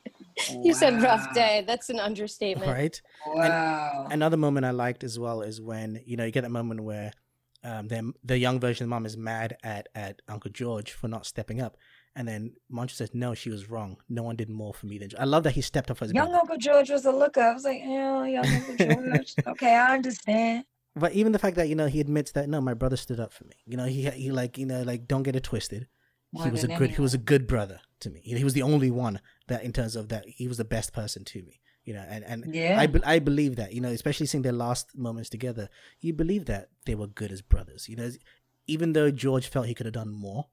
You 0.65 0.75
said 0.75 1.03
rough 1.03 1.33
day. 1.35 1.65
That's 1.67 1.91
an 1.91 2.01
understatement. 2.01 2.71
Right. 2.71 3.01
Wow. 3.27 4.09
Another 4.11 4.37
moment 4.37 4.67
I 4.67 4.71
liked 4.71 5.05
as 5.05 5.19
well 5.19 5.43
is 5.43 5.61
when 5.61 6.01
you 6.05 6.17
know 6.17 6.25
you 6.25 6.31
get 6.33 6.43
that 6.43 6.51
moment 6.51 6.83
where 6.83 7.13
um 7.63 7.89
the 7.89 8.13
the 8.25 8.39
young 8.39 8.59
version 8.59 8.85
of 8.85 8.91
mom 8.91 9.07
is 9.07 9.17
mad 9.17 9.57
at 9.63 9.89
at 9.95 10.23
Uncle 10.29 10.51
George 10.51 10.93
for 10.93 11.09
not 11.09 11.27
stepping 11.27 11.61
up, 11.61 11.77
and 12.17 12.27
then 12.27 12.55
Montrose 12.71 12.97
says, 12.99 13.11
"No, 13.15 13.35
she 13.35 13.51
was 13.51 13.69
wrong. 13.71 13.99
No 14.09 14.23
one 14.23 14.37
did 14.37 14.49
more 14.49 14.73
for 14.75 14.87
me 14.87 14.99
than." 14.99 15.11
I 15.19 15.25
love 15.25 15.43
that 15.45 15.53
he 15.53 15.61
stepped 15.61 15.91
up 15.91 15.99
for 15.99 16.07
his 16.07 16.13
young 16.15 16.27
brother. 16.27 16.41
Uncle 16.41 16.57
George 16.57 16.91
was 16.91 17.05
a 17.05 17.13
looker. 17.13 17.41
I 17.43 17.53
was 17.53 17.65
like, 17.65 17.81
yeah, 17.85 18.25
young 18.25 18.47
Uncle 18.47 18.77
George. 18.79 19.35
okay, 19.47 19.75
I 19.77 19.95
understand. 19.95 20.65
But 20.97 21.13
even 21.13 21.33
the 21.33 21.39
fact 21.39 21.57
that 21.57 21.69
you 21.69 21.75
know 21.75 21.87
he 21.87 22.01
admits 22.01 22.33
that 22.33 22.49
no, 22.49 22.61
my 22.61 22.75
brother 22.75 22.97
stood 22.97 23.21
up 23.21 23.33
for 23.33 23.45
me. 23.45 23.55
You 23.65 23.77
know 23.77 23.85
he 23.87 24.09
he 24.11 24.31
like 24.31 24.59
you 24.59 24.67
know 24.67 24.83
like 24.83 25.07
don't 25.07 25.23
get 25.23 25.37
it 25.37 25.45
twisted. 25.45 25.87
More 26.33 26.45
he 26.45 26.51
was 26.51 26.65
a 26.65 26.69
than 26.69 26.79
good 26.79 26.91
he 26.91 27.01
was 27.03 27.15
a 27.15 27.19
good 27.19 27.47
brother 27.47 27.81
to 28.01 28.11
me. 28.11 28.21
He 28.23 28.45
was 28.45 28.55
the 28.55 28.63
only 28.63 28.91
one 28.91 29.21
that 29.49 29.63
in 29.63 29.73
terms 29.73 29.97
of 29.97 30.09
that 30.09 30.25
he 30.27 30.47
was 30.49 30.59
the 30.59 30.65
best 30.65 30.93
person 30.93 31.25
to 31.25 31.43
me. 31.43 31.61
You 31.85 31.95
know, 31.95 32.05
and 32.09 32.25
and 32.25 32.55
Yeah. 32.55 32.77
I 32.79 32.87
be- 32.87 33.05
I 33.05 33.19
believe 33.21 33.57
that 33.57 33.73
you 33.73 33.81
know, 33.81 33.89
especially 33.89 34.27
seeing 34.27 34.43
their 34.43 34.53
last 34.53 34.97
moments 34.97 35.31
together, 35.31 35.69
you 36.01 36.13
believe 36.13 36.45
that 36.47 36.69
they 36.87 36.95
were 36.95 37.07
good 37.07 37.33
as 37.33 37.41
brothers. 37.43 37.89
You 37.89 37.97
know, 37.97 38.11
even 38.67 38.93
though 38.93 39.11
George 39.11 39.47
felt 39.49 39.67
he 39.67 39.75
could 39.75 39.87
have 39.87 39.95
done 39.95 40.11
more, 40.13 40.47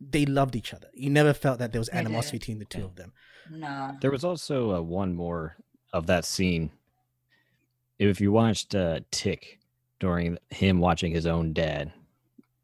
they 0.00 0.24
loved 0.26 0.54
each 0.56 0.72
other. 0.74 0.88
You 0.94 1.10
never 1.10 1.32
felt 1.32 1.58
that 1.58 1.72
there 1.72 1.80
was 1.80 1.88
animosity 1.90 2.38
between 2.38 2.58
the 2.58 2.64
two 2.64 2.84
of 2.84 2.96
them. 2.96 3.12
no. 3.50 3.96
There 4.00 4.10
was 4.10 4.24
also 4.24 4.74
uh, 4.74 4.80
one 4.82 5.14
more 5.14 5.56
of 5.92 6.06
that 6.06 6.24
scene. 6.24 6.70
If 7.98 8.20
you 8.20 8.30
watched 8.32 8.74
uh, 8.74 9.00
Tick 9.10 9.58
during 10.00 10.38
him 10.50 10.78
watching 10.78 11.12
his 11.12 11.26
own 11.26 11.52
dad 11.52 11.92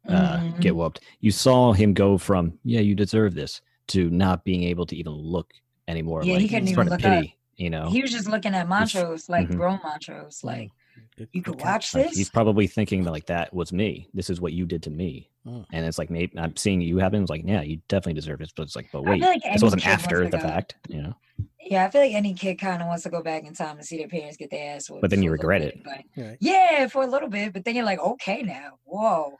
uh, 0.07 0.37
Mhm. 0.37 0.61
get 0.61 0.75
whooped, 0.75 1.01
you 1.19 1.31
saw 1.31 1.73
him 1.73 1.93
go 1.93 2.17
from 2.17 2.57
"Yeah, 2.63 2.79
you 2.81 2.95
deserve 2.95 3.33
this" 3.33 3.61
to 3.87 4.09
not 4.09 4.43
being 4.45 4.63
able 4.63 4.85
to 4.85 4.95
even 4.95 5.13
look 5.13 5.53
anymore. 5.87 6.23
Yeah, 6.23 6.33
like 6.33 6.41
he 6.41 6.47
couldn't 6.47 6.67
even 6.69 6.85
look 6.89 6.93
up. 6.93 7.01
pity. 7.01 7.37
You 7.57 7.69
know, 7.69 7.89
He 7.89 8.01
was 8.01 8.11
just 8.11 8.27
looking 8.27 8.53
at 8.53 8.67
Montrose, 8.67 9.29
like 9.29 9.47
Mhm. 9.49 9.55
grown 9.57 9.79
Montrose, 9.83 10.43
like 10.43 10.71
Good- 11.17 11.29
you 11.31 11.41
good 11.41 11.53
could 11.53 11.59
catch. 11.59 11.93
watch 11.93 11.95
like, 11.95 12.09
this. 12.09 12.17
he's 12.17 12.29
probably 12.29 12.67
thinking 12.67 13.03
that 13.03 13.11
like 13.11 13.25
that 13.27 13.53
was 13.53 13.71
me. 13.73 14.09
This 14.13 14.29
is 14.29 14.41
what 14.41 14.53
you 14.53 14.65
did 14.65 14.83
to 14.83 14.89
me. 14.89 15.29
Mm. 15.45 15.65
And 15.71 15.85
it's 15.85 15.97
like 15.97 16.09
maybe 16.09 16.37
I'm 16.37 16.55
seeing 16.57 16.81
you 16.81 16.97
happen. 16.97 17.21
It's 17.21 17.29
like, 17.29 17.43
yeah, 17.45 17.61
you 17.61 17.79
definitely 17.87 18.13
deserve 18.13 18.41
it. 18.41 18.51
But 18.55 18.63
it's 18.63 18.75
like, 18.75 18.87
but 18.91 19.03
wait, 19.03 19.21
like 19.21 19.41
this 19.43 19.61
wasn't 19.61 19.85
after 19.87 20.25
the 20.29 20.37
go- 20.37 20.43
fact, 20.43 20.75
you 20.89 21.01
know. 21.01 21.13
Yeah, 21.59 21.85
I 21.85 21.89
feel 21.89 22.01
like 22.01 22.13
any 22.13 22.33
kid 22.33 22.55
kind 22.55 22.81
of 22.81 22.87
wants 22.87 23.03
to 23.03 23.09
go 23.09 23.21
back 23.23 23.43
in 23.43 23.53
time 23.53 23.77
and 23.77 23.85
see 23.85 23.97
their 23.97 24.07
parents 24.07 24.37
get 24.37 24.51
their 24.51 24.75
ass. 24.75 24.89
But 25.01 25.09
then 25.09 25.23
you 25.23 25.29
for 25.29 25.35
a 25.35 25.37
little 25.37 25.49
regret 25.49 25.61
bit, 25.61 25.73
it. 25.75 25.83
but- 26.15 26.23
Right. 26.23 26.37
yeah, 26.39 26.87
for 26.87 27.03
a 27.03 27.07
little 27.07 27.29
bit, 27.29 27.53
but 27.53 27.65
then 27.65 27.75
you're 27.75 27.85
like, 27.85 27.99
okay, 27.99 28.41
now, 28.43 28.77
whoa, 28.83 29.37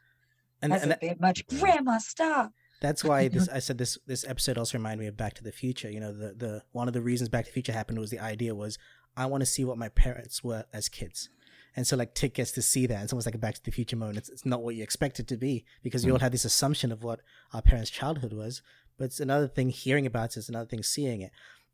And, 0.61 0.71
that's 0.71 0.83
and 0.83 0.91
a 0.93 0.97
bit 0.97 1.19
much. 1.21 1.45
Grandma, 1.47 1.97
stop. 1.99 2.51
That's 2.81 3.03
why 3.03 3.27
this 3.29 3.47
I 3.49 3.59
said 3.59 3.77
this 3.77 3.97
this 4.05 4.25
episode 4.27 4.57
also 4.57 4.77
reminded 4.77 4.99
me 4.99 5.07
of 5.07 5.15
Back 5.17 5.33
to 5.35 5.43
the 5.43 5.51
Future. 5.51 5.89
You 5.89 5.99
know, 6.01 6.11
the 6.11 6.33
the 6.33 6.63
one 6.71 6.87
of 6.87 6.93
the 6.93 7.01
reasons 7.01 7.29
Back 7.29 7.45
to 7.45 7.49
the 7.49 7.53
Future 7.53 7.71
happened 7.71 7.99
was 7.99 8.09
the 8.11 8.19
idea 8.19 8.53
was 8.53 8.77
I 9.17 9.25
want 9.27 9.41
to 9.41 9.45
see 9.45 9.63
what 9.63 9.77
my 9.77 9.89
parents 9.89 10.43
were 10.43 10.65
as 10.73 10.89
kids. 10.89 11.29
And 11.75 11.85
so 11.85 11.95
like 11.97 12.13
Tick 12.15 12.35
gets 12.35 12.51
to 12.53 12.61
see 12.61 12.85
that. 12.88 13.03
It's 13.03 13.11
almost 13.13 13.27
like 13.27 13.35
a 13.35 13.39
Back 13.39 13.55
to 13.55 13.63
the 13.63 13.71
Future 13.71 13.95
moment. 13.97 14.17
It's, 14.17 14.29
it's 14.29 14.45
not 14.45 14.63
what 14.63 14.75
you 14.75 14.83
expect 14.83 15.19
it 15.19 15.27
to 15.27 15.38
be 15.38 15.65
because 15.83 16.05
we 16.05 16.11
all 16.11 16.19
have 16.19 16.31
this 16.31 16.45
assumption 16.45 16.91
of 16.91 17.03
what 17.03 17.19
our 17.53 17.61
parents' 17.61 17.89
childhood 17.89 18.33
was. 18.33 18.61
But 18.97 19.05
it's 19.05 19.19
another 19.19 19.47
thing 19.47 19.69
hearing 19.69 20.05
about 20.05 20.31
it, 20.31 20.38
it's 20.38 20.49
another 20.49 20.67
thing 20.67 20.83
seeing 20.83 21.21
it. 21.21 21.31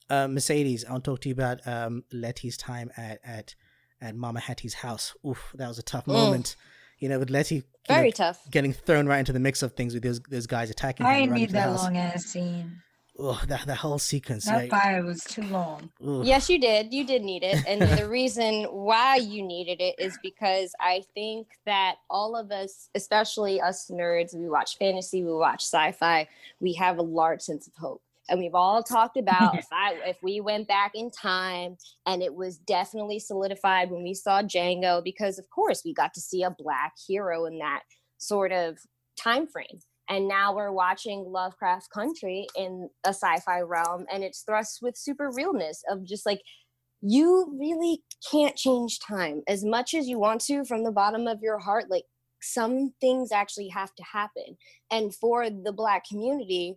Uh, 0.09 0.27
Mercedes, 0.27 0.83
I 0.85 0.91
want 0.91 1.03
to 1.03 1.11
talk 1.11 1.21
to 1.21 1.29
you 1.29 1.33
about 1.33 1.65
um, 1.67 2.03
Letty's 2.11 2.57
time 2.57 2.91
at 2.97 3.19
at 3.23 3.55
at 4.01 4.15
Mama 4.15 4.39
Hattie's 4.39 4.73
house. 4.73 5.13
Oof, 5.25 5.53
that 5.55 5.67
was 5.67 5.77
a 5.77 5.83
tough 5.83 6.05
Mm. 6.05 6.13
moment. 6.13 6.55
You 6.97 7.09
know, 7.09 7.19
with 7.19 7.29
Letty 7.29 7.55
you 7.55 7.61
know, 7.89 7.95
Very 7.95 8.11
tough. 8.11 8.41
getting 8.51 8.73
thrown 8.73 9.05
right 9.07 9.19
into 9.19 9.33
the 9.33 9.39
mix 9.39 9.61
of 9.63 9.73
things 9.73 9.93
with 9.93 10.03
those 10.03 10.19
those 10.29 10.47
guys 10.47 10.69
attacking 10.71 11.05
her 11.05 11.11
I 11.11 11.17
and 11.17 11.25
didn't 11.29 11.35
need 11.37 11.49
that 11.51 11.69
house. 11.69 11.83
long 11.83 11.97
ass 11.97 12.25
scene. 12.25 12.81
Oh, 13.23 13.39
that 13.47 13.67
that 13.67 13.77
whole 13.77 13.99
sequence. 13.99 14.45
That 14.45 14.53
right? 14.53 14.69
fire 14.69 15.03
was 15.03 15.23
too 15.23 15.43
long. 15.43 15.91
Ooh. 16.03 16.23
Yes, 16.25 16.49
you 16.49 16.59
did. 16.59 16.91
You 16.91 17.05
did 17.05 17.21
need 17.21 17.43
it. 17.43 17.63
And 17.67 17.79
the 17.79 18.09
reason 18.09 18.63
why 18.63 19.17
you 19.17 19.43
needed 19.43 19.79
it 19.79 19.93
is 19.99 20.17
because 20.23 20.73
I 20.79 21.03
think 21.13 21.47
that 21.67 21.97
all 22.09 22.35
of 22.35 22.51
us, 22.51 22.89
especially 22.95 23.61
us 23.61 23.91
nerds, 23.91 24.33
we 24.33 24.49
watch 24.49 24.79
fantasy, 24.79 25.23
we 25.23 25.33
watch 25.33 25.61
sci-fi, 25.61 26.27
we 26.59 26.73
have 26.73 26.97
a 26.97 27.03
large 27.03 27.41
sense 27.41 27.67
of 27.67 27.73
hope. 27.75 28.01
And 28.27 28.39
we've 28.39 28.55
all 28.55 28.81
talked 28.81 29.17
about 29.17 29.55
if 29.59 29.67
I 29.71 29.99
if 30.03 30.17
we 30.23 30.41
went 30.41 30.67
back 30.67 30.93
in 30.95 31.11
time 31.11 31.77
and 32.07 32.23
it 32.23 32.33
was 32.33 32.57
definitely 32.57 33.19
solidified 33.19 33.91
when 33.91 34.01
we 34.01 34.15
saw 34.15 34.41
Django, 34.41 35.03
because 35.03 35.37
of 35.37 35.47
course 35.51 35.83
we 35.85 35.93
got 35.93 36.15
to 36.15 36.21
see 36.21 36.41
a 36.41 36.49
black 36.49 36.93
hero 37.07 37.45
in 37.45 37.59
that 37.59 37.83
sort 38.17 38.51
of 38.51 38.79
time 39.15 39.45
frame 39.45 39.79
and 40.11 40.27
now 40.27 40.53
we're 40.53 40.73
watching 40.73 41.23
Lovecraft 41.31 41.89
Country 41.89 42.45
in 42.57 42.89
a 43.05 43.13
sci-fi 43.13 43.61
realm, 43.61 44.05
and 44.11 44.25
it's 44.25 44.41
thrust 44.41 44.79
with 44.81 44.97
super 44.97 45.31
realness 45.31 45.83
of 45.89 46.03
just 46.03 46.25
like 46.25 46.41
you 47.01 47.55
really 47.57 48.03
can't 48.29 48.57
change 48.57 48.99
time 48.99 49.41
as 49.47 49.63
much 49.63 49.93
as 49.93 50.09
you 50.09 50.19
want 50.19 50.41
to 50.41 50.65
from 50.65 50.83
the 50.83 50.91
bottom 50.91 51.27
of 51.27 51.41
your 51.41 51.57
heart. 51.57 51.89
Like 51.89 52.03
some 52.41 52.93
things 52.99 53.31
actually 53.31 53.69
have 53.69 53.95
to 53.95 54.03
happen, 54.03 54.57
and 54.91 55.15
for 55.15 55.49
the 55.49 55.71
Black 55.71 56.05
community, 56.05 56.75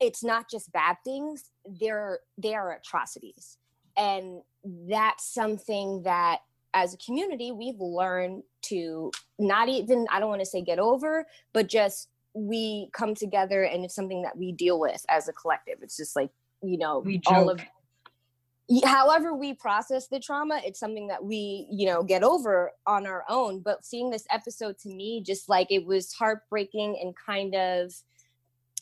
it's 0.00 0.24
not 0.24 0.50
just 0.50 0.72
bad 0.72 0.96
things; 1.04 1.50
they're 1.78 2.20
they 2.38 2.54
are 2.54 2.72
atrocities, 2.72 3.58
and 3.98 4.40
that's 4.88 5.32
something 5.34 6.02
that 6.04 6.38
as 6.72 6.94
a 6.94 6.98
community 6.98 7.52
we've 7.52 7.80
learned 7.80 8.44
to 8.62 9.10
not 9.40 9.68
even 9.68 10.06
i 10.08 10.20
don't 10.20 10.28
want 10.28 10.40
to 10.40 10.46
say 10.46 10.62
get 10.62 10.78
over 10.78 11.26
but 11.52 11.66
just 11.66 12.06
we 12.34 12.88
come 12.92 13.14
together 13.14 13.64
and 13.64 13.84
it's 13.84 13.94
something 13.94 14.22
that 14.22 14.36
we 14.36 14.52
deal 14.52 14.78
with 14.78 15.04
as 15.08 15.28
a 15.28 15.32
collective 15.32 15.78
it's 15.82 15.96
just 15.96 16.14
like 16.14 16.30
you 16.62 16.78
know 16.78 17.00
We 17.00 17.20
all 17.26 17.50
of 17.50 17.58
joke. 17.58 18.84
however 18.84 19.34
we 19.34 19.54
process 19.54 20.06
the 20.06 20.20
trauma 20.20 20.60
it's 20.64 20.78
something 20.78 21.08
that 21.08 21.24
we 21.24 21.66
you 21.70 21.86
know 21.86 22.02
get 22.02 22.22
over 22.22 22.70
on 22.86 23.06
our 23.06 23.24
own 23.28 23.60
but 23.60 23.84
seeing 23.84 24.10
this 24.10 24.26
episode 24.30 24.78
to 24.78 24.88
me 24.88 25.22
just 25.22 25.48
like 25.48 25.68
it 25.70 25.84
was 25.84 26.12
heartbreaking 26.12 26.98
and 27.02 27.14
kind 27.16 27.54
of 27.54 27.92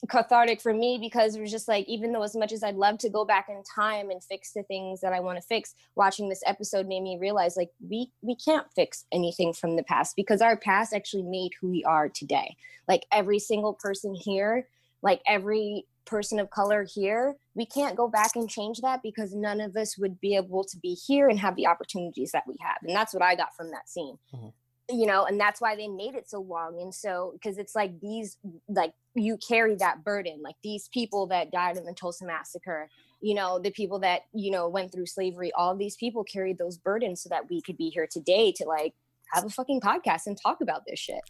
cathartic 0.08 0.60
for 0.60 0.72
me 0.72 0.98
because 1.00 1.34
it 1.34 1.40
was 1.40 1.50
just 1.50 1.68
like 1.68 1.86
even 1.88 2.12
though 2.12 2.22
as 2.22 2.36
much 2.36 2.52
as 2.52 2.62
I'd 2.62 2.76
love 2.76 2.98
to 2.98 3.08
go 3.08 3.24
back 3.24 3.48
in 3.48 3.62
time 3.62 4.10
and 4.10 4.22
fix 4.22 4.52
the 4.52 4.62
things 4.62 5.00
that 5.00 5.12
I 5.12 5.20
want 5.20 5.38
to 5.38 5.42
fix 5.42 5.74
watching 5.96 6.28
this 6.28 6.42
episode 6.46 6.86
made 6.86 7.02
me 7.02 7.18
realize 7.20 7.56
like 7.56 7.70
we 7.80 8.10
we 8.22 8.36
can't 8.36 8.66
fix 8.74 9.04
anything 9.12 9.52
from 9.52 9.76
the 9.76 9.82
past 9.82 10.14
because 10.16 10.40
our 10.40 10.56
past 10.56 10.94
actually 10.94 11.24
made 11.24 11.52
who 11.60 11.68
we 11.70 11.84
are 11.84 12.08
today. 12.08 12.56
Like 12.86 13.06
every 13.12 13.38
single 13.38 13.74
person 13.74 14.14
here 14.14 14.68
like 15.02 15.20
every 15.26 15.86
person 16.04 16.38
of 16.38 16.50
color 16.50 16.86
here 16.94 17.36
we 17.54 17.66
can't 17.66 17.96
go 17.96 18.08
back 18.08 18.34
and 18.34 18.48
change 18.48 18.78
that 18.80 19.02
because 19.02 19.34
none 19.34 19.60
of 19.60 19.76
us 19.76 19.98
would 19.98 20.20
be 20.20 20.36
able 20.36 20.64
to 20.64 20.78
be 20.78 20.94
here 20.94 21.28
and 21.28 21.38
have 21.38 21.56
the 21.56 21.66
opportunities 21.66 22.30
that 22.32 22.44
we 22.46 22.56
have. 22.60 22.78
And 22.82 22.96
that's 22.96 23.12
what 23.12 23.22
I 23.22 23.34
got 23.34 23.54
from 23.54 23.70
that 23.72 23.88
scene. 23.88 24.16
Mhm. 24.32 24.52
You 24.90 25.06
know 25.06 25.24
and 25.26 25.38
that's 25.38 25.60
why 25.60 25.76
they 25.76 25.86
made 25.88 26.14
it 26.14 26.28
so 26.28 26.40
long 26.40 26.80
and 26.80 26.94
so 26.94 27.32
because 27.34 27.58
it's 27.58 27.74
like 27.74 28.00
these 28.00 28.38
like 28.68 28.92
you 29.14 29.36
carry 29.36 29.74
that 29.74 30.02
burden 30.04 30.40
like 30.42 30.54
these 30.64 30.88
people 30.88 31.26
that 31.26 31.50
died 31.50 31.76
in 31.76 31.84
the 31.84 31.92
tulsa 31.92 32.24
massacre 32.24 32.88
you 33.20 33.34
know 33.34 33.58
the 33.58 33.70
people 33.70 33.98
that 33.98 34.22
you 34.32 34.50
know 34.50 34.68
went 34.68 34.90
through 34.90 35.04
slavery 35.06 35.52
all 35.52 35.76
these 35.76 35.96
people 35.96 36.24
carried 36.24 36.56
those 36.58 36.78
burdens 36.78 37.22
so 37.22 37.28
that 37.28 37.48
we 37.50 37.60
could 37.60 37.76
be 37.76 37.90
here 37.90 38.06
today 38.10 38.50
to 38.52 38.64
like 38.64 38.94
have 39.32 39.44
a 39.44 39.50
fucking 39.50 39.80
podcast 39.80 40.26
and 40.26 40.38
talk 40.40 40.60
about 40.62 40.82
this 40.86 40.98
shit 40.98 41.20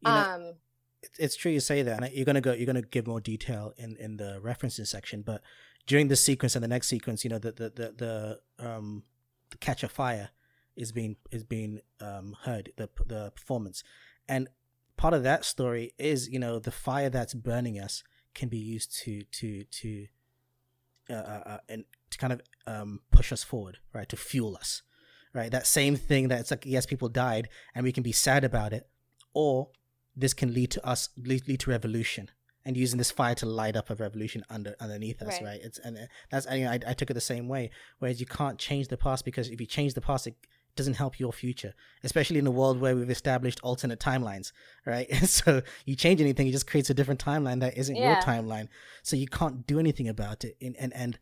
You 0.00 0.10
know, 0.10 0.16
um 0.16 0.42
it's- 1.18 1.36
true 1.36 1.52
you 1.52 1.60
say 1.60 1.82
that, 1.82 2.02
and 2.02 2.12
you're 2.14 2.24
gonna 2.24 2.40
go. 2.40 2.54
You're 2.54 2.64
gonna 2.66 2.80
give 2.80 3.06
more 3.06 3.20
detail 3.20 3.74
in 3.76 3.94
in 3.98 4.16
the 4.16 4.40
references 4.40 4.88
section. 4.88 5.20
But 5.20 5.42
during 5.86 6.08
this 6.08 6.24
sequence 6.24 6.56
and 6.56 6.64
the 6.64 6.68
next 6.68 6.88
sequence, 6.88 7.24
you 7.24 7.30
know, 7.30 7.38
the 7.38 7.52
the 7.52 7.68
the, 7.70 8.40
the 8.58 8.66
um 8.66 9.02
the 9.50 9.58
catch 9.58 9.82
of 9.82 9.90
fire 9.92 10.30
is 10.76 10.92
being 10.92 11.16
is 11.30 11.44
being 11.44 11.80
um 12.00 12.36
heard 12.42 12.72
the 12.76 12.88
the 13.06 13.32
performance, 13.34 13.82
and 14.28 14.48
part 14.96 15.14
of 15.14 15.22
that 15.22 15.44
story 15.44 15.92
is 15.98 16.28
you 16.28 16.38
know 16.38 16.58
the 16.58 16.70
fire 16.70 17.10
that's 17.10 17.34
burning 17.34 17.78
us 17.78 18.02
can 18.34 18.48
be 18.48 18.58
used 18.58 18.96
to 19.04 19.22
to 19.24 19.64
to 19.64 20.06
uh, 21.10 21.14
uh, 21.14 21.42
uh 21.46 21.58
and 21.68 21.84
to 22.10 22.18
kind 22.18 22.32
of 22.32 22.40
um 22.66 23.00
push 23.10 23.32
us 23.32 23.42
forward, 23.42 23.78
right? 23.92 24.08
To 24.08 24.16
fuel 24.16 24.56
us, 24.56 24.82
right? 25.32 25.50
That 25.50 25.66
same 25.66 25.96
thing 25.96 26.28
that 26.28 26.40
it's 26.40 26.50
like 26.50 26.64
yes, 26.66 26.86
people 26.86 27.08
died, 27.08 27.48
and 27.74 27.84
we 27.84 27.92
can 27.92 28.02
be 28.02 28.12
sad 28.12 28.44
about 28.44 28.72
it, 28.72 28.88
or 29.32 29.68
this 30.16 30.34
can 30.34 30.54
lead 30.54 30.70
to 30.72 30.86
us 30.86 31.08
lead, 31.16 31.46
lead 31.48 31.60
to 31.60 31.70
revolution 31.70 32.30
and 32.64 32.76
using 32.76 32.98
this 32.98 33.10
fire 33.10 33.34
to 33.34 33.46
light 33.46 33.76
up 33.76 33.90
a 33.90 33.94
revolution 33.94 34.44
under 34.48 34.74
underneath 34.80 35.20
us 35.22 35.40
Right. 35.40 35.48
right, 35.48 35.60
it's 35.62 35.78
and 35.78 35.98
uh, 35.98 36.00
that's 36.30 36.46
I, 36.46 36.64
I, 36.64 36.78
I 36.90 36.94
took 36.94 37.10
it 37.10 37.14
the 37.14 37.20
same 37.20 37.48
way 37.48 37.70
whereas 37.98 38.20
you 38.20 38.26
can't 38.26 38.58
change 38.58 38.88
the 38.88 38.96
past 38.96 39.24
because 39.24 39.48
if 39.48 39.60
you 39.60 39.66
change 39.66 39.94
the 39.94 40.00
past 40.00 40.26
it 40.26 40.34
doesn't 40.76 40.94
help 40.94 41.20
your 41.20 41.32
future 41.32 41.72
especially 42.02 42.38
in 42.38 42.46
a 42.46 42.50
world 42.50 42.80
where 42.80 42.96
we've 42.96 43.10
established 43.10 43.60
alternate 43.62 44.00
timelines 44.00 44.52
right? 44.86 45.08
So 45.26 45.62
you 45.84 45.96
change 45.96 46.20
anything 46.20 46.46
it 46.46 46.52
just 46.52 46.66
creates 46.66 46.90
a 46.90 46.94
different 46.94 47.24
timeline 47.24 47.60
that 47.60 47.76
isn't 47.76 47.96
your 47.96 48.16
timeline. 48.16 48.68
So 49.02 49.16
you 49.16 49.26
can't 49.26 49.66
do 49.66 49.78
anything 49.78 50.08
about 50.08 50.44
it 50.44 50.56
and 50.60 50.76
and, 50.76 50.92
and 50.94 51.18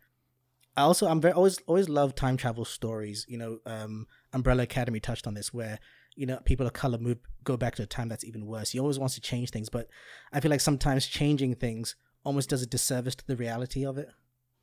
I 0.76 0.82
also 0.82 1.08
I'm 1.08 1.20
very 1.20 1.34
always 1.34 1.58
always 1.66 1.88
love 1.88 2.14
time 2.14 2.36
travel 2.36 2.64
stories. 2.64 3.26
You 3.28 3.38
know, 3.38 3.58
um, 3.66 4.06
Umbrella 4.32 4.62
Academy 4.62 5.00
touched 5.00 5.26
on 5.26 5.34
this, 5.34 5.52
where 5.52 5.78
you 6.14 6.26
know 6.26 6.38
people 6.44 6.66
of 6.66 6.72
color 6.72 6.98
move 6.98 7.18
go 7.44 7.56
back 7.56 7.74
to 7.76 7.82
a 7.82 7.86
time 7.86 8.08
that's 8.08 8.24
even 8.24 8.46
worse. 8.46 8.70
He 8.70 8.80
always 8.80 8.98
wants 8.98 9.14
to 9.16 9.20
change 9.20 9.50
things, 9.50 9.68
but 9.68 9.88
I 10.32 10.40
feel 10.40 10.50
like 10.50 10.60
sometimes 10.60 11.06
changing 11.06 11.56
things 11.56 11.96
almost 12.24 12.48
does 12.48 12.62
a 12.62 12.66
disservice 12.66 13.14
to 13.16 13.26
the 13.26 13.36
reality 13.36 13.84
of 13.84 13.98
it. 13.98 14.08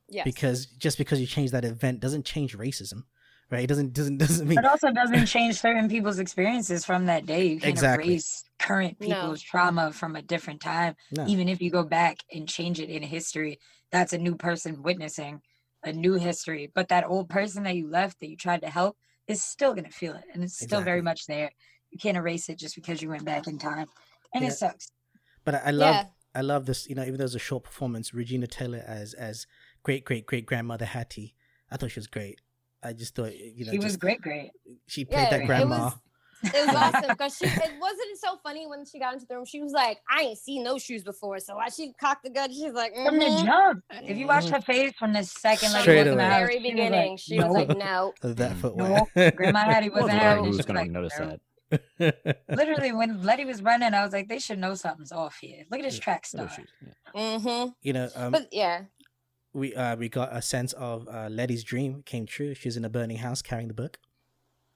Yes. 0.08 0.24
Because 0.24 0.66
just 0.66 0.98
because 0.98 1.20
you 1.20 1.26
change 1.26 1.52
that 1.52 1.64
event 1.64 2.00
doesn't 2.00 2.24
change 2.24 2.56
racism, 2.58 3.04
right? 3.50 3.64
It 3.64 3.66
doesn't 3.66 3.92
doesn't 3.92 4.18
doesn't 4.26 4.48
mean 4.48 4.56
But 4.56 4.66
also 4.66 4.90
doesn't 4.90 5.26
change 5.26 5.58
certain 5.60 5.88
people's 5.88 6.18
experiences 6.18 6.84
from 6.84 7.06
that 7.06 7.26
day. 7.26 7.46
You 7.46 7.60
can't 7.60 7.68
Exactly. 7.68 8.14
erase 8.14 8.44
current 8.58 8.98
No. 9.00 9.06
people's 9.06 9.42
trauma 9.42 9.92
from 9.92 10.16
a 10.16 10.22
different 10.22 10.60
time. 10.60 10.94
no. 11.10 11.26
Even 11.26 11.48
if 11.48 11.60
you 11.60 11.70
go 11.70 11.82
back 11.82 12.18
and 12.32 12.48
change 12.48 12.80
it 12.80 12.90
in 12.90 13.02
history, 13.02 13.58
that's 13.90 14.12
a 14.12 14.18
new 14.18 14.36
person 14.36 14.82
witnessing 14.82 15.40
a 15.84 15.92
new 15.92 16.14
history. 16.14 16.70
But 16.74 16.88
that 16.88 17.06
old 17.06 17.28
person 17.28 17.62
that 17.64 17.76
you 17.76 17.88
left 17.88 18.20
that 18.20 18.28
you 18.28 18.36
tried 18.36 18.62
to 18.62 18.70
help 18.70 18.96
is 19.26 19.42
still 19.42 19.74
gonna 19.74 19.90
feel 19.90 20.14
it. 20.14 20.24
And 20.34 20.42
it's 20.44 20.58
still 20.58 20.82
very 20.82 21.02
much 21.02 21.26
there. 21.26 21.50
You 21.90 21.98
can't 21.98 22.16
erase 22.16 22.48
it 22.48 22.58
just 22.58 22.74
because 22.74 23.02
you 23.02 23.08
went 23.08 23.24
back 23.24 23.46
in 23.46 23.58
time. 23.58 23.86
And 24.34 24.44
Yeah. 24.44 24.50
it 24.50 24.54
sucks. 24.54 24.92
But 25.44 25.56
I, 25.56 25.58
I 25.66 25.70
love 25.70 25.96
yeah 25.96 26.04
I 26.34 26.42
love 26.42 26.66
this. 26.66 26.88
You 26.88 26.94
know, 26.94 27.02
even 27.02 27.16
though 27.16 27.24
it's 27.24 27.34
a 27.34 27.40
short 27.40 27.64
performance, 27.64 28.14
Regina 28.14 28.46
Taylor 28.46 28.84
as 28.86 29.14
as 29.14 29.46
great 29.82 30.04
great 30.04 30.26
great 30.26 30.46
grandmother 30.46 30.84
Hattie, 30.84 31.34
I 31.70 31.76
thought 31.76 31.90
she 31.90 31.98
was 31.98 32.06
great. 32.06 32.40
I 32.82 32.92
just 32.92 33.14
thought 33.14 33.36
you 33.36 33.64
know 33.66 33.72
She 33.72 33.78
was 33.78 33.96
great, 33.96 34.20
great. 34.20 34.50
She 34.86 35.04
played 35.04 35.22
Yeah, 35.24 35.30
that 35.30 35.40
it 35.42 35.46
grandma. 35.46 35.84
was- 35.84 35.94
it 36.54 36.66
was 36.66 36.74
awesome 36.74 37.04
because 37.10 37.36
she 37.36 37.44
it 37.44 37.72
wasn't 37.78 38.16
so 38.18 38.38
funny 38.42 38.66
when 38.66 38.82
she 38.86 38.98
got 38.98 39.12
into 39.12 39.26
the 39.26 39.34
room 39.36 39.44
she 39.44 39.60
was 39.60 39.72
like 39.72 39.98
i 40.08 40.22
ain't 40.22 40.38
seen 40.38 40.62
no 40.64 40.78
shoes 40.78 41.04
before 41.04 41.38
so 41.38 41.54
why 41.54 41.68
she 41.68 41.92
cocked 42.00 42.24
the 42.24 42.30
gun 42.30 42.50
she's 42.50 42.72
like 42.72 42.94
From 42.94 43.18
the 43.18 43.26
"Mhm." 43.26 43.44
jump. 43.44 43.84
If 44.04 44.16
you 44.16 44.26
watch 44.26 44.48
her 44.48 44.62
face 44.62 44.94
from 44.98 45.12
the 45.12 45.22
second 45.22 45.72
like 45.74 45.82
Straight 45.82 45.98
walk 45.98 46.06
in 46.06 46.12
away. 46.14 46.24
the 46.24 46.30
house, 46.30 46.38
very 46.40 46.52
she 46.52 46.58
was 46.62 46.70
beginning 46.70 47.10
like, 47.10 47.18
she 47.18 47.38
was 47.38 47.52
like 47.52 47.68
no 47.76 48.14
that 48.22 48.52
Mm. 48.52 48.56
footwear. 48.56 49.02
No, 49.14 49.30
Grandma 49.32 49.58
Hattie 49.64 49.90
wasn't 49.96 50.12
the 50.12 50.18
having 50.18 50.44
who's 50.46 50.54
it. 50.54 50.56
She 50.56 50.56
was 50.56 50.66
gonna 50.66 50.80
like, 50.80 50.90
notice 50.90 51.12
"No." 51.20 51.36
that? 51.98 52.40
Literally, 52.48 52.92
when 52.92 53.22
Letty 53.22 53.44
was 53.44 53.62
running, 53.62 53.92
I 53.94 54.02
was 54.02 54.12
like, 54.14 54.28
they 54.28 54.38
should 54.38 54.58
know 54.58 54.74
something's 54.74 55.12
off 55.12 55.36
here. 55.40 55.64
Look 55.70 55.80
at 55.80 55.84
this 55.84 55.96
Yeah. 55.96 56.00
track 56.00 56.26
No 56.34 56.46
star. 56.46 56.64
yeah. 57.14 57.38
mm-hmm. 57.38 57.70
you 57.82 57.92
know, 57.92 58.08
um, 58.16 58.32
but 58.32 58.48
yeah 58.50 58.84
we 59.52 59.74
uh 59.74 59.96
we 59.96 60.08
got 60.08 60.34
a 60.34 60.42
sense 60.42 60.72
of 60.74 61.08
uh 61.08 61.28
Letty's 61.30 61.64
dream 61.64 62.02
came 62.04 62.26
true. 62.26 62.54
She's 62.54 62.76
in 62.76 62.84
a 62.84 62.88
burning 62.90 63.18
house 63.18 63.42
carrying 63.42 63.68
the 63.68 63.74
book. 63.74 63.98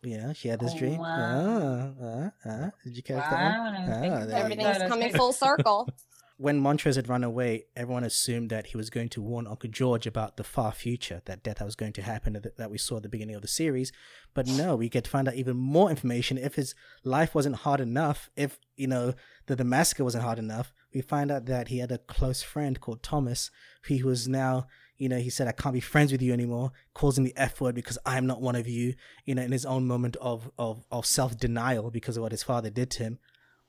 Yeah, 0.03 0.33
she 0.35 0.49
had 0.49 0.61
this 0.61 0.73
Oh, 0.75 0.79
dream. 0.79 0.99
wow. 1.01 1.95
Uh, 1.99 2.05
uh, 2.05 2.31
uh. 2.49 2.71
Did 2.85 2.97
you 2.97 3.03
catch 3.03 3.25
that 3.31 3.41
Wow, 3.41 3.63
one? 3.65 3.75
I 3.75 3.87
didn't 3.87 4.01
think 4.01 4.15
Ah, 4.15 4.19
of 4.23 4.29
there 4.29 4.45
we 4.45 4.49
that. 4.51 4.59
go. 4.59 4.65
Everything's 4.65 4.89
coming 4.91 5.13
full 5.13 5.33
circle. 5.33 5.89
When 6.37 6.59
Montrose 6.59 6.97
had 6.97 7.09
run 7.09 7.23
away, 7.23 7.67
everyone 7.77 8.03
assumed 8.03 8.51
that 8.51 8.67
he 8.67 8.77
was 8.77 8.91
going 8.91 9.09
to 9.11 9.23
warn 9.23 9.47
Uncle 9.47 9.71
George 9.71 10.05
about 10.05 10.37
the 10.37 10.43
far 10.43 10.73
future, 10.73 11.23
that 11.27 11.45
death 11.45 11.61
was 11.63 11.77
going 11.77 11.93
to 11.93 12.03
happen 12.03 12.33
that 12.33 12.57
that 12.57 12.73
we 12.73 12.77
saw 12.77 12.97
at 12.97 13.05
the 13.05 13.09
beginning 13.09 13.37
of 13.37 13.43
the 13.43 13.47
series. 13.47 13.93
But 14.35 14.49
no, 14.49 14.75
we 14.75 14.89
get 14.89 15.05
to 15.05 15.11
find 15.11 15.29
out 15.29 15.35
even 15.37 15.57
more 15.57 15.91
information. 15.91 16.37
If 16.37 16.57
his 16.57 16.75
life 17.05 17.37
wasn't 17.37 17.55
hard 17.65 17.81
enough, 17.81 18.31
if, 18.35 18.59
you 18.75 18.89
know, 18.89 19.15
that 19.47 19.59
the 19.59 19.65
massacre 19.65 20.03
wasn't 20.03 20.25
hard 20.25 20.41
enough, 20.41 20.73
we 20.95 21.01
find 21.01 21.31
out 21.31 21.47
that 21.47 21.69
he 21.69 21.79
had 21.79 21.91
a 21.91 21.99
close 21.99 22.43
friend 22.43 22.81
called 22.81 23.03
Thomas, 23.03 23.51
who 23.83 24.07
was 24.07 24.29
now, 24.29 24.69
you 24.97 25.09
know, 25.09 25.19
he 25.19 25.31
said, 25.31 25.49
I 25.49 25.53
can't 25.53 25.75
be 25.75 25.81
friends 25.81 26.13
with 26.13 26.23
you 26.23 26.33
anymore, 26.33 26.73
calls 26.95 27.19
him 27.19 27.25
the 27.25 27.35
F 27.37 27.61
word 27.61 27.75
because 27.75 27.99
I'm 28.07 28.27
not 28.27 28.41
one 28.41 28.55
of 28.55 28.69
you, 28.69 28.95
you 29.25 29.35
know, 29.35 29.43
in 29.43 29.53
his 29.53 29.67
own 29.67 29.87
moment 29.87 30.17
of, 30.21 30.51
of, 30.59 30.85
of 30.91 31.05
self 31.05 31.37
denial 31.37 31.91
because 31.91 32.17
of 32.17 32.23
what 32.23 32.33
his 32.33 32.43
father 32.43 32.71
did 32.71 32.91
to 32.93 33.03
him. 33.03 33.19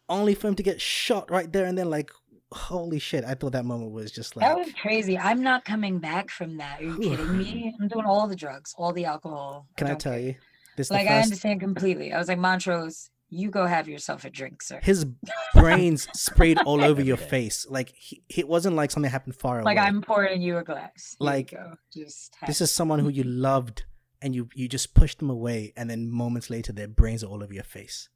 Only 0.07 0.36
for 0.36 0.47
him 0.47 0.55
to 0.55 0.63
get 0.63 0.80
shot 0.80 1.32
right 1.32 1.51
there 1.51 1.65
and 1.65 1.78
then, 1.78 1.89
like, 1.89 2.11
holy 2.51 2.99
shit! 2.99 3.26
I 3.26 3.34
thought 3.34 3.53
that 3.53 3.65
moment 3.65 3.91
was 3.91 4.11
just 4.11 4.36
like 4.36 4.45
That 4.45 4.55
was 4.55 4.71
crazy. 4.80 5.17
I'm 5.17 5.41
not 5.41 5.65
coming 5.65 5.97
back 5.97 6.30
from 6.30 6.57
that. 6.57 6.80
Are 6.80 6.84
you 6.84 6.97
kidding 7.01 7.38
me? 7.38 7.73
I'm 7.82 7.88
doing 7.88 8.05
all 8.05 8.28
the 8.28 8.36
drugs, 8.36 8.76
all 8.78 8.93
the 8.93 9.05
alcohol. 9.05 9.67
Can 9.78 9.88
I 9.88 9.89
don't 9.91 9.99
tell 9.99 10.13
care. 10.13 10.21
you? 10.21 10.36
This 10.78 10.91
Like 10.91 11.07
the 11.07 11.13
I 11.13 11.21
understand 11.21 11.59
completely. 11.59 12.13
I 12.13 12.19
was 12.19 12.28
like, 12.28 12.38
Montrose, 12.38 13.09
you 13.38 13.49
go 13.51 13.65
have 13.65 13.88
yourself 13.88 14.25
a 14.25 14.29
drink, 14.29 14.61
sir. 14.61 14.79
his 14.83 15.05
brains 15.53 16.07
sprayed 16.13 16.57
all 16.65 16.83
over 16.83 17.01
your 17.01 17.17
face. 17.36 17.65
Like 17.69 17.89
he, 17.95 18.23
it 18.29 18.47
wasn't 18.47 18.75
like 18.75 18.91
something 18.91 19.11
happened 19.11 19.36
far 19.36 19.57
like 19.63 19.77
away. 19.77 19.83
Like 19.83 19.88
I'm 19.88 20.01
pouring 20.01 20.41
you 20.41 20.57
a 20.57 20.63
glass. 20.63 21.15
Here 21.19 21.25
Like, 21.25 21.51
go. 21.51 21.73
just 21.93 22.36
have 22.39 22.47
this 22.47 22.61
is 22.61 22.71
someone 22.71 22.99
who 22.99 23.09
you 23.09 23.23
loved 23.49 23.83
and 24.21 24.33
you 24.33 24.49
you 24.55 24.67
just 24.67 24.93
pushed 24.93 25.19
them 25.19 25.29
away, 25.29 25.73
and 25.77 25.89
then 25.89 26.09
moments 26.09 26.49
later 26.49 26.71
their 26.73 26.88
brains 26.88 27.23
are 27.23 27.27
all 27.27 27.43
over 27.43 27.53
your 27.53 27.63
face. 27.63 28.09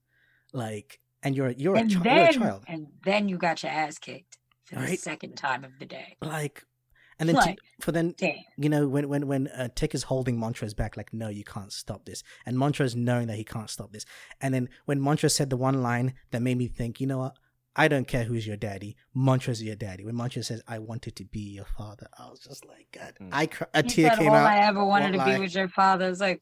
Like, 0.53 0.99
and 1.21 1.35
you're 1.35 1.51
you're 1.51 1.75
a, 1.75 1.79
and 1.79 1.89
chi- 1.89 1.95
you're 1.95 2.01
a 2.01 2.25
then 2.31 2.33
child. 2.41 2.63
and 2.67 2.87
then 3.03 3.29
you 3.29 3.37
got 3.37 3.61
your 3.63 3.71
ass 3.71 3.99
kicked 3.99 4.37
for 4.65 4.75
the 4.79 4.95
second 4.95 5.35
time 5.35 5.63
of 5.63 5.71
the 5.79 5.85
day. 5.85 6.15
Like, 6.21 6.63
and 7.19 7.29
then 7.29 7.35
to, 7.35 7.41
Like, 7.41 7.59
for 7.81 7.91
then 7.91 8.15
Damn. 8.17 8.35
you 8.57 8.69
know 8.69 8.87
when 8.87 9.07
when 9.09 9.27
when 9.27 9.47
uh, 9.49 9.69
Tick 9.75 9.93
is 9.93 10.03
holding 10.03 10.37
Montrose 10.37 10.73
back, 10.73 10.97
like 10.97 11.13
no, 11.13 11.27
you 11.29 11.43
can't 11.43 11.71
stop 11.71 12.05
this, 12.05 12.23
and 12.45 12.57
Montrose 12.57 12.95
knowing 12.95 13.27
that 13.27 13.35
he 13.35 13.43
can't 13.43 13.69
stop 13.69 13.91
this, 13.91 14.05
and 14.41 14.53
then 14.53 14.69
when 14.85 14.99
Montrose 14.99 15.35
said 15.35 15.49
the 15.49 15.57
one 15.57 15.81
line 15.83 16.13
that 16.31 16.41
made 16.41 16.57
me 16.57 16.67
think, 16.67 16.99
you 17.01 17.07
know 17.07 17.19
what, 17.19 17.35
I 17.75 17.87
don't 17.87 18.07
care 18.07 18.23
who's 18.23 18.47
your 18.47 18.57
daddy, 18.57 18.95
Montrose 19.13 19.57
is 19.57 19.63
your 19.63 19.75
daddy. 19.75 20.03
When 20.05 20.15
Montrose 20.15 20.47
says, 20.47 20.61
"I 20.67 20.79
wanted 20.79 21.15
to 21.17 21.25
be 21.25 21.41
your 21.41 21.65
father," 21.77 22.07
I 22.17 22.29
was 22.29 22.39
just 22.39 22.65
like, 22.65 22.87
God, 22.91 23.13
Mm. 23.21 23.29
I 23.31 23.45
cr- 23.47 23.63
a 23.73 23.83
He 23.83 23.89
tear 23.89 24.09
said, 24.09 24.19
came 24.19 24.29
all 24.29 24.35
out, 24.35 24.47
I 24.47 24.59
ever 24.67 24.83
wanted 24.85 25.11
to 25.11 25.17
lie. 25.19 25.35
be 25.35 25.41
was 25.41 25.53
your 25.53 25.67
father. 25.69 26.09
It's 26.09 26.21
like 26.21 26.41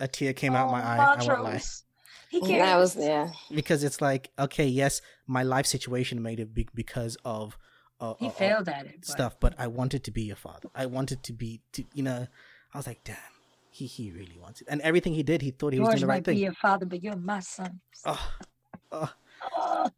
a 0.00 0.08
tear 0.08 0.32
came 0.32 0.54
out 0.54 0.70
my 0.70 0.80
oh, 0.80 0.84
eye. 0.84 0.96
I 0.96 1.16
won't 1.16 1.28
lie. 1.28 1.36
Montrose. 1.36 1.84
He 2.30 2.40
cares. 2.42 2.60
That 2.60 2.76
was 2.76 2.96
yeah. 2.96 3.30
because 3.54 3.82
it's 3.82 4.02
like, 4.02 4.30
okay, 4.38 4.66
yes, 4.66 5.00
my 5.26 5.42
life 5.42 5.64
situation 5.66 6.22
made 6.22 6.40
it 6.40 6.52
big 6.54 6.70
because 6.74 7.16
of. 7.24 7.56
Uh, 8.00 8.14
He 8.18 8.26
uh, 8.26 8.28
uh, 8.28 8.32
failed 8.32 8.68
at 8.68 8.86
it. 8.86 9.04
Stuff, 9.04 9.36
but 9.40 9.54
I 9.58 9.66
wanted 9.66 10.04
to 10.04 10.10
be 10.10 10.22
your 10.22 10.36
father. 10.36 10.68
I 10.74 10.86
wanted 10.86 11.22
to 11.24 11.32
be, 11.32 11.60
to, 11.72 11.84
you 11.94 12.02
know, 12.02 12.26
I 12.72 12.78
was 12.78 12.86
like, 12.86 13.02
damn, 13.04 13.16
he 13.70 13.86
he 13.86 14.10
really 14.10 14.38
wants 14.40 14.60
it 14.60 14.66
and 14.70 14.80
everything 14.82 15.14
he 15.14 15.22
did, 15.22 15.42
he 15.42 15.50
thought 15.52 15.72
he 15.72 15.78
was 15.80 15.88
George 15.88 15.94
doing 15.96 16.00
the 16.02 16.06
might 16.06 16.14
right 16.14 16.24
thing. 16.24 16.34
be 16.36 16.42
your 16.42 16.52
father, 16.54 16.86
but 16.86 17.02
you're 17.02 17.16
my 17.16 17.40
son. 17.40 17.80
Oh, 18.04 18.30
oh. 18.92 19.12
Oh, 19.56 19.88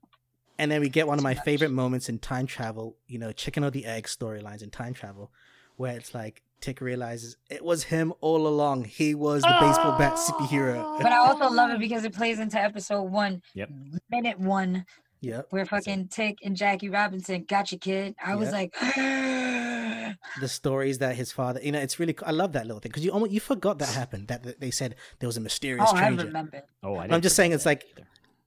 And 0.58 0.70
then 0.70 0.80
we 0.82 0.88
get 0.90 1.06
one 1.06 1.18
of 1.18 1.24
my 1.24 1.34
much. 1.34 1.44
favorite 1.44 1.70
moments 1.70 2.08
in 2.10 2.18
time 2.18 2.46
travel, 2.46 2.96
you 3.06 3.18
know, 3.18 3.32
chicken 3.32 3.64
or 3.64 3.70
the 3.70 3.86
egg 3.86 4.04
storylines 4.06 4.62
in 4.62 4.70
time 4.70 4.92
travel, 4.92 5.30
where 5.76 5.96
it's 5.96 6.14
like 6.14 6.42
Tick 6.60 6.82
realizes 6.82 7.36
it 7.48 7.64
was 7.64 7.84
him 7.84 8.12
all 8.20 8.46
along. 8.46 8.84
He 8.84 9.14
was 9.14 9.42
the 9.42 9.56
baseball 9.60 9.96
bat 9.96 10.14
superhero. 10.16 10.98
But 11.00 11.10
I 11.12 11.16
also 11.16 11.48
love 11.48 11.70
it 11.70 11.78
because 11.80 12.04
it 12.04 12.12
plays 12.14 12.38
into 12.38 12.60
episode 12.60 13.04
one, 13.04 13.40
Yep. 13.54 13.70
minute 14.10 14.38
one, 14.38 14.84
Yep. 15.22 15.46
where 15.50 15.66
fucking 15.66 16.08
Tick 16.08 16.38
and 16.42 16.56
Jackie 16.56 16.88
Robinson 16.88 17.44
got 17.44 17.70
you, 17.72 17.78
kid. 17.78 18.14
I 18.24 18.36
was 18.36 18.50
like, 18.52 18.74
The 20.40 20.48
stories 20.48 20.98
that 20.98 21.16
his 21.16 21.32
father, 21.32 21.60
you 21.62 21.72
know, 21.72 21.78
it's 21.78 21.98
really, 21.98 22.16
I 22.24 22.30
love 22.30 22.52
that 22.52 22.66
little 22.66 22.80
thing 22.80 22.90
because 22.90 23.04
you 23.04 23.10
almost, 23.10 23.32
you 23.32 23.40
forgot 23.40 23.78
that 23.78 23.88
happened. 23.90 24.28
That, 24.28 24.42
that 24.44 24.60
they 24.60 24.70
said 24.70 24.96
there 25.18 25.26
was 25.26 25.36
a 25.36 25.40
mysterious 25.40 25.88
oh, 25.88 25.96
I 25.96 26.08
remember. 26.08 26.62
Oh, 26.82 26.96
I 26.96 27.06
know. 27.06 27.14
I'm 27.14 27.20
just 27.20 27.36
saying 27.36 27.52
it's 27.52 27.66
like- 27.66 27.84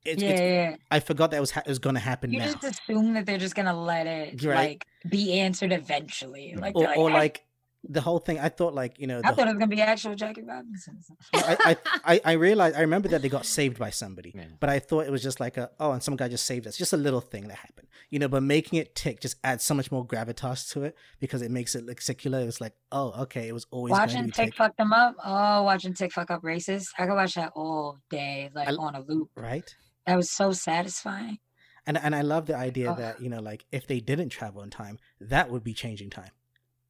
It's, 0.06 0.22
yeah, 0.22 0.30
it's, 0.30 0.42
yeah. 0.42 0.76
I 0.92 1.00
forgot 1.00 1.32
that 1.32 1.40
was 1.40 1.52
ha- 1.52 1.64
was 1.66 1.80
going 1.80 1.96
to 1.96 2.02
happen 2.02 2.32
You 2.34 2.40
now. 2.40 2.46
just 2.52 2.64
assume 2.64 3.14
that 3.14 3.26
they're 3.26 3.38
just 3.38 3.56
gonna 3.56 3.80
let 3.80 4.06
it 4.06 4.44
Right. 4.44 4.56
like 4.56 4.86
be 5.10 5.40
answered 5.40 5.72
eventually. 5.72 6.56
Like, 6.58 6.76
or, 6.76 6.84
they're 6.88 6.98
or 6.98 7.10
like 7.10 7.46
the 7.84 8.02
whole 8.02 8.20
thing. 8.20 8.40
I 8.40 8.50
thought 8.50 8.74
like 8.74 9.00
you 9.00 9.08
know, 9.08 9.20
I 9.24 9.32
the 9.32 9.36
thought 9.36 9.48
it 9.48 9.52
was 9.52 9.60
gonna 9.60 9.68
be 9.68 9.82
actual 9.82 10.16
Jackie 10.16 10.42
Robinson. 10.44 11.00
I, 11.34 11.58
I, 11.60 11.78
I, 12.14 12.22
I 12.26 12.32
realized 12.34 12.76
I 12.78 12.82
remember 12.82 13.10
that 13.10 13.22
they 13.22 13.30
got 13.30 13.46
saved 13.46 13.78
by 13.78 13.90
somebody, 13.90 14.32
Yeah. 14.34 14.46
but 14.60 14.70
I 14.70 14.80
thought 14.80 15.06
it 15.06 15.12
was 15.12 15.22
just 15.22 15.40
like 15.40 15.58
a 15.58 15.70
oh, 15.80 15.92
and 15.92 16.02
some 16.02 16.16
guy 16.16 16.28
just 16.30 16.46
saved 16.46 16.66
us, 16.68 16.78
just 16.78 16.94
a 16.94 16.98
little 16.98 17.20
thing 17.22 17.48
that 17.50 17.58
happened, 17.58 17.88
you 18.10 18.20
know. 18.20 18.28
But 18.28 18.44
making 18.44 18.80
it 18.80 18.96
tick 18.96 19.20
just 19.20 19.36
adds 19.44 19.64
so 19.64 19.74
much 19.74 19.92
more 19.92 20.06
gravitas 20.08 20.72
to 20.74 20.84
it 20.84 20.96
because 21.20 21.42
it 21.42 21.52
makes 21.52 21.76
it 21.76 21.86
look 21.86 22.00
secular. 22.02 22.40
It 22.40 22.46
was 22.46 22.62
like 22.62 22.74
oh, 22.92 23.14
okay, 23.24 23.48
it 23.48 23.54
was 23.54 23.66
always 23.72 23.92
watching 23.92 24.26
Tick 24.32 24.34
tick, 24.48 24.56
fuck 24.56 24.78
them 24.78 24.94
up. 24.94 25.16
Oh, 25.24 25.64
watching 25.64 25.94
Tick 25.94 26.14
fuck 26.14 26.32
up 26.32 26.42
racist. 26.44 26.86
I 26.98 27.06
could 27.06 27.16
watch 27.16 27.36
that 27.36 27.52
all 27.56 27.98
day, 28.10 28.50
like 28.54 28.70
I- 28.70 28.74
on 28.76 28.96
a 28.96 29.02
loop. 29.02 29.30
right? 29.36 29.76
That 30.06 30.16
was 30.16 30.30
so 30.30 30.52
satisfying. 30.52 31.40
And 31.86 31.98
and 31.98 32.16
I 32.16 32.22
love 32.22 32.46
the 32.46 32.56
idea 32.56 32.92
Ugh. 32.92 32.98
that 32.98 33.22
you 33.22 33.30
know, 33.30 33.42
like 33.42 33.66
if 33.72 33.88
they 33.88 34.00
didn't 34.00 34.30
travel 34.30 34.62
in 34.64 34.70
time, 34.70 35.00
that 35.20 35.50
would 35.50 35.64
be 35.66 35.74
changing 35.74 36.10
time. 36.10 36.32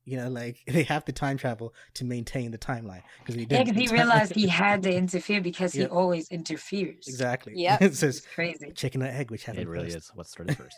You 0.06 0.18
know, 0.18 0.30
like 0.30 0.58
they 0.68 0.84
have 0.84 1.06
to 1.06 1.12
time 1.14 1.38
travel 1.38 1.74
to 1.93 2.04
maintain 2.06 2.51
the 2.51 2.58
timeline 2.58 3.04
because 3.20 3.36
he 3.36 3.45
didn't. 3.49 3.68
because 3.76 3.82
he 3.89 3.95
realized 3.95 4.34
he 4.36 4.47
had 4.64 4.84
to 4.84 4.93
interfere 4.93 5.39
because 5.41 5.72
he 5.74 5.86
always 5.86 6.28
interferes. 6.30 7.08
exactly. 7.08 7.54
yeah 7.56 7.78
it 7.80 7.86
It's 7.88 7.99
says 7.99 8.22
crazy. 8.36 8.72
chicken 8.76 9.01
or 9.01 9.08
egg, 9.08 9.32
which 9.32 9.45
happened 9.45 9.64
It 9.64 9.70
really 9.70 9.86
first. 9.91 9.97
is 9.97 10.12
what 10.14 10.28
started 10.28 10.58
first. 10.58 10.76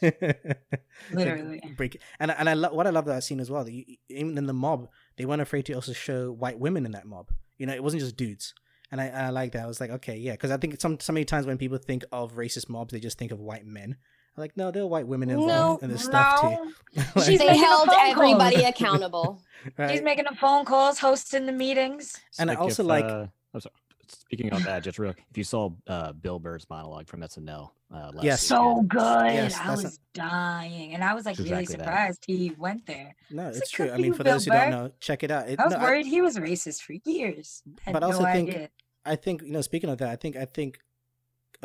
Literally. 1.12 1.62
break 1.76 1.96
it. 1.96 2.02
And 2.20 2.32
and 2.32 2.50
I 2.50 2.54
love 2.54 2.74
what 2.74 2.88
I 2.88 2.90
love 2.92 3.06
that 3.06 3.16
I 3.16 3.20
scene 3.20 3.40
as 3.40 3.50
well. 3.52 3.64
that 3.64 3.72
you, 3.74 3.84
even 4.10 4.38
in 4.38 4.46
the 4.46 4.54
mob, 4.54 4.88
they 5.18 5.26
weren't 5.26 5.42
afraid 5.42 5.66
to 5.68 5.74
also 5.74 5.94
show 5.94 6.32
white 6.32 6.60
women 6.60 6.86
in 6.86 6.92
that 6.94 7.06
mob. 7.06 7.30
You 7.58 7.66
know, 7.66 7.74
it 7.74 7.84
wasn't 7.84 8.02
just 8.02 8.18
dudes. 8.18 8.54
And 8.92 9.02
I, 9.02 9.08
I 9.10 9.30
like 9.30 9.54
that. 9.54 9.64
I 9.64 9.68
was 9.68 9.82
like, 9.82 9.90
okay, 9.90 10.16
yeah, 10.18 10.34
because 10.34 10.52
I 10.52 10.58
think 10.58 10.80
some 10.80 11.00
so 11.00 11.12
many 11.14 11.26
times 11.26 11.46
when 11.48 11.58
people 11.58 11.78
think 11.78 12.04
of 12.12 12.34
racist 12.36 12.70
mobs, 12.70 12.92
they 12.94 13.00
just 13.00 13.18
think 13.18 13.32
of 13.32 13.40
white 13.40 13.66
men. 13.66 13.98
I'm 14.38 14.42
like, 14.42 14.58
no, 14.58 14.70
there 14.72 14.84
are 14.84 14.88
white 14.88 15.08
women 15.08 15.30
involved 15.30 15.82
No, 15.82 15.86
in 15.88 15.92
this 15.92 16.04
stuff 16.04 16.42
too. 16.42 16.74
Like, 17.16 17.26
She's 17.26 17.40
they 17.40 17.56
held 17.58 17.90
everybody 17.94 18.58
call. 18.58 18.66
accountable. 18.70 19.42
right? 19.78 19.92
He's 19.92 20.02
making 20.02 20.26
the 20.30 20.36
phone 20.36 20.66
calls, 20.66 21.00
hosting 21.00 21.46
the 21.46 21.52
meetings. 21.52 22.16
And 22.40 22.52
I 22.52 22.56
also 22.56 22.84
if, 22.84 22.88
like- 22.90 23.06
Uh, 23.06 23.28
I'm 23.54 23.62
sorry. 23.62 23.74
Speaking 24.08 24.52
of 24.54 24.64
that, 24.66 24.84
just 24.84 25.00
real, 25.00 25.16
if 25.32 25.38
you 25.38 25.44
saw 25.44 25.72
uh, 25.88 26.12
Bill 26.14 26.38
Burr's 26.38 26.68
monologue 26.70 27.08
from 27.08 27.22
SNL 27.22 27.72
uh, 27.92 28.12
last 28.14 28.24
Yes. 28.24 28.42
season, 28.42 28.58
So 28.58 28.82
good. 28.84 29.34
Yes, 29.34 29.58
I 29.60 29.68
that's 29.68 29.84
was 29.84 30.00
dying. 30.14 30.94
And 30.94 31.04
I 31.04 31.14
was 31.16 31.26
like 31.26 31.40
It's 31.40 31.50
really 31.50 31.64
exactly 31.64 31.78
that. 31.86 31.92
surprised 31.92 32.24
he 32.28 32.52
went 32.58 32.86
there. 32.86 33.16
no, 33.32 33.48
It's 33.48 33.58
it's 33.60 33.72
true. 33.72 33.90
I 33.92 33.98
mean, 33.98 34.14
for 34.14 34.18
for 34.24 34.30
you, 34.30 34.34
those 34.34 34.46
who 34.46 34.52
Bill 34.52 34.60
don't 34.62 34.70
know, 34.72 34.92
check 35.00 35.24
it 35.24 35.32
out. 35.32 35.50
It, 35.50 35.60
I 35.60 35.64
was 35.66 35.74
no, 35.74 35.80
worried 35.80 36.06
he 36.06 36.22
was 36.22 36.38
racist 36.38 36.84
for 36.84 36.94
years. 37.04 37.64
Had 37.82 37.94
But 37.94 38.04
I 38.04 38.08
no 38.10 38.14
also 38.14 38.26
think- 38.26 38.50
idea. 38.50 38.70
I 39.06 39.16
think 39.16 39.42
you 39.44 39.52
know. 39.52 39.62
Speaking 39.62 39.90
of 39.90 39.98
that, 40.00 40.10
I 40.10 40.16
think 40.18 40.36
I 40.36 40.46
think 40.46 40.80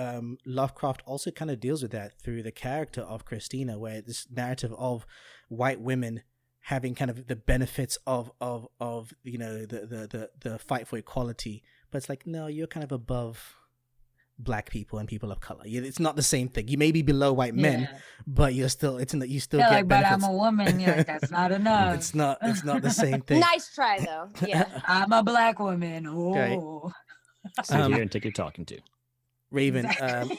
um, 0.01 0.39
Lovecraft 0.47 1.03
also 1.07 1.31
kind 1.31 1.51
of 1.51 1.59
deals 1.61 1.83
with 1.83 1.93
that 1.93 2.11
through 2.23 2.43
the 2.43 2.53
character 2.53 3.03
of 3.03 3.25
Christina, 3.25 3.79
where 3.79 4.01
this 4.03 4.27
narrative 4.31 4.73
of 4.79 5.07
white 5.49 5.81
women 5.81 6.23
having 6.65 6.95
kind 6.95 7.11
of 7.11 7.27
the 7.27 7.37
benefits 7.37 7.97
of 8.07 8.31
of 8.41 8.67
of 8.81 9.13
you 9.23 9.39
know 9.39 9.55
the 9.73 9.81
the 9.93 10.01
the, 10.15 10.31
the 10.51 10.59
fight 10.59 10.87
for 10.89 10.97
equality, 10.99 11.63
but 11.91 11.99
it's 11.99 12.09
like 12.09 12.27
no, 12.27 12.47
you're 12.47 12.67
kind 12.77 12.85
of 12.85 12.93
above 12.93 13.57
black 14.39 14.71
people 14.71 14.99
and 14.99 15.07
people 15.07 15.31
of 15.31 15.39
color. 15.41 15.65
It's 15.67 16.01
not 16.01 16.17
the 16.17 16.23
same 16.23 16.49
thing. 16.49 16.69
You 16.69 16.79
may 16.79 16.93
be 16.93 17.03
below 17.03 17.31
white 17.41 17.55
men, 17.55 17.81
Yeah. 17.83 17.99
but 18.27 18.55
you're 18.55 18.71
still 18.71 18.97
it's 18.97 19.13
in 19.13 19.21
the 19.21 19.29
you 19.29 19.39
still 19.41 19.61
They're 19.61 19.69
get 19.69 19.77
like, 19.77 19.89
but. 19.89 20.07
I'm 20.07 20.23
a 20.25 20.33
woman. 20.33 20.81
You're 20.81 20.97
like, 20.97 21.07
that's 21.07 21.31
not 21.31 21.53
enough. 21.61 21.95
it's 21.97 22.15
not 22.15 22.39
it's 22.43 22.65
not 22.65 22.81
the 22.81 22.91
same 22.91 23.21
thing. 23.29 23.41
nice 23.41 23.67
try 23.75 23.99
though. 24.01 24.29
Yeah. 24.47 24.65
I'm 24.89 25.13
a 25.13 25.23
black 25.23 25.59
woman. 25.59 26.07
Oh. 26.09 26.91
sit 27.65 27.77
Um, 27.81 27.93
here 27.93 28.01
and 28.03 28.11
take 28.11 28.25
your 28.25 28.33
talking 28.33 28.65
to. 28.67 28.79
Raven, 29.51 29.87
um, 30.01 30.31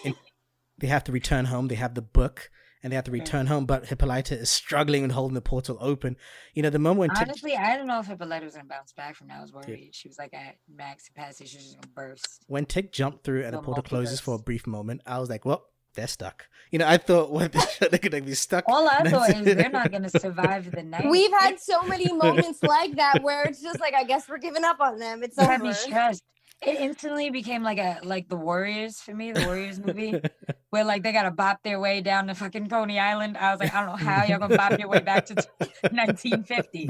they 0.78 0.88
have 0.88 1.04
to 1.06 1.12
return 1.12 1.46
home. 1.46 1.68
They 1.68 1.76
have 1.76 1.94
the 1.96 2.02
book, 2.02 2.50
and 2.84 2.92
they 2.92 2.96
have 2.96 3.06
to 3.06 3.12
return 3.12 3.48
home. 3.48 3.66
But 3.66 3.88
Hippolyta 3.88 4.38
is 4.38 4.50
struggling 4.50 5.04
and 5.04 5.12
holding 5.12 5.36
the 5.36 5.42
portal 5.42 5.78
open. 5.80 6.18
You 6.54 6.64
know, 6.64 6.70
the 6.70 6.80
moment 6.80 7.00
when 7.00 7.10
Tick, 7.12 7.28
Honestly, 7.28 7.56
I 7.56 7.78
don't 7.78 7.88
know 7.88 8.00
if 8.00 8.08
Hippolyta 8.08 8.46
was 8.46 8.56
gonna 8.56 8.68
bounce 8.68 8.94
back 8.94 9.16
from 9.16 9.28
that. 9.28 9.38
I 9.38 9.42
was 9.42 9.54
worried. 9.54 9.90
She 9.94 10.08
was 10.08 10.18
like 10.18 10.34
at 10.34 10.56
max 10.74 11.08
capacity. 11.08 11.48
She 11.50 11.58
was 11.58 11.66
just 11.66 11.76
gonna 11.82 11.94
burst. 11.94 12.44
when 12.48 12.66
Tick 12.66 12.92
jumped 12.92 13.24
through 13.24 13.44
and 13.44 13.54
the 13.54 13.58
The 13.58 13.64
portal 13.64 13.84
closes 13.84 14.20
for 14.20 14.36
a 14.36 14.40
brief 14.40 14.66
moment, 14.66 15.02
I 15.06 15.20
was 15.20 15.30
like, 15.30 15.46
"Well, 15.46 15.66
they're 15.94 16.08
stuck." 16.08 16.48
You 16.72 16.80
know, 16.80 16.88
I 16.88 16.98
thought, 16.98 17.32
"What? 17.32 17.52
They're 17.80 18.00
gonna 18.00 18.22
be 18.24 18.34
stuck." 18.34 18.64
All 18.68 18.88
I 18.88 19.04
thought 19.10 19.30
is 19.30 19.44
they're 19.44 19.70
not 19.70 19.92
gonna 19.92 20.10
survive 20.10 20.72
the 20.72 20.84
night. 20.96 21.06
We've 21.10 21.32
had 21.34 21.60
so 21.60 21.84
many 21.84 22.12
moments 22.14 22.64
like 22.64 22.96
that 22.96 23.22
where 23.22 23.44
it's 23.44 23.62
just 23.62 23.80
like 23.82 23.94
I 23.94 24.04
guess 24.06 24.28
we're 24.30 24.38
giving 24.40 24.64
up 24.64 24.80
on 24.80 24.98
them. 24.98 25.22
It's 25.22 25.38
You 25.38 25.44
over. 25.52 25.74
stressed. 25.74 26.24
It 26.62 26.80
instantly 26.80 27.30
became 27.32 27.64
like 27.64 27.80
a 27.80 28.00
like 28.04 28.30
the 28.30 28.36
Warriors 28.36 29.00
for 29.02 29.14
me, 29.16 29.32
the 29.32 29.46
Warriors 29.46 29.80
movie, 29.80 30.20
where 30.70 30.84
like 30.84 31.02
they 31.02 31.12
gotta 31.12 31.32
bop 31.32 31.64
their 31.64 31.80
way 31.80 32.02
down 32.02 32.28
to 32.28 32.36
fucking 32.36 32.70
Coney 32.70 33.00
Island. 33.00 33.36
I 33.38 33.52
was 33.52 33.60
like, 33.60 33.74
I 33.74 33.82
don't 33.86 33.90
know 34.00 34.06
how 34.06 34.24
y'all 34.26 34.38
gonna 34.40 34.56
bop 34.58 34.78
your 34.80 34.88
way 34.88 35.00
back 35.00 35.26
to 35.28 35.34
1950. 35.92 36.90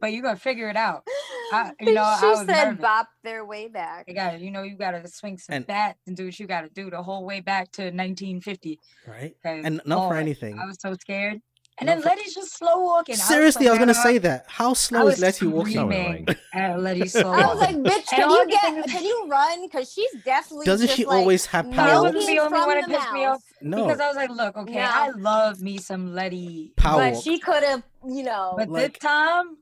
but 0.00 0.12
you're 0.12 0.22
gonna 0.22 0.36
figure 0.36 0.68
it 0.68 0.76
out. 0.76 1.04
I- 1.52 1.72
you 1.80 1.94
know, 1.94 2.02
I 2.02 2.18
she 2.20 2.26
was 2.26 2.38
said 2.40 2.64
nervous. 2.64 2.80
bop 2.80 3.08
their 3.22 3.44
way 3.44 3.68
back. 3.68 4.06
You 4.08 4.14
gotta, 4.14 4.38
you 4.38 4.50
know, 4.50 4.62
you 4.62 4.76
gotta 4.76 5.06
swing 5.08 5.38
some 5.38 5.54
And- 5.56 5.66
bats 5.66 6.00
and 6.06 6.16
do 6.16 6.24
what 6.26 6.38
you 6.38 6.46
gotta 6.46 6.68
do 6.68 6.90
the 6.90 7.02
whole 7.02 7.24
way 7.24 7.40
back 7.40 7.70
to 7.72 7.84
1950. 7.84 8.80
Right. 9.06 9.36
And 9.44 9.80
not 9.86 10.08
for 10.08 10.16
anything. 10.16 10.58
I 10.58 10.66
was 10.66 10.78
so 10.80 10.94
scared. 10.94 11.40
And 11.78 11.88
Not 11.88 11.94
then 11.94 12.02
for- 12.02 12.08
Letty's 12.10 12.34
just 12.34 12.56
slow 12.56 12.82
walking. 12.84 13.16
Seriously, 13.16 13.66
I 13.66 13.70
was 13.70 13.78
so 13.78 13.82
gonna 13.84 13.94
say 13.94 14.18
that. 14.18 14.44
How 14.46 14.74
slow 14.74 15.08
is 15.08 15.18
Letty 15.18 15.46
walking? 15.46 15.74
So 15.74 15.80
screaming 15.88 16.26
annoying. 16.54 16.82
Letty 16.84 17.08
slow 17.08 17.32
I 17.32 17.46
was 17.46 17.58
like, 17.60 17.74
bitch, 17.76 18.06
can 18.06 18.30
you 18.30 18.46
get? 18.48 18.86
Can 18.86 19.02
you 19.04 19.26
run? 19.28 19.62
Because 19.66 19.92
she's 19.92 20.12
definitely. 20.24 20.66
Doesn't 20.66 20.86
just, 20.86 20.96
she 20.96 21.04
like, 21.04 21.18
always 21.18 21.46
have 21.46 21.66
That 21.66 21.74
power? 21.74 22.02
wasn't 22.04 22.26
the 22.26 22.38
only 22.38 22.58
one 22.58 22.68
that 22.80 22.88
the 22.88 22.94
pissed 22.94 23.12
me 23.12 23.24
off. 23.24 23.42
No, 23.60 23.84
Because 23.86 23.98
I 24.00 24.06
was 24.06 24.16
like, 24.16 24.30
look, 24.30 24.56
okay, 24.56 24.74
No. 24.74 24.80
I 24.88 25.10
love 25.16 25.60
me 25.62 25.78
some 25.78 26.14
Letty. 26.14 26.72
power. 26.76 27.10
But 27.10 27.20
she 27.20 27.38
could 27.40 27.64
have, 27.64 27.82
you 28.06 28.22
know. 28.22 28.54
But 28.56 28.68
Like- 28.68 28.92
this 28.92 29.00
time, 29.00 29.56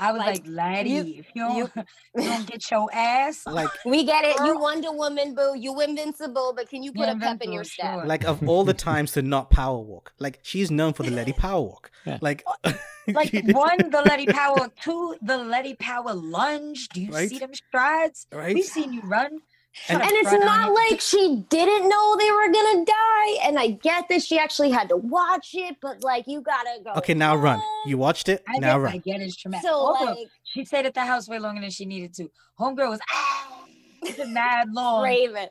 I 0.00 0.12
was 0.12 0.20
Like, 0.20 0.28
like, 0.28 0.42
Letty, 0.46 0.90
you- 0.90 1.14
if 1.18 1.26
you 1.34 1.42
don't, 1.42 1.56
you- 1.56 1.70
you 2.16 2.22
don't 2.28 2.46
get 2.46 2.70
your 2.70 2.88
ass. 2.92 3.42
like 3.46 3.68
we 3.84 4.04
get 4.04 4.24
it. 4.24 4.36
You 4.44 4.58
Wonder 4.58 4.92
Woman, 4.92 5.34
boo. 5.34 5.54
You 5.58 5.80
invincible, 5.80 6.52
but 6.56 6.68
can 6.68 6.82
you 6.82 6.92
put 6.92 7.08
a 7.08 7.16
pep 7.16 7.40
in 7.42 7.52
your 7.52 7.62
invincible, 7.62 7.64
step? 7.64 7.94
sure. 8.00 8.06
like 8.06 8.24
of 8.24 8.46
all 8.48 8.64
the 8.64 8.74
times 8.74 9.12
to 9.12 9.22
not 9.22 9.50
power 9.50 9.78
walk. 9.78 10.12
Like 10.18 10.38
she's 10.42 10.70
known 10.70 10.92
for 10.92 11.02
the 11.02 11.10
Letty 11.10 11.32
power 11.46 11.60
walk. 11.62 11.90
Yeah. 12.06 12.18
Like 12.20 12.44
oh, 12.46 12.74
like 13.08 13.32
one, 13.46 13.90
the 13.90 14.02
Letty 14.06 14.26
Power, 14.26 14.70
two, 14.82 15.16
the 15.22 15.36
Letty 15.38 15.74
Power 15.74 16.12
lunge. 16.14 16.88
Do 16.90 17.00
you 17.02 17.10
Right? 17.10 17.28
see 17.28 17.38
them 17.38 17.54
strides? 17.54 18.26
right? 18.32 18.54
We've 18.54 18.64
seen 18.64 18.92
you 18.92 19.00
run. 19.02 19.38
And- 19.88 20.02
And 20.02 20.10
it's 20.12 20.32
not 20.32 20.42
honey. 20.48 20.74
like 20.90 21.00
she 21.00 21.44
didn't 21.48 21.88
know 21.88 22.16
they 22.16 22.30
were 22.30 22.52
gonna 22.52 22.84
die. 22.84 23.30
And 23.44 23.58
I 23.58 23.68
get 23.82 24.08
that 24.10 24.22
she 24.22 24.38
actually 24.38 24.70
had 24.70 24.88
to 24.90 24.96
watch 24.96 25.50
it, 25.54 25.76
but 25.80 26.02
like 26.04 26.24
you 26.26 26.40
gotta 26.42 26.80
go. 26.84 26.92
Okay, 26.96 27.14
now 27.14 27.36
run. 27.36 27.60
You 27.86 27.96
watched 27.98 28.28
it. 28.28 28.42
I 28.48 28.58
now 28.58 28.78
get, 28.80 28.90
I 28.94 28.96
get 28.98 29.20
it's 29.20 29.36
traumatic. 29.36 29.66
So 29.68 29.74
also, 29.74 30.04
like 30.06 30.28
she 30.44 30.64
stayed 30.64 30.86
at 30.86 30.94
the 30.94 31.04
house 31.04 31.28
way 31.28 31.38
longer 31.38 31.60
than 31.60 31.70
she 31.70 31.86
needed 31.86 32.12
to. 32.14 32.30
Homegirl 32.60 32.90
was 32.90 33.00
ah, 33.12 33.64
it's 34.02 34.18
mad 34.28 34.68
long. 34.72 35.02
Raven. 35.04 35.48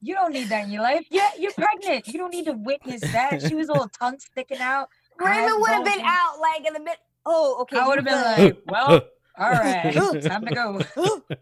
You 0.00 0.14
don't 0.14 0.32
need 0.32 0.48
that 0.48 0.64
in 0.64 0.70
your 0.70 0.82
life. 0.82 1.04
Yeah, 1.10 1.28
you're 1.38 1.52
pregnant. 1.52 2.06
You 2.08 2.18
don't 2.18 2.30
need 2.32 2.44
to 2.46 2.52
witness 2.52 3.00
that. 3.12 3.42
She 3.42 3.54
was 3.56 3.68
all 3.68 3.88
tongue 3.88 4.18
sticking 4.20 4.58
out. 4.58 4.88
Raven 5.18 5.60
would 5.60 5.70
have 5.70 5.84
been 5.84 6.00
out 6.04 6.38
like 6.40 6.66
in 6.66 6.72
the 6.72 6.80
mid. 6.80 6.96
Oh, 7.26 7.58
okay. 7.62 7.78
I 7.78 7.86
would 7.86 7.96
have 7.98 8.04
been 8.04 8.14
like, 8.46 8.58
well, 8.66 9.02
all 9.38 9.50
right, 9.50 9.92
time 10.22 10.46
to 10.46 10.54
go. 10.54 10.80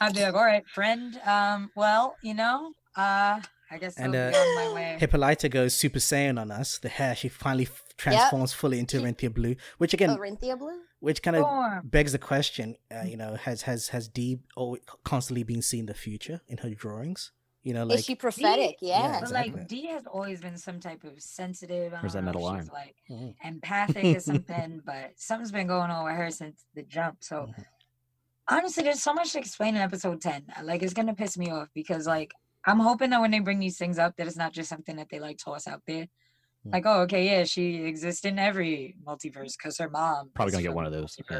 I'd 0.00 0.14
be 0.14 0.22
like, 0.22 0.34
all 0.34 0.44
right, 0.44 0.66
friend. 0.68 1.18
Um, 1.24 1.70
well, 1.76 2.16
you 2.22 2.34
know, 2.34 2.72
uh, 2.96 3.40
I 3.70 3.78
guess 3.78 3.98
I'll 3.98 4.04
And, 4.04 4.12
be 4.12 4.18
uh, 4.18 4.38
on 4.40 4.54
my 4.68 4.74
way. 4.74 4.96
Hippolyta 5.00 5.48
goes 5.48 5.74
Super 5.74 5.98
Saiyan 5.98 6.38
on 6.40 6.50
us. 6.50 6.78
The 6.78 6.88
hair, 6.88 7.14
she 7.16 7.28
finally 7.28 7.64
f- 7.66 7.82
transforms 7.96 8.52
fully 8.52 8.78
into 8.78 8.98
She- 8.98 9.04
Renthia 9.04 9.32
Blue, 9.32 9.56
which 9.78 9.94
again, 9.94 10.10
Orinthia 10.16 10.58
Blue. 10.58 10.80
which 11.00 11.22
kind 11.22 11.36
of 11.36 11.90
begs 11.90 12.12
the 12.12 12.18
question. 12.18 12.76
Uh, 12.94 13.04
you 13.04 13.16
know, 13.16 13.36
has 13.36 13.62
has 13.62 13.88
has 13.88 14.08
Dee 14.08 14.40
always 14.56 14.82
constantly 15.04 15.42
been 15.42 15.62
seeing 15.62 15.86
the 15.86 15.94
future 15.94 16.40
in 16.48 16.58
her 16.58 16.70
drawings? 16.70 17.32
You 17.62 17.72
know, 17.74 17.84
like 17.84 18.00
Is 18.00 18.04
she 18.04 18.16
prophetic? 18.16 18.76
Yeah, 18.82 19.00
Yeah. 19.04 19.12
But 19.20 19.22
exactly. 19.22 19.52
like 19.60 19.68
Dee 19.68 19.86
has 19.86 20.02
always 20.06 20.40
been 20.40 20.58
some 20.58 20.80
type 20.80 21.04
of 21.04 21.22
sensitive. 21.22 21.94
I 21.94 22.00
Where's 22.00 22.14
that 22.14 22.24
metal 22.24 22.44
arm? 22.44 22.68
like 22.72 22.96
Mm. 23.08 23.36
empathic 23.44 24.16
or 24.16 24.20
something, 24.20 24.80
but 24.84 25.12
something's 25.16 25.52
been 25.52 25.68
going 25.68 25.90
on 25.92 26.04
with 26.04 26.14
her 26.14 26.28
since 26.32 26.64
the 26.74 26.82
jump. 26.82 27.18
So 27.20 27.46
Mhm. 27.46 27.64
Honestly, 28.52 28.82
there's 28.84 29.02
so 29.02 29.12
much 29.14 29.32
to 29.32 29.38
explain 29.38 29.76
in 29.76 29.82
episode 29.82 30.20
10. 30.20 30.44
Like 30.64 30.82
it's 30.82 30.94
gonna 30.94 31.14
piss 31.14 31.36
me 31.38 31.50
off 31.50 31.68
because 31.74 32.06
like 32.06 32.32
I'm 32.64 32.78
hoping 32.78 33.10
that 33.10 33.20
when 33.20 33.30
they 33.30 33.40
bring 33.40 33.58
these 33.58 33.78
things 33.78 33.98
up, 33.98 34.16
that 34.16 34.26
it's 34.26 34.36
not 34.36 34.52
just 34.52 34.68
something 34.68 34.96
that 34.96 35.08
they 35.10 35.18
like 35.20 35.38
toss 35.38 35.66
out 35.66 35.82
there. 35.86 36.06
Mm. 36.66 36.72
Like, 36.72 36.84
oh, 36.86 37.00
okay, 37.02 37.26
yeah, 37.26 37.44
she 37.44 37.82
exists 37.84 38.24
in 38.24 38.38
every 38.38 38.94
multiverse 39.06 39.54
because 39.56 39.78
her 39.78 39.90
mom 39.90 40.30
Probably 40.34 40.52
gonna 40.52 40.62
get 40.62 40.74
one 40.74 40.86
of 40.86 40.92
those, 40.92 41.16
yeah. 41.30 41.38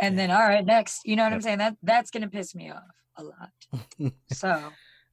And 0.00 0.14
Yeah. 0.14 0.26
then 0.26 0.30
all 0.30 0.42
right, 0.48 0.64
next. 0.64 1.02
You 1.04 1.16
know 1.16 1.24
what 1.24 1.32
I'm 1.32 1.40
saying? 1.42 1.58
That 1.58 1.76
that's 1.82 2.10
gonna 2.10 2.28
piss 2.30 2.54
me 2.54 2.70
off 2.70 2.82
a 3.16 3.22
lot. 3.24 4.12
so 4.32 4.60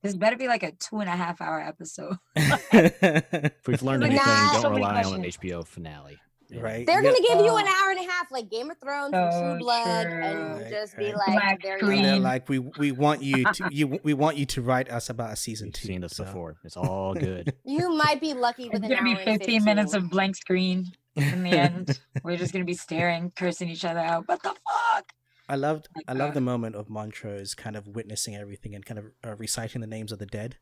this 0.02 0.16
better 0.16 0.38
be 0.38 0.48
like 0.48 0.64
a 0.64 0.72
two 0.72 1.00
and 1.02 1.10
a 1.10 1.16
half 1.16 1.40
hour 1.42 1.60
episode. 1.62 2.18
If 2.74 3.68
we've 3.68 3.84
learned 3.84 4.04
anything, 4.04 4.26
nah. 4.26 4.54
don't 4.54 4.62
So 4.64 4.70
rely 4.72 5.04
on 5.04 5.14
an. 5.16 5.24
HBO 5.24 5.66
finale. 5.68 6.20
Yeah. 6.52 6.62
right? 6.62 6.86
They're 6.86 7.02
Yeah. 7.04 7.12
gonna 7.12 7.22
give 7.22 7.40
you 7.46 7.56
an 7.56 7.66
Uh, 7.68 7.72
hour 7.82 7.90
and 7.92 8.00
a 8.00 8.12
half, 8.12 8.32
like 8.32 8.50
Game 8.50 8.70
of 8.70 8.78
Thrones 8.80 9.14
and 9.14 9.32
True 9.32 9.60
Blood, 9.60 10.08
true. 10.08 10.24
and 10.24 10.62
Right, 10.62 10.70
just 10.70 10.98
be 10.98 11.06
right. 11.06 11.16
like, 11.18 11.28
Black 11.28 11.62
there 11.64 11.78
you 11.84 11.92
And 11.92 12.18
go. 12.22 12.24
like, 12.24 12.50
we 12.50 12.60
we 12.60 12.92
want 12.92 13.24
you 13.24 13.44
to 13.46 13.70
you 13.72 13.88
we 14.04 14.14
want 14.14 14.38
you 14.38 14.46
to 14.48 14.62
write 14.62 14.90
us 14.90 15.10
about 15.10 15.32
a 15.32 15.36
season 15.36 15.68
We've 15.68 15.74
two. 15.74 15.88
seen 15.88 16.02
this 16.02 16.16
so- 16.18 16.26
before. 16.26 16.58
It's 16.64 16.76
all 16.78 17.14
good. 17.14 17.54
You 17.66 17.96
might 17.96 18.20
be 18.20 18.34
lucky 18.34 18.66
with 18.70 18.84
It's 18.84 18.84
an 18.84 18.90
gonna 18.90 19.04
be 19.04 19.12
hour 19.16 19.20
and 19.28 19.40
15 19.40 19.64
minutes 19.64 19.94
of 19.94 20.10
blank 20.10 20.36
screen 20.36 20.92
in 21.16 21.44
the 21.44 21.52
end. 21.52 22.00
We're 22.24 22.38
just 22.38 22.52
gonna 22.54 22.66
be 22.66 22.74
staring, 22.74 23.32
cursing 23.36 23.70
each 23.70 23.86
other 23.86 24.00
out. 24.00 24.28
What 24.28 24.42
the 24.44 24.50
fuck? 24.50 25.14
I 25.50 25.56
loved 25.56 25.90
Like, 25.96 26.06
I 26.08 26.14
love 26.14 26.32
uh, 26.32 26.34
the 26.36 26.42
moment 26.42 26.76
of 26.76 26.90
Montrose 26.90 27.56
kind 27.56 27.76
of 27.76 27.86
witnessing 27.88 28.36
everything 28.38 28.74
and 28.74 28.86
kind 28.86 28.98
of 29.00 29.06
uh, 29.26 29.36
reciting 29.36 29.82
the 29.82 29.88
names 29.88 30.12
of 30.14 30.20
the 30.20 30.26
dead, 30.26 30.56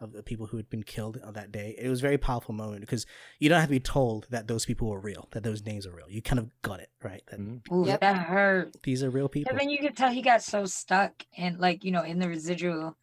of 0.00 0.12
the 0.12 0.22
people 0.22 0.46
who 0.46 0.56
had 0.56 0.68
been 0.68 0.82
killed 0.82 1.20
on 1.24 1.34
that 1.34 1.52
day. 1.52 1.74
It 1.78 1.88
was 1.88 2.00
a 2.00 2.02
very 2.02 2.18
powerful 2.18 2.54
moment 2.54 2.80
because 2.80 3.06
you 3.38 3.48
don't 3.48 3.60
have 3.60 3.68
to 3.68 3.74
be 3.74 3.80
told 3.80 4.26
that 4.30 4.48
those 4.48 4.64
people 4.66 4.88
were 4.88 5.00
real, 5.00 5.28
that 5.32 5.42
those 5.42 5.64
names 5.64 5.86
are 5.86 5.94
real. 5.94 6.10
You 6.10 6.20
kind 6.20 6.38
of 6.38 6.50
got 6.62 6.80
it 6.80 6.90
right. 7.02 7.22
That 7.30 7.40
Mhm. 7.40 7.60
Ooh, 7.72 7.86
Yep. 7.86 8.00
that 8.00 8.16
hurt. 8.16 8.76
these 8.82 9.02
are 9.02 9.10
real 9.10 9.28
people. 9.28 9.50
And 9.50 9.58
then 9.60 9.70
you 9.70 9.78
could 9.78 9.96
tell 9.96 10.10
he 10.10 10.22
got 10.22 10.42
so 10.42 10.64
stuck 10.66 11.12
and 11.38 11.58
like, 11.58 11.84
you 11.84 11.90
know, 11.92 12.02
in 12.02 12.18
the 12.18 12.28
residual. 12.28 12.96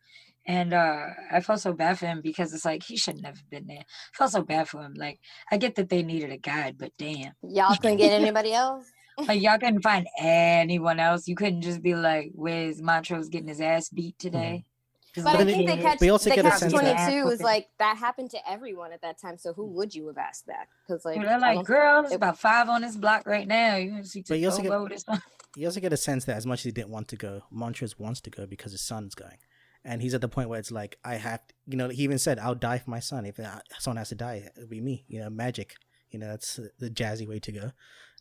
And 0.46 0.74
uh 0.74 1.06
I 1.32 1.40
felt 1.42 1.60
so 1.62 1.72
bad 1.74 2.00
for 2.00 2.08
him 2.08 2.20
because 2.22 2.54
it's 2.54 2.66
like 2.66 2.84
he 2.84 2.98
shouldn't 2.98 3.26
have 3.26 3.38
been 3.50 3.68
there. 3.68 3.80
I 3.80 4.18
felt 4.18 4.32
so 4.32 4.42
bad 4.44 4.68
for 4.68 4.82
him. 4.82 4.94
Like 4.96 5.20
I 5.52 5.58
get 5.58 5.76
that 5.76 5.90
they 5.90 6.02
needed 6.04 6.32
a 6.32 6.38
guide, 6.38 6.78
but 6.80 6.92
damn. 6.98 7.34
Y'all 7.44 7.76
couldn't 7.78 7.98
get 7.98 8.12
anybody 8.14 8.54
else. 8.54 8.86
Like 9.28 9.42
y'all 9.42 9.60
couldn't 9.60 9.84
find 9.84 10.08
anyone 10.18 11.00
else. 11.00 11.28
You 11.28 11.36
couldn't 11.36 11.62
just 11.62 11.84
be 11.84 11.94
like, 11.94 12.32
where's 12.34 12.82
Montrose 12.82 13.30
getting 13.30 13.50
his 13.50 13.62
ass 13.62 13.90
beat 13.90 14.18
today? 14.18 14.66
Just 15.14 15.26
But 15.26 15.36
I 15.36 15.44
think 15.44 15.68
they 15.68 15.78
catch 15.78 16.00
we 16.00 16.10
also 16.10 16.30
they 16.30 16.38
get 16.38 16.46
a 16.46 16.50
catch 16.52 16.60
sense 16.60 16.72
twenty 16.74 16.88
that- 16.90 17.10
two 17.12 17.26
was 17.26 17.42
like 17.42 17.68
that 17.80 17.98
happened 17.98 18.32
to 18.32 18.50
everyone 18.50 18.94
at 18.94 19.02
that 19.02 19.18
time. 19.20 19.38
So 19.38 19.52
who 19.54 19.66
would 19.68 19.94
you 19.94 20.08
have 20.08 20.18
asked 20.18 20.48
that? 20.48 20.68
Because 20.88 21.04
like 21.04 21.16
Dude, 21.20 21.28
they're 21.28 21.40
like, 21.40 21.66
girl, 21.66 22.02
there's 22.04 22.14
about 22.14 22.40
five 22.40 22.70
on 22.70 22.82
this 22.82 22.96
block 22.96 23.28
right 23.28 23.48
now. 23.48 23.76
You 23.76 23.92
want 23.92 24.04
to 24.06 24.10
see 24.10 24.24
But 24.28 24.40
you 24.40 24.50
also 24.50 24.62
get- 24.62 24.90
this 24.90 25.04
one? 25.06 25.22
you 25.58 25.66
also 25.68 25.82
get 25.82 25.92
a 25.92 25.98
sense 25.98 26.24
that 26.26 26.38
as 26.38 26.46
much 26.46 26.60
as 26.62 26.64
he 26.66 26.72
didn't 26.72 26.92
want 26.92 27.10
to 27.10 27.18
go, 27.18 27.42
Montrose 27.52 28.00
wants 28.00 28.22
to 28.22 28.30
go 28.30 28.46
because 28.46 28.72
his 28.72 28.82
son's 28.82 29.14
going. 29.16 29.38
And 29.84 30.02
he's 30.02 30.14
at 30.14 30.22
the 30.22 30.30
point 30.30 30.48
where 30.48 30.60
it's 30.60 30.72
like, 30.72 30.98
I 31.04 31.16
have, 31.16 31.46
to, 31.48 31.54
you 31.68 31.76
know, 31.76 31.90
he 31.90 32.04
even 32.04 32.20
said, 32.20 32.38
I'll 32.38 32.54
die 32.56 32.78
for 32.78 32.92
my 32.92 33.00
son. 33.00 33.26
If 33.26 33.40
uh, 33.40 33.60
someone 33.80 33.98
has 33.98 34.10
to 34.10 34.16
die, 34.16 34.48
it'll 34.56 34.70
be 34.70 34.80
me. 34.80 35.06
You 35.08 35.22
know, 35.22 35.30
magic. 35.32 35.74
You 36.12 36.20
know, 36.20 36.28
that's 36.28 36.60
the 36.80 36.90
jazzy 36.90 37.28
way 37.28 37.40
to 37.40 37.52
go. 37.52 37.72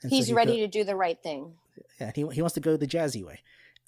And 0.03 0.11
so 0.11 0.17
he's 0.17 0.29
he 0.29 0.33
ready 0.33 0.53
go- 0.57 0.61
to 0.63 0.69
do 0.69 0.85
the 0.85 0.97
right 0.97 1.23
thing. 1.23 1.53
yeah, 2.01 2.13
he, 2.15 2.27
he 2.33 2.41
wants 2.41 2.55
to 2.55 2.61
go 2.61 2.77
the 2.79 2.87
jazzy 2.87 3.23
way. 3.25 3.41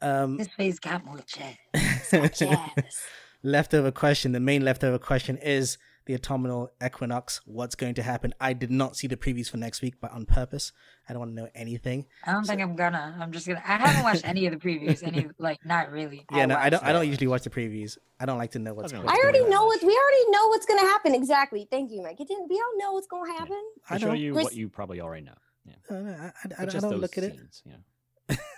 Um, 0.02 0.36
This 0.36 0.48
face 0.48 0.78
got 0.78 1.04
more 1.04 1.18
chat. 1.26 1.56
Yes. 2.12 3.02
leftover 3.42 3.90
question. 3.90 4.32
The 4.32 4.40
main 4.40 4.64
leftover 4.64 4.98
question 4.98 5.36
is 5.38 5.78
the 6.06 6.14
autumnal 6.14 6.70
equinox. 6.84 7.40
What's 7.46 7.74
going 7.74 7.94
to 7.94 8.02
happen? 8.02 8.34
I 8.40 8.52
did 8.52 8.70
not 8.70 8.96
see 8.96 9.06
the 9.06 9.16
previews 9.16 9.48
for 9.48 9.56
next 9.56 9.80
week, 9.82 9.94
but 10.00 10.10
on 10.12 10.26
purpose. 10.26 10.72
I 11.08 11.12
don't 11.12 11.20
want 11.20 11.30
to 11.30 11.36
know 11.42 11.48
anything. 11.54 12.06
I 12.26 12.32
don't 12.32 12.44
think 12.44 12.60
I'm 12.60 12.74
gonna. 12.76 13.16
I'm 13.20 13.32
just 13.32 13.46
gonna. 13.46 13.62
I 13.64 13.76
haven't 13.76 14.02
watched 14.02 14.26
any 14.26 14.46
of 14.46 14.52
the 14.52 14.58
previews. 14.58 15.02
Any 15.02 15.28
like, 15.38 15.58
not 15.64 15.90
really. 15.90 16.26
Yeah, 16.32 16.46
no, 16.46 16.56
I 16.56 16.70
don't. 16.70 16.80
watched 16.82 16.90
I 16.90 16.92
don't 16.92 17.06
usually 17.08 17.28
watch 17.28 17.42
the 17.42 17.50
previews. 17.50 17.96
I 18.20 18.26
don't 18.26 18.38
like 18.38 18.50
to 18.52 18.58
know 18.58 18.74
what's. 18.74 18.92
I 18.92 18.96
don't 18.96 19.06
what's 19.06 19.18
I 19.18 19.22
already 19.22 19.40
on. 19.40 19.50
know 19.50 19.64
what 19.64 19.80
we 19.82 19.88
already 19.96 20.30
know 20.30 20.48
what's 20.48 20.66
gonna 20.66 20.80
happen. 20.82 21.14
Exactly. 21.14 21.66
Thank 21.70 21.90
you, 21.92 22.02
Mike. 22.02 22.20
It 22.20 22.28
didn't 22.28 22.48
we 22.50 22.56
all 22.56 22.78
know 22.78 22.92
what's 22.94 23.06
gonna 23.06 23.32
happen. 23.32 23.62
I 23.88 23.94
I 23.94 23.98
show 23.98 24.08
don't. 24.08 24.18
you 24.18 24.34
Res- 24.34 24.44
what 24.44 24.54
you 24.54 24.68
probably 24.68 25.00
already 25.00 25.24
know. 25.24 25.34
Yeah. 25.64 25.74
I 25.90 25.94
don't, 25.94 26.08
I, 26.08 26.10
I, 26.10 26.14
I 26.16 26.48
don't, 26.48 26.60
I 26.60 26.64
just 26.66 26.80
don't 26.80 26.90
those 26.92 27.00
look 27.00 27.16
at 27.18 27.24
it. 27.24 27.32
scenes, 27.36 27.62
you 27.64 27.72
know. 27.72 27.78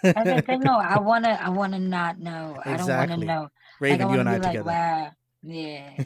That's 0.03 0.25
the 0.25 0.43
thing, 0.43 0.61
though. 0.61 0.79
I 0.79 0.99
wanna. 0.99 1.39
I 1.41 1.49
wanna 1.51 1.79
not 1.79 2.18
know. 2.18 2.61
I 2.64 2.77
don't 2.77 2.89
wanna 2.89 3.03
Exactly. 3.03 3.27
know. 3.27 3.41
Like, 3.43 3.51
Raven, 3.81 4.01
I 4.01 4.05
you 4.05 4.09
wanna 4.09 4.20
and 4.20 4.29
I 4.29 4.39
be 4.39 4.43
like, 4.45 4.53
together. 4.53 4.70
wow. 4.70 5.11
Yeah. 5.47 6.05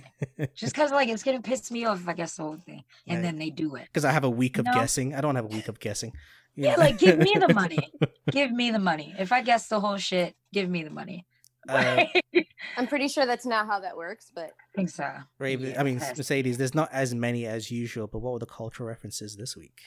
Just 0.54 0.74
cause 0.74 0.90
like 0.90 1.08
it's 1.08 1.22
gonna 1.22 1.40
piss 1.42 1.70
me 1.70 1.84
off 1.84 2.00
if 2.00 2.08
I 2.08 2.12
guess 2.14 2.34
the 2.36 2.42
whole 2.42 2.56
thing, 2.56 2.82
and 3.06 3.18
Right. 3.18 3.22
then 3.22 3.38
they 3.38 3.50
do 3.50 3.76
it. 3.76 3.84
Because 3.84 4.04
I 4.04 4.10
have 4.10 4.24
a 4.24 4.30
week 4.30 4.58
of 4.58 4.64
No. 4.64 4.72
guessing. 4.72 5.14
I 5.14 5.20
don't 5.20 5.36
have 5.36 5.44
a 5.44 5.48
week 5.48 5.68
of 5.68 5.78
guessing. 5.78 6.12
You 6.56 6.64
Yeah, 6.64 6.74
like 6.74 6.98
give 6.98 7.18
me 7.18 7.34
the 7.38 7.52
money. 7.54 7.92
give 8.32 8.50
me 8.50 8.72
the 8.72 8.80
money. 8.80 9.14
If 9.18 9.30
I 9.30 9.42
guess 9.42 9.68
the 9.68 9.78
whole 9.78 9.96
shit, 9.96 10.34
give 10.52 10.68
me 10.68 10.82
the 10.82 10.90
money. 10.90 11.24
Uh, 11.68 12.04
I 12.34 12.46
I'm 12.78 12.86
pretty 12.86 13.08
sure 13.08 13.26
that's 13.26 13.44
not 13.44 13.66
how 13.66 13.80
that 13.80 13.94
works, 13.94 14.32
but 14.34 14.44
I 14.44 14.66
think 14.74 14.88
so. 14.88 15.06
Raven, 15.38 15.72
Yeah, 15.72 15.80
I 15.80 15.82
mean 15.82 15.98
Mercedes. 15.98 16.56
There's 16.56 16.74
not 16.74 16.88
as 16.92 17.14
many 17.14 17.44
as 17.44 17.70
usual, 17.70 18.06
but 18.06 18.20
what 18.20 18.32
were 18.32 18.38
the 18.38 18.46
cultural 18.46 18.88
references 18.88 19.36
this 19.36 19.54
week? 19.54 19.78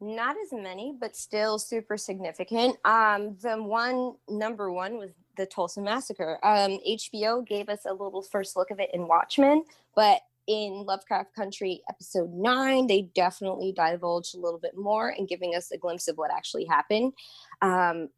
Not 0.00 0.36
as 0.42 0.52
many, 0.52 0.94
but 0.98 1.16
still 1.16 1.58
super 1.58 1.96
significant. 1.96 2.76
Um, 2.84 3.36
the 3.42 3.56
one 3.56 4.14
number 4.28 4.72
one 4.72 4.96
was 4.96 5.10
the 5.36 5.46
Tulsa 5.46 5.80
massacre. 5.80 6.38
Um, 6.42 6.78
HBO 6.88 7.46
gave 7.46 7.68
us 7.68 7.80
a 7.86 7.92
little 7.92 8.22
first 8.22 8.56
look 8.56 8.70
of 8.70 8.80
it 8.80 8.90
in 8.92 9.08
Watchmen, 9.08 9.64
but 9.94 10.20
in 10.46 10.84
Lovecraft 10.86 11.34
Country 11.34 11.82
episode 11.88 12.32
nine, 12.32 12.86
they 12.86 13.02
definitely 13.14 13.72
divulged 13.72 14.34
a 14.34 14.40
little 14.40 14.58
bit 14.58 14.76
more 14.76 15.10
and 15.10 15.28
giving 15.28 15.54
us 15.54 15.70
a 15.70 15.78
glimpse 15.78 16.08
of 16.08 16.16
what 16.16 16.32
actually 16.32 16.64
happened. 16.64 17.12
Um, 17.60 18.08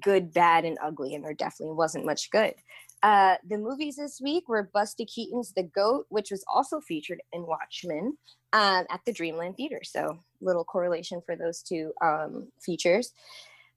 good, 0.00 0.32
bad, 0.32 0.64
and 0.64 0.78
ugly, 0.82 1.14
and 1.14 1.24
there 1.24 1.34
definitely 1.34 1.74
wasn't 1.74 2.06
much 2.06 2.30
good. 2.30 2.54
Uh, 3.02 3.36
the 3.48 3.58
movies 3.58 3.96
this 3.96 4.20
week 4.20 4.48
were 4.48 4.70
Buster 4.72 5.04
Keaton's 5.06 5.52
The 5.52 5.64
Goat, 5.64 6.06
which 6.08 6.30
was 6.30 6.44
also 6.52 6.80
featured 6.80 7.20
in 7.32 7.46
Watchmen 7.46 8.16
um, 8.52 8.86
at 8.90 9.00
the 9.04 9.12
Dreamland 9.12 9.56
Theater. 9.56 9.80
So, 9.84 10.18
little 10.40 10.64
correlation 10.64 11.22
for 11.24 11.36
those 11.36 11.62
two 11.62 11.92
um, 12.02 12.48
features. 12.60 13.12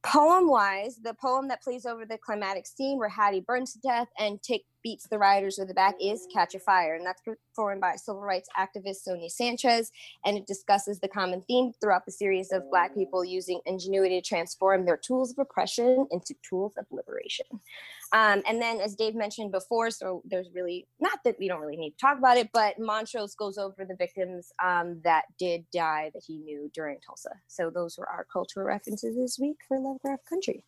Poem 0.02 0.48
wise, 0.48 0.96
the 0.96 1.14
poem 1.14 1.50
that 1.50 1.62
plays 1.62 1.86
over 1.86 2.06
the 2.06 2.18
climatic 2.18 2.66
scene 2.66 2.98
where 2.98 3.10
Hattie 3.10 3.42
burns 3.42 3.74
to 3.74 3.80
death 3.80 4.08
and 4.18 4.42
Tick 4.42 4.64
beats 4.82 5.06
the 5.10 5.18
riders 5.18 5.58
with 5.60 5.68
the 5.68 5.74
back 5.74 5.96
is 6.02 6.26
Catch 6.34 6.56
a 6.56 6.60
Fire. 6.60 6.96
And 6.96 7.06
that's 7.06 7.22
performed 7.22 7.82
by 7.82 7.98
civil 7.98 8.22
rights 8.22 8.48
activist 8.58 9.04
Sonia 9.04 9.30
Sanchez. 9.30 9.92
And 10.24 10.38
it 10.38 10.48
discusses 10.48 11.00
the 11.00 11.10
common 11.10 11.44
theme 11.50 11.74
throughout 11.82 12.06
the 12.06 12.14
series 12.14 12.54
of 12.54 12.70
Black 12.70 12.96
people 12.96 13.26
using 13.26 13.60
ingenuity 13.66 14.22
to 14.22 14.26
transform 14.26 14.86
their 14.86 14.96
tools 14.96 15.32
of 15.32 15.40
oppression 15.40 16.08
into 16.12 16.34
tools 16.48 16.72
of 16.78 16.86
liberation. 16.92 17.46
Um, 18.12 18.42
and 18.48 18.62
then, 18.62 18.82
as 18.82 18.96
Dave 18.96 19.14
mentioned 19.14 19.52
before, 19.52 19.92
so 19.92 20.24
there's 20.26 20.50
really 20.54 20.88
not 21.00 21.20
that 21.26 21.36
we 21.40 21.48
don't 21.48 21.62
really 21.62 21.78
need 21.78 21.92
to 21.92 21.98
talk 21.98 22.18
about 22.18 22.38
it, 22.38 22.50
but 22.54 22.80
Montrose 22.80 23.36
goes 23.36 23.58
over 23.58 23.86
the 23.86 23.96
victims 23.96 24.52
um, 24.64 25.00
that 25.04 25.26
did 25.38 25.66
die 25.72 26.10
that 26.14 26.24
he 26.26 26.38
knew 26.38 26.72
during 26.74 27.00
Tulsa. 27.06 27.30
So 27.48 27.70
those 27.70 27.98
were 27.98 28.10
our 28.10 28.26
cultural 28.32 28.66
references 28.66 29.16
this 29.16 29.38
week 29.40 29.58
for 29.68 29.80
Lovecraft 29.80 30.26
Country. 30.26 30.64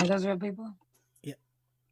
Are 0.00 0.06
those 0.06 0.24
real 0.24 0.38
people? 0.38 0.74
Yeah. 1.22 1.34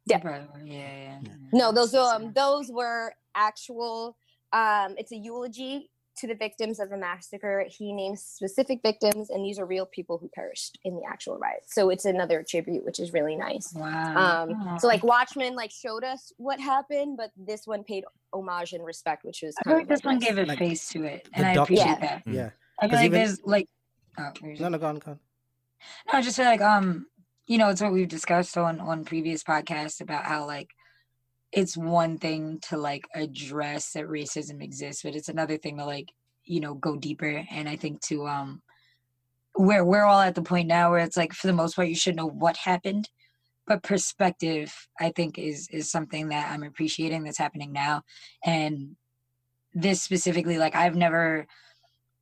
Yeah. 0.07 0.21
Yeah, 0.23 0.43
yeah. 0.65 1.19
yeah. 1.23 1.31
No, 1.53 1.71
those 1.71 1.93
um 1.93 2.33
those 2.33 2.71
were 2.71 3.13
actual. 3.35 4.17
Um, 4.53 4.95
it's 4.97 5.11
a 5.11 5.17
eulogy 5.17 5.89
to 6.17 6.27
the 6.27 6.35
victims 6.35 6.79
of 6.79 6.89
the 6.89 6.97
massacre. 6.97 7.65
He 7.67 7.91
names 7.93 8.23
specific 8.23 8.79
victims, 8.81 9.29
and 9.29 9.43
these 9.43 9.59
are 9.59 9.65
real 9.65 9.85
people 9.85 10.17
who 10.17 10.29
perished 10.33 10.77
in 10.83 10.95
the 10.95 11.01
actual 11.09 11.37
riots. 11.37 11.73
So 11.73 11.89
it's 11.89 12.05
another 12.05 12.43
tribute, 12.47 12.85
which 12.85 12.99
is 12.99 13.13
really 13.13 13.35
nice. 13.35 13.73
Wow. 13.75 14.45
Um, 14.49 14.79
so 14.79 14.87
like 14.87 15.03
Watchmen 15.03 15.55
like 15.55 15.71
showed 15.71 16.03
us 16.03 16.31
what 16.37 16.59
happened, 16.59 17.17
but 17.17 17.31
this 17.35 17.67
one 17.67 17.83
paid 17.83 18.05
homage 18.33 18.73
and 18.73 18.85
respect, 18.85 19.25
which 19.25 19.41
was 19.43 19.55
I 19.59 19.63
feel 19.63 19.73
kind 19.73 19.77
like 19.77 19.83
of 19.83 19.89
this 20.01 20.05
one 20.05 20.19
gave 20.19 20.37
a 20.37 20.45
Like, 20.45 20.59
face 20.59 20.87
to 20.89 21.03
it, 21.03 21.25
the 21.25 21.37
and 21.37 21.45
I 21.45 21.53
appreciate 21.53 21.85
Yeah. 21.85 21.99
that. 21.99 22.23
Yeah. 22.27 22.49
I 22.79 22.87
feel 22.87 22.89
'Cause 22.89 22.91
like 22.97 23.05
even- 23.05 23.11
there's 23.19 23.41
like, 23.43 23.69
oh, 24.17 24.23
what 24.23 24.41
were 24.41 24.51
you 24.51 24.59
No, 24.59 24.69
no, 24.69 24.77
go 24.77 24.87
on, 24.87 24.99
go 24.99 25.11
on. 25.11 25.19
No, 26.07 26.13
I 26.19 26.21
just 26.21 26.37
feel 26.37 26.45
like 26.45 26.61
um, 26.61 27.07
you 27.47 27.57
know, 27.57 27.69
it's 27.69 27.81
what 27.81 27.91
we've 27.93 28.07
discussed 28.07 28.57
on 28.57 28.79
on 28.79 29.05
previous 29.05 29.43
podcasts 29.43 30.01
about 30.01 30.23
how 30.25 30.45
like 30.47 30.69
it's 31.55 31.77
one 31.77 32.17
thing 32.17 32.59
to 32.69 32.77
like 32.77 33.07
address 33.15 33.93
that 33.93 34.05
racism 34.05 34.61
exists, 34.61 35.03
but 35.03 35.15
it's 35.15 35.29
another 35.29 35.57
thing 35.57 35.77
to 35.77 35.85
like 35.85 36.11
you 36.43 36.59
know 36.59 36.75
go 36.75 36.97
deeper. 36.97 37.43
And 37.49 37.67
I 37.67 37.77
think 37.77 38.01
to 38.01 38.27
um, 38.27 38.61
where 39.53 39.85
we're 39.85 40.03
all 40.03 40.19
at 40.19 40.35
the 40.35 40.41
point 40.41 40.67
now 40.67 40.91
where 40.91 40.99
it's 40.99 41.17
like 41.17 41.33
for 41.33 41.47
the 41.47 41.53
most 41.53 41.75
part 41.75 41.87
you 41.87 41.95
should 41.95 42.17
know 42.17 42.27
what 42.27 42.57
happened, 42.57 43.09
but 43.65 43.83
perspective 43.83 44.73
I 44.99 45.11
think 45.15 45.39
is 45.39 45.69
is 45.71 45.89
something 45.89 46.27
that 46.29 46.51
I'm 46.51 46.63
appreciating 46.63 47.23
that's 47.23 47.37
happening 47.37 47.71
now, 47.71 48.03
and 48.45 48.97
this 49.73 50.01
specifically 50.01 50.57
like 50.57 50.75
I've 50.75 50.95
never 50.95 51.47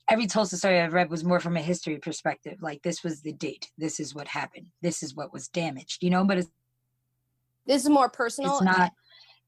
every 0.09 0.27
Tulsa 0.27 0.57
story 0.57 0.79
I've 0.79 0.93
read 0.93 1.09
was 1.09 1.23
more 1.23 1.39
from 1.39 1.57
a 1.57 1.61
history 1.61 1.97
perspective. 1.97 2.61
Like 2.61 2.83
this 2.83 3.03
was 3.03 3.21
the 3.21 3.33
date, 3.33 3.71
this 3.79 3.99
is 3.99 4.13
what 4.13 4.27
happened, 4.27 4.67
this 4.83 5.01
is 5.01 5.15
what 5.15 5.33
was 5.33 5.47
damaged, 5.47 6.03
you 6.03 6.11
know. 6.11 6.23
But 6.23 6.37
it's 6.39 6.49
This 7.65 7.83
is 7.83 7.89
more 7.89 8.09
personal. 8.09 8.57
it's 8.57 8.61
not. 8.61 8.91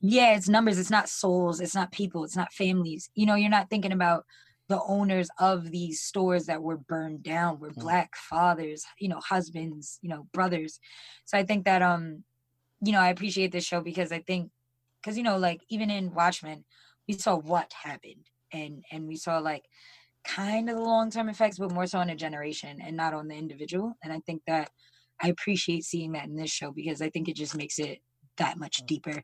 Yeah, 0.01 0.35
it's 0.35 0.49
numbers. 0.49 0.77
It's 0.77 0.89
not 0.91 1.09
souls. 1.09 1.59
It's 1.61 1.75
not 1.75 1.91
people. 1.91 2.23
It's 2.23 2.35
not 2.35 2.53
families. 2.53 3.09
You 3.15 3.25
know, 3.25 3.35
you're 3.35 3.49
not 3.49 3.69
thinking 3.69 3.91
about 3.91 4.25
the 4.67 4.81
owners 4.87 5.29
of 5.39 5.71
these 5.71 6.01
stores 6.01 6.45
that 6.47 6.61
were 6.61 6.77
burned 6.77 7.23
down 7.23 7.59
were 7.59 7.71
Mm. 7.71 7.81
black 7.81 8.15
fathers, 8.15 8.83
you 8.99 9.07
know, 9.07 9.19
husbands, 9.19 9.99
you 10.01 10.09
know, 10.09 10.27
brothers. 10.33 10.79
So 11.25 11.37
I 11.37 11.43
think 11.43 11.65
that 11.65 11.81
um, 11.81 12.23
you 12.81 12.91
know, 12.93 12.99
I 13.01 13.09
appreciate 13.09 13.51
this 13.51 13.65
show 13.65 13.81
because 13.81 14.11
I 14.11 14.19
think 14.21 14.51
because 15.01 15.17
you 15.17 15.23
know, 15.23 15.37
like 15.37 15.61
even 15.69 15.89
in 15.91 16.13
Watchmen, 16.13 16.65
we 17.07 17.15
saw 17.15 17.37
what 17.37 17.73
happened 17.83 18.27
and 18.53 18.83
and 18.91 19.07
we 19.07 19.15
saw 19.17 19.39
like 19.39 19.65
kind 20.25 20.69
of 20.69 20.75
the 20.77 20.81
long 20.81 21.11
term 21.11 21.29
effects, 21.29 21.59
but 21.59 21.71
more 21.71 21.87
so 21.87 21.99
on 21.99 22.09
a 22.09 22.15
generation 22.15 22.79
and 22.81 22.97
not 22.97 23.13
on 23.13 23.27
the 23.27 23.35
individual. 23.35 23.93
And 24.03 24.13
I 24.13 24.19
think 24.25 24.43
that 24.47 24.71
I 25.21 25.29
appreciate 25.29 25.83
seeing 25.85 26.13
that 26.13 26.25
in 26.25 26.35
this 26.35 26.51
show 26.51 26.71
because 26.71 27.01
I 27.01 27.09
think 27.09 27.29
it 27.29 27.35
just 27.35 27.55
makes 27.55 27.79
it 27.79 27.99
that 28.37 28.57
much 28.57 28.77
deeper. 28.87 29.23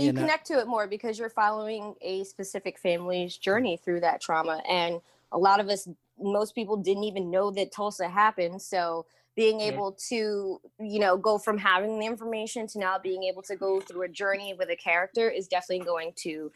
Yeah, 0.00 0.06
you 0.06 0.12
no, 0.12 0.20
connect 0.20 0.46
to 0.48 0.58
it 0.58 0.66
more 0.66 0.86
because 0.86 1.18
you're 1.18 1.30
following 1.30 1.94
a 2.00 2.24
specific 2.24 2.78
family's 2.78 3.36
journey 3.36 3.76
through 3.76 4.00
that 4.00 4.20
trauma 4.20 4.62
and 4.68 5.00
a 5.32 5.38
lot 5.38 5.60
of 5.60 5.68
us 5.68 5.88
most 6.18 6.54
people 6.54 6.76
didn't 6.76 7.04
even 7.04 7.30
know 7.30 7.50
that 7.50 7.72
tulsa 7.72 8.08
happened 8.08 8.60
so 8.60 9.06
being 9.36 9.60
able 9.60 9.92
to 9.92 10.60
you 10.78 10.98
know 10.98 11.16
go 11.16 11.38
from 11.38 11.56
having 11.56 11.98
the 11.98 12.06
information 12.06 12.66
to 12.66 12.78
now 12.78 12.98
being 12.98 13.24
able 13.24 13.42
to 13.42 13.56
go 13.56 13.80
through 13.80 14.02
a 14.02 14.08
journey 14.08 14.54
with 14.58 14.68
a 14.70 14.76
character 14.76 15.30
is 15.30 15.48
definitely 15.48 15.84
going 15.84 16.12
to 16.16 16.50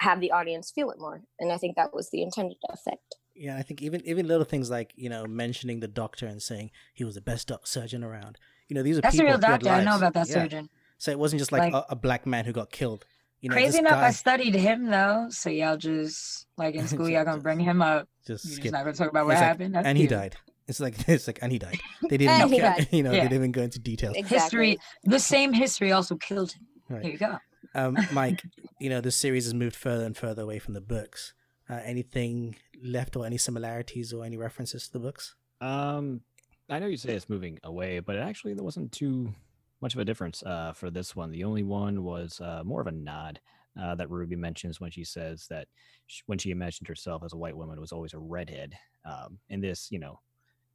have 0.00 0.20
the 0.20 0.30
audience 0.30 0.70
feel 0.70 0.90
it 0.90 0.98
more 0.98 1.22
and 1.40 1.50
i 1.50 1.56
think 1.56 1.76
that 1.76 1.92
was 1.92 2.10
the 2.10 2.22
intended 2.22 2.56
effect 2.68 3.16
yeah, 3.40 3.56
I 3.56 3.62
think 3.62 3.80
even 3.80 4.06
even 4.06 4.28
little 4.28 4.44
things 4.44 4.68
like 4.68 4.92
you 4.96 5.08
know 5.08 5.24
mentioning 5.26 5.80
the 5.80 5.88
doctor 5.88 6.26
and 6.26 6.42
saying 6.42 6.72
he 6.92 7.04
was 7.04 7.14
the 7.14 7.22
best 7.22 7.48
doc- 7.48 7.66
surgeon 7.66 8.04
around. 8.04 8.36
You 8.68 8.74
know, 8.74 8.82
these 8.82 8.98
are 8.98 9.00
That's 9.00 9.18
a 9.18 9.24
real 9.24 9.38
doctor. 9.38 9.70
I 9.70 9.82
know 9.82 9.96
about 9.96 10.12
that 10.12 10.28
Yeah. 10.28 10.42
surgeon. 10.42 10.68
So 11.00 11.10
it 11.10 11.18
wasn't 11.18 11.40
just 11.40 11.50
like, 11.50 11.72
Like- 11.72 11.84
a, 11.88 11.92
a 11.92 11.96
black 11.96 12.26
man 12.26 12.44
who 12.44 12.52
got 12.52 12.70
killed. 12.70 13.04
You 13.40 13.48
know, 13.48 13.54
Crazy 13.54 13.70
this 13.70 13.78
enough, 13.80 13.94
I 13.94 14.10
studied 14.10 14.54
him 14.54 14.84
though. 14.90 15.28
So 15.30 15.48
y'all 15.48 15.78
just 15.78 16.46
like 16.58 16.74
in 16.74 16.86
school, 16.92 17.08
y'all 17.08 17.24
gonna 17.24 17.40
bring 17.40 17.58
him 17.58 17.80
up. 17.80 18.06
just 18.26 18.44
You're 18.44 18.58
just 18.60 18.72
not 18.72 18.84
gonna 18.84 18.92
talk 18.96 19.08
about 19.08 19.24
what 19.24 19.32
It's 19.32 19.40
like, 19.40 19.46
happened. 19.48 19.74
That's 19.74 19.86
and 19.86 19.96
he 19.96 20.06
died. 20.06 20.36
It's 20.68 20.78
like 20.78 20.94
it's 21.08 21.26
like 21.26 21.38
and 21.40 21.50
he 21.50 21.58
died. 21.58 21.78
They 22.10 22.18
didn't 22.18 22.32
And 22.42 22.52
he 22.52 22.58
died. 22.60 22.88
you 22.92 23.02
know, 23.02 23.12
Yeah. 23.12 23.22
they 23.22 23.28
didn't 23.30 23.36
even 23.40 23.52
go 23.52 23.62
into 23.62 23.78
details. 23.78 24.14
History, 24.26 24.78
the 25.04 25.18
same 25.18 25.54
history 25.54 25.90
also 25.90 26.16
killed 26.16 26.52
him. 26.52 26.66
Right. 26.90 27.02
There 27.02 27.12
you 27.12 27.18
go. 27.18 27.38
Um, 27.74 27.96
Mike, 28.12 28.42
you 28.78 28.90
know, 28.90 29.00
this 29.00 29.16
series 29.16 29.44
has 29.44 29.54
moved 29.54 29.74
further 29.76 30.04
and 30.04 30.14
further 30.16 30.42
away 30.42 30.58
from 30.58 30.74
the 30.74 30.80
books. 30.82 31.32
Uh, 31.68 31.80
anything 31.84 32.56
left 32.82 33.16
or 33.16 33.24
any 33.24 33.38
similarities 33.38 34.12
or 34.12 34.24
any 34.24 34.36
references 34.36 34.86
to 34.88 34.92
the 34.92 34.98
books? 34.98 35.34
Um, 35.62 36.20
I 36.68 36.78
know 36.78 36.86
you 36.88 36.96
say 36.98 37.14
it's 37.14 37.28
moving 37.30 37.58
away, 37.64 38.00
but 38.00 38.16
actually 38.16 38.52
there 38.54 38.64
wasn't 38.64 38.92
too 38.92 39.34
much 39.80 39.94
of 39.94 40.00
a 40.00 40.04
difference 40.04 40.42
uh, 40.42 40.72
for 40.72 40.90
this 40.90 41.16
one. 41.16 41.30
The 41.30 41.44
only 41.44 41.62
one 41.62 42.02
was 42.02 42.40
uh, 42.40 42.62
more 42.64 42.80
of 42.80 42.86
a 42.86 42.92
nod 42.92 43.40
uh, 43.80 43.94
that 43.94 44.10
Ruby 44.10 44.36
mentions 44.36 44.80
when 44.80 44.90
she 44.90 45.04
says 45.04 45.46
that 45.48 45.68
sh- 46.06 46.22
when 46.26 46.38
she 46.38 46.50
imagined 46.50 46.88
herself 46.88 47.22
as 47.24 47.32
a 47.32 47.36
white 47.36 47.56
woman, 47.56 47.78
it 47.78 47.80
was 47.80 47.92
always 47.92 48.14
a 48.14 48.18
redhead. 48.18 48.74
Um, 49.04 49.38
in 49.48 49.60
this, 49.60 49.90
you 49.90 49.98
know, 49.98 50.20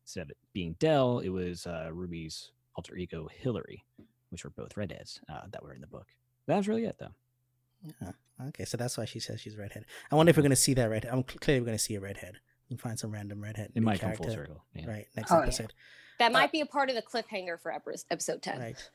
instead 0.04 0.22
of 0.22 0.30
it 0.32 0.38
being 0.54 0.76
Dell, 0.80 1.20
it 1.20 1.30
was 1.30 1.68
uh, 1.68 1.90
Ruby's 1.92 2.52
alter 2.76 2.96
ego 2.96 3.28
Hillary, 3.32 3.86
which 4.30 4.44
were 4.44 4.50
both 4.50 4.76
redheads 4.78 5.20
uh, 5.30 5.42
that 5.52 5.64
were 5.64 5.74
in 5.74 5.82
the 5.82 5.88
book. 5.88 6.08
That 6.48 6.58
was 6.58 6.68
really 6.68 6.86
it, 6.86 6.98
though. 7.00 7.14
Yeah. 8.02 8.12
Okay, 8.48 8.66
so 8.66 8.78
that's 8.78 8.98
why 8.98 9.06
she 9.06 9.20
says 9.20 9.40
she's 9.40 9.58
redhead. 9.58 9.86
I 10.12 10.16
wonder 10.16 10.30
if 10.30 10.38
we're 10.38 10.44
going 10.44 10.50
to 10.50 10.56
see 10.56 10.74
that 10.74 10.90
redhead. 10.90 11.14
I'm 11.14 11.24
clearly 11.24 11.62
we're 11.62 11.68
going 11.68 11.78
to 11.78 11.84
see 11.84 11.96
a 11.96 12.02
redhead. 12.02 12.40
We 12.70 12.76
can 12.76 12.82
find 12.82 13.00
some 13.00 13.12
random 13.12 13.42
redhead. 13.42 13.72
It 13.76 13.80
new 13.80 13.86
might 13.86 14.00
come 14.00 14.14
full 14.14 14.30
circle. 14.30 14.66
Yeah. 14.74 14.88
Right, 14.88 15.08
next 15.16 15.32
Oh, 15.32 15.44
yeah. 15.44 15.68
Episode. 16.20 16.26
that 16.26 16.32
might 16.34 16.52
be 16.52 16.62
a 16.62 16.66
part 16.66 16.90
of 16.90 16.96
the 16.96 17.02
cliffhanger 17.02 17.60
for 17.60 17.72
epis- 17.72 18.06
episode 18.12 18.42
10 18.42 18.60
Right. 18.60 18.90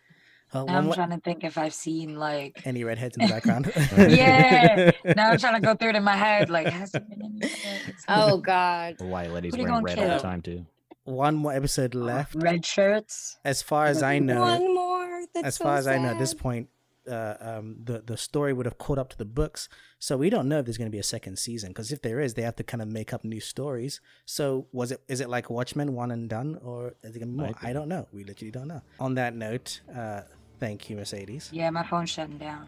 Uh, 0.53 0.65
Now 0.65 0.79
I'm 0.79 0.85
more- 0.87 0.95
trying 0.95 1.11
to 1.11 1.19
think 1.21 1.45
if 1.45 1.57
I've 1.57 1.73
seen 1.75 2.17
like. 2.19 2.61
any 2.67 2.83
redheads 2.83 3.17
in 3.17 3.25
the 3.27 3.33
background? 3.33 3.73
Yeah. 3.97 4.91
Now 5.17 5.31
I'm 5.31 5.39
trying 5.39 5.55
to 5.61 5.65
go 5.65 5.75
through 5.77 5.91
it 5.91 5.97
in 5.97 6.03
my 6.05 6.17
head. 6.17 6.51
Like, 6.51 6.67
has 6.81 6.91
there 6.91 7.03
been 7.03 7.23
any? 7.23 7.41
redheads? 7.43 8.05
oh 8.09 8.39
god 8.39 8.97
Or 9.01 9.07
why 9.07 9.27
Letty's 9.29 9.55
Who 9.55 9.59
they 9.59 9.71
wearing 9.71 9.85
gonna 9.85 10.01
red 10.01 10.11
all 10.11 10.17
the 10.17 10.23
time, 10.23 10.43
too. 10.43 10.67
One 11.05 11.35
more 11.37 11.53
episode 11.53 11.95
left. 11.95 12.35
Red 12.35 12.67
shirts. 12.67 13.39
As 13.45 13.63
far 13.63 13.87
as 13.87 14.03
I 14.03 14.19
know, 14.19 14.41
one 14.41 14.75
more 14.75 15.21
that's 15.35 15.47
as 15.47 15.55
so 15.57 15.65
far 15.65 15.77
as 15.77 15.87
I 15.87 15.99
know, 15.99 16.09
at 16.11 16.19
this 16.19 16.35
point, 16.35 16.69
uh, 17.09 17.35
um, 17.41 17.77
the 17.83 18.03
the 18.05 18.17
story 18.17 18.53
would 18.53 18.67
have 18.67 18.79
caught 18.79 18.99
up 18.99 19.11
to 19.11 19.19
the 19.19 19.25
books. 19.25 19.69
So 19.99 20.17
we 20.17 20.31
don't 20.31 20.49
know 20.49 20.59
if 20.59 20.65
there's 20.65 20.79
going 20.79 20.91
to 20.91 20.93
be 20.93 20.99
a 20.99 21.05
second 21.05 21.39
season 21.39 21.71
because 21.71 21.93
if 21.93 22.03
there 22.03 22.21
is, 22.21 22.35
they 22.35 22.43
have 22.43 22.57
to 22.57 22.65
kind 22.65 22.83
of 22.83 22.89
make 22.89 23.13
up 23.13 23.25
new 23.25 23.41
stories. 23.41 24.01
So 24.25 24.67
was 24.73 24.93
it 24.93 25.03
is 25.09 25.21
it 25.21 25.29
like 25.29 25.51
Watchmen 25.51 25.95
one 25.95 26.11
and 26.11 26.29
done, 26.29 26.59
or 26.63 26.95
is 27.03 27.17
it 27.17 27.21
going 27.21 27.33
to 27.33 27.33
be 27.33 27.37
more? 27.37 27.47
Might 27.47 27.61
be. 27.61 27.67
I 27.67 27.73
don't 27.73 27.89
know. 27.89 28.07
We 28.13 28.25
literally 28.25 28.51
don't 28.51 28.69
know. 28.69 28.83
On 28.99 29.15
that 29.15 29.35
note, 29.35 29.81
uh, 29.95 30.23
thank 30.59 30.91
you, 30.91 30.97
Mercedes. 30.97 31.51
Yeah, 31.53 31.71
my 31.71 31.83
phone's 31.83 32.11
shutting 32.11 32.39
down. 32.39 32.67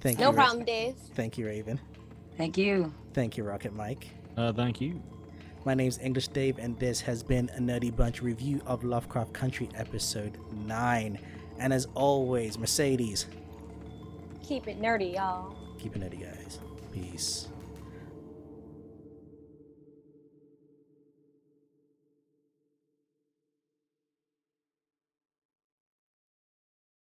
Thank 0.00 0.18
no 0.18 0.30
you, 0.30 0.32
No 0.32 0.36
problem 0.36 0.64
dave 0.64 0.94
Thank 1.14 1.36
you, 1.36 1.46
Raven. 1.46 1.78
Thank 2.36 2.56
you. 2.56 2.92
Thank 3.12 3.36
you, 3.36 3.44
Rocket 3.44 3.74
Mike. 3.74 4.08
Uh, 4.36 4.52
thank 4.52 4.80
you. 4.80 5.02
My 5.66 5.74
name's 5.74 5.98
English 5.98 6.28
Dave, 6.28 6.58
and 6.58 6.78
this 6.78 7.02
has 7.02 7.22
been 7.22 7.50
a 7.54 7.60
Nerdy 7.60 7.94
Bunch 7.94 8.22
review 8.22 8.62
of 8.64 8.82
Lovecraft 8.82 9.34
Country, 9.34 9.68
episode 9.74 10.38
nine. 10.64 11.18
And 11.58 11.70
as 11.70 11.86
always, 11.94 12.58
Mercedes, 12.58 13.26
keep 14.46 14.68
it 14.68 14.80
nerdy 14.80 15.14
y'all 15.14 15.54
keep 15.80 15.96
it 15.96 16.02
nerdy, 16.02 16.20
guys. 16.20 16.58
Peace. 16.92 17.48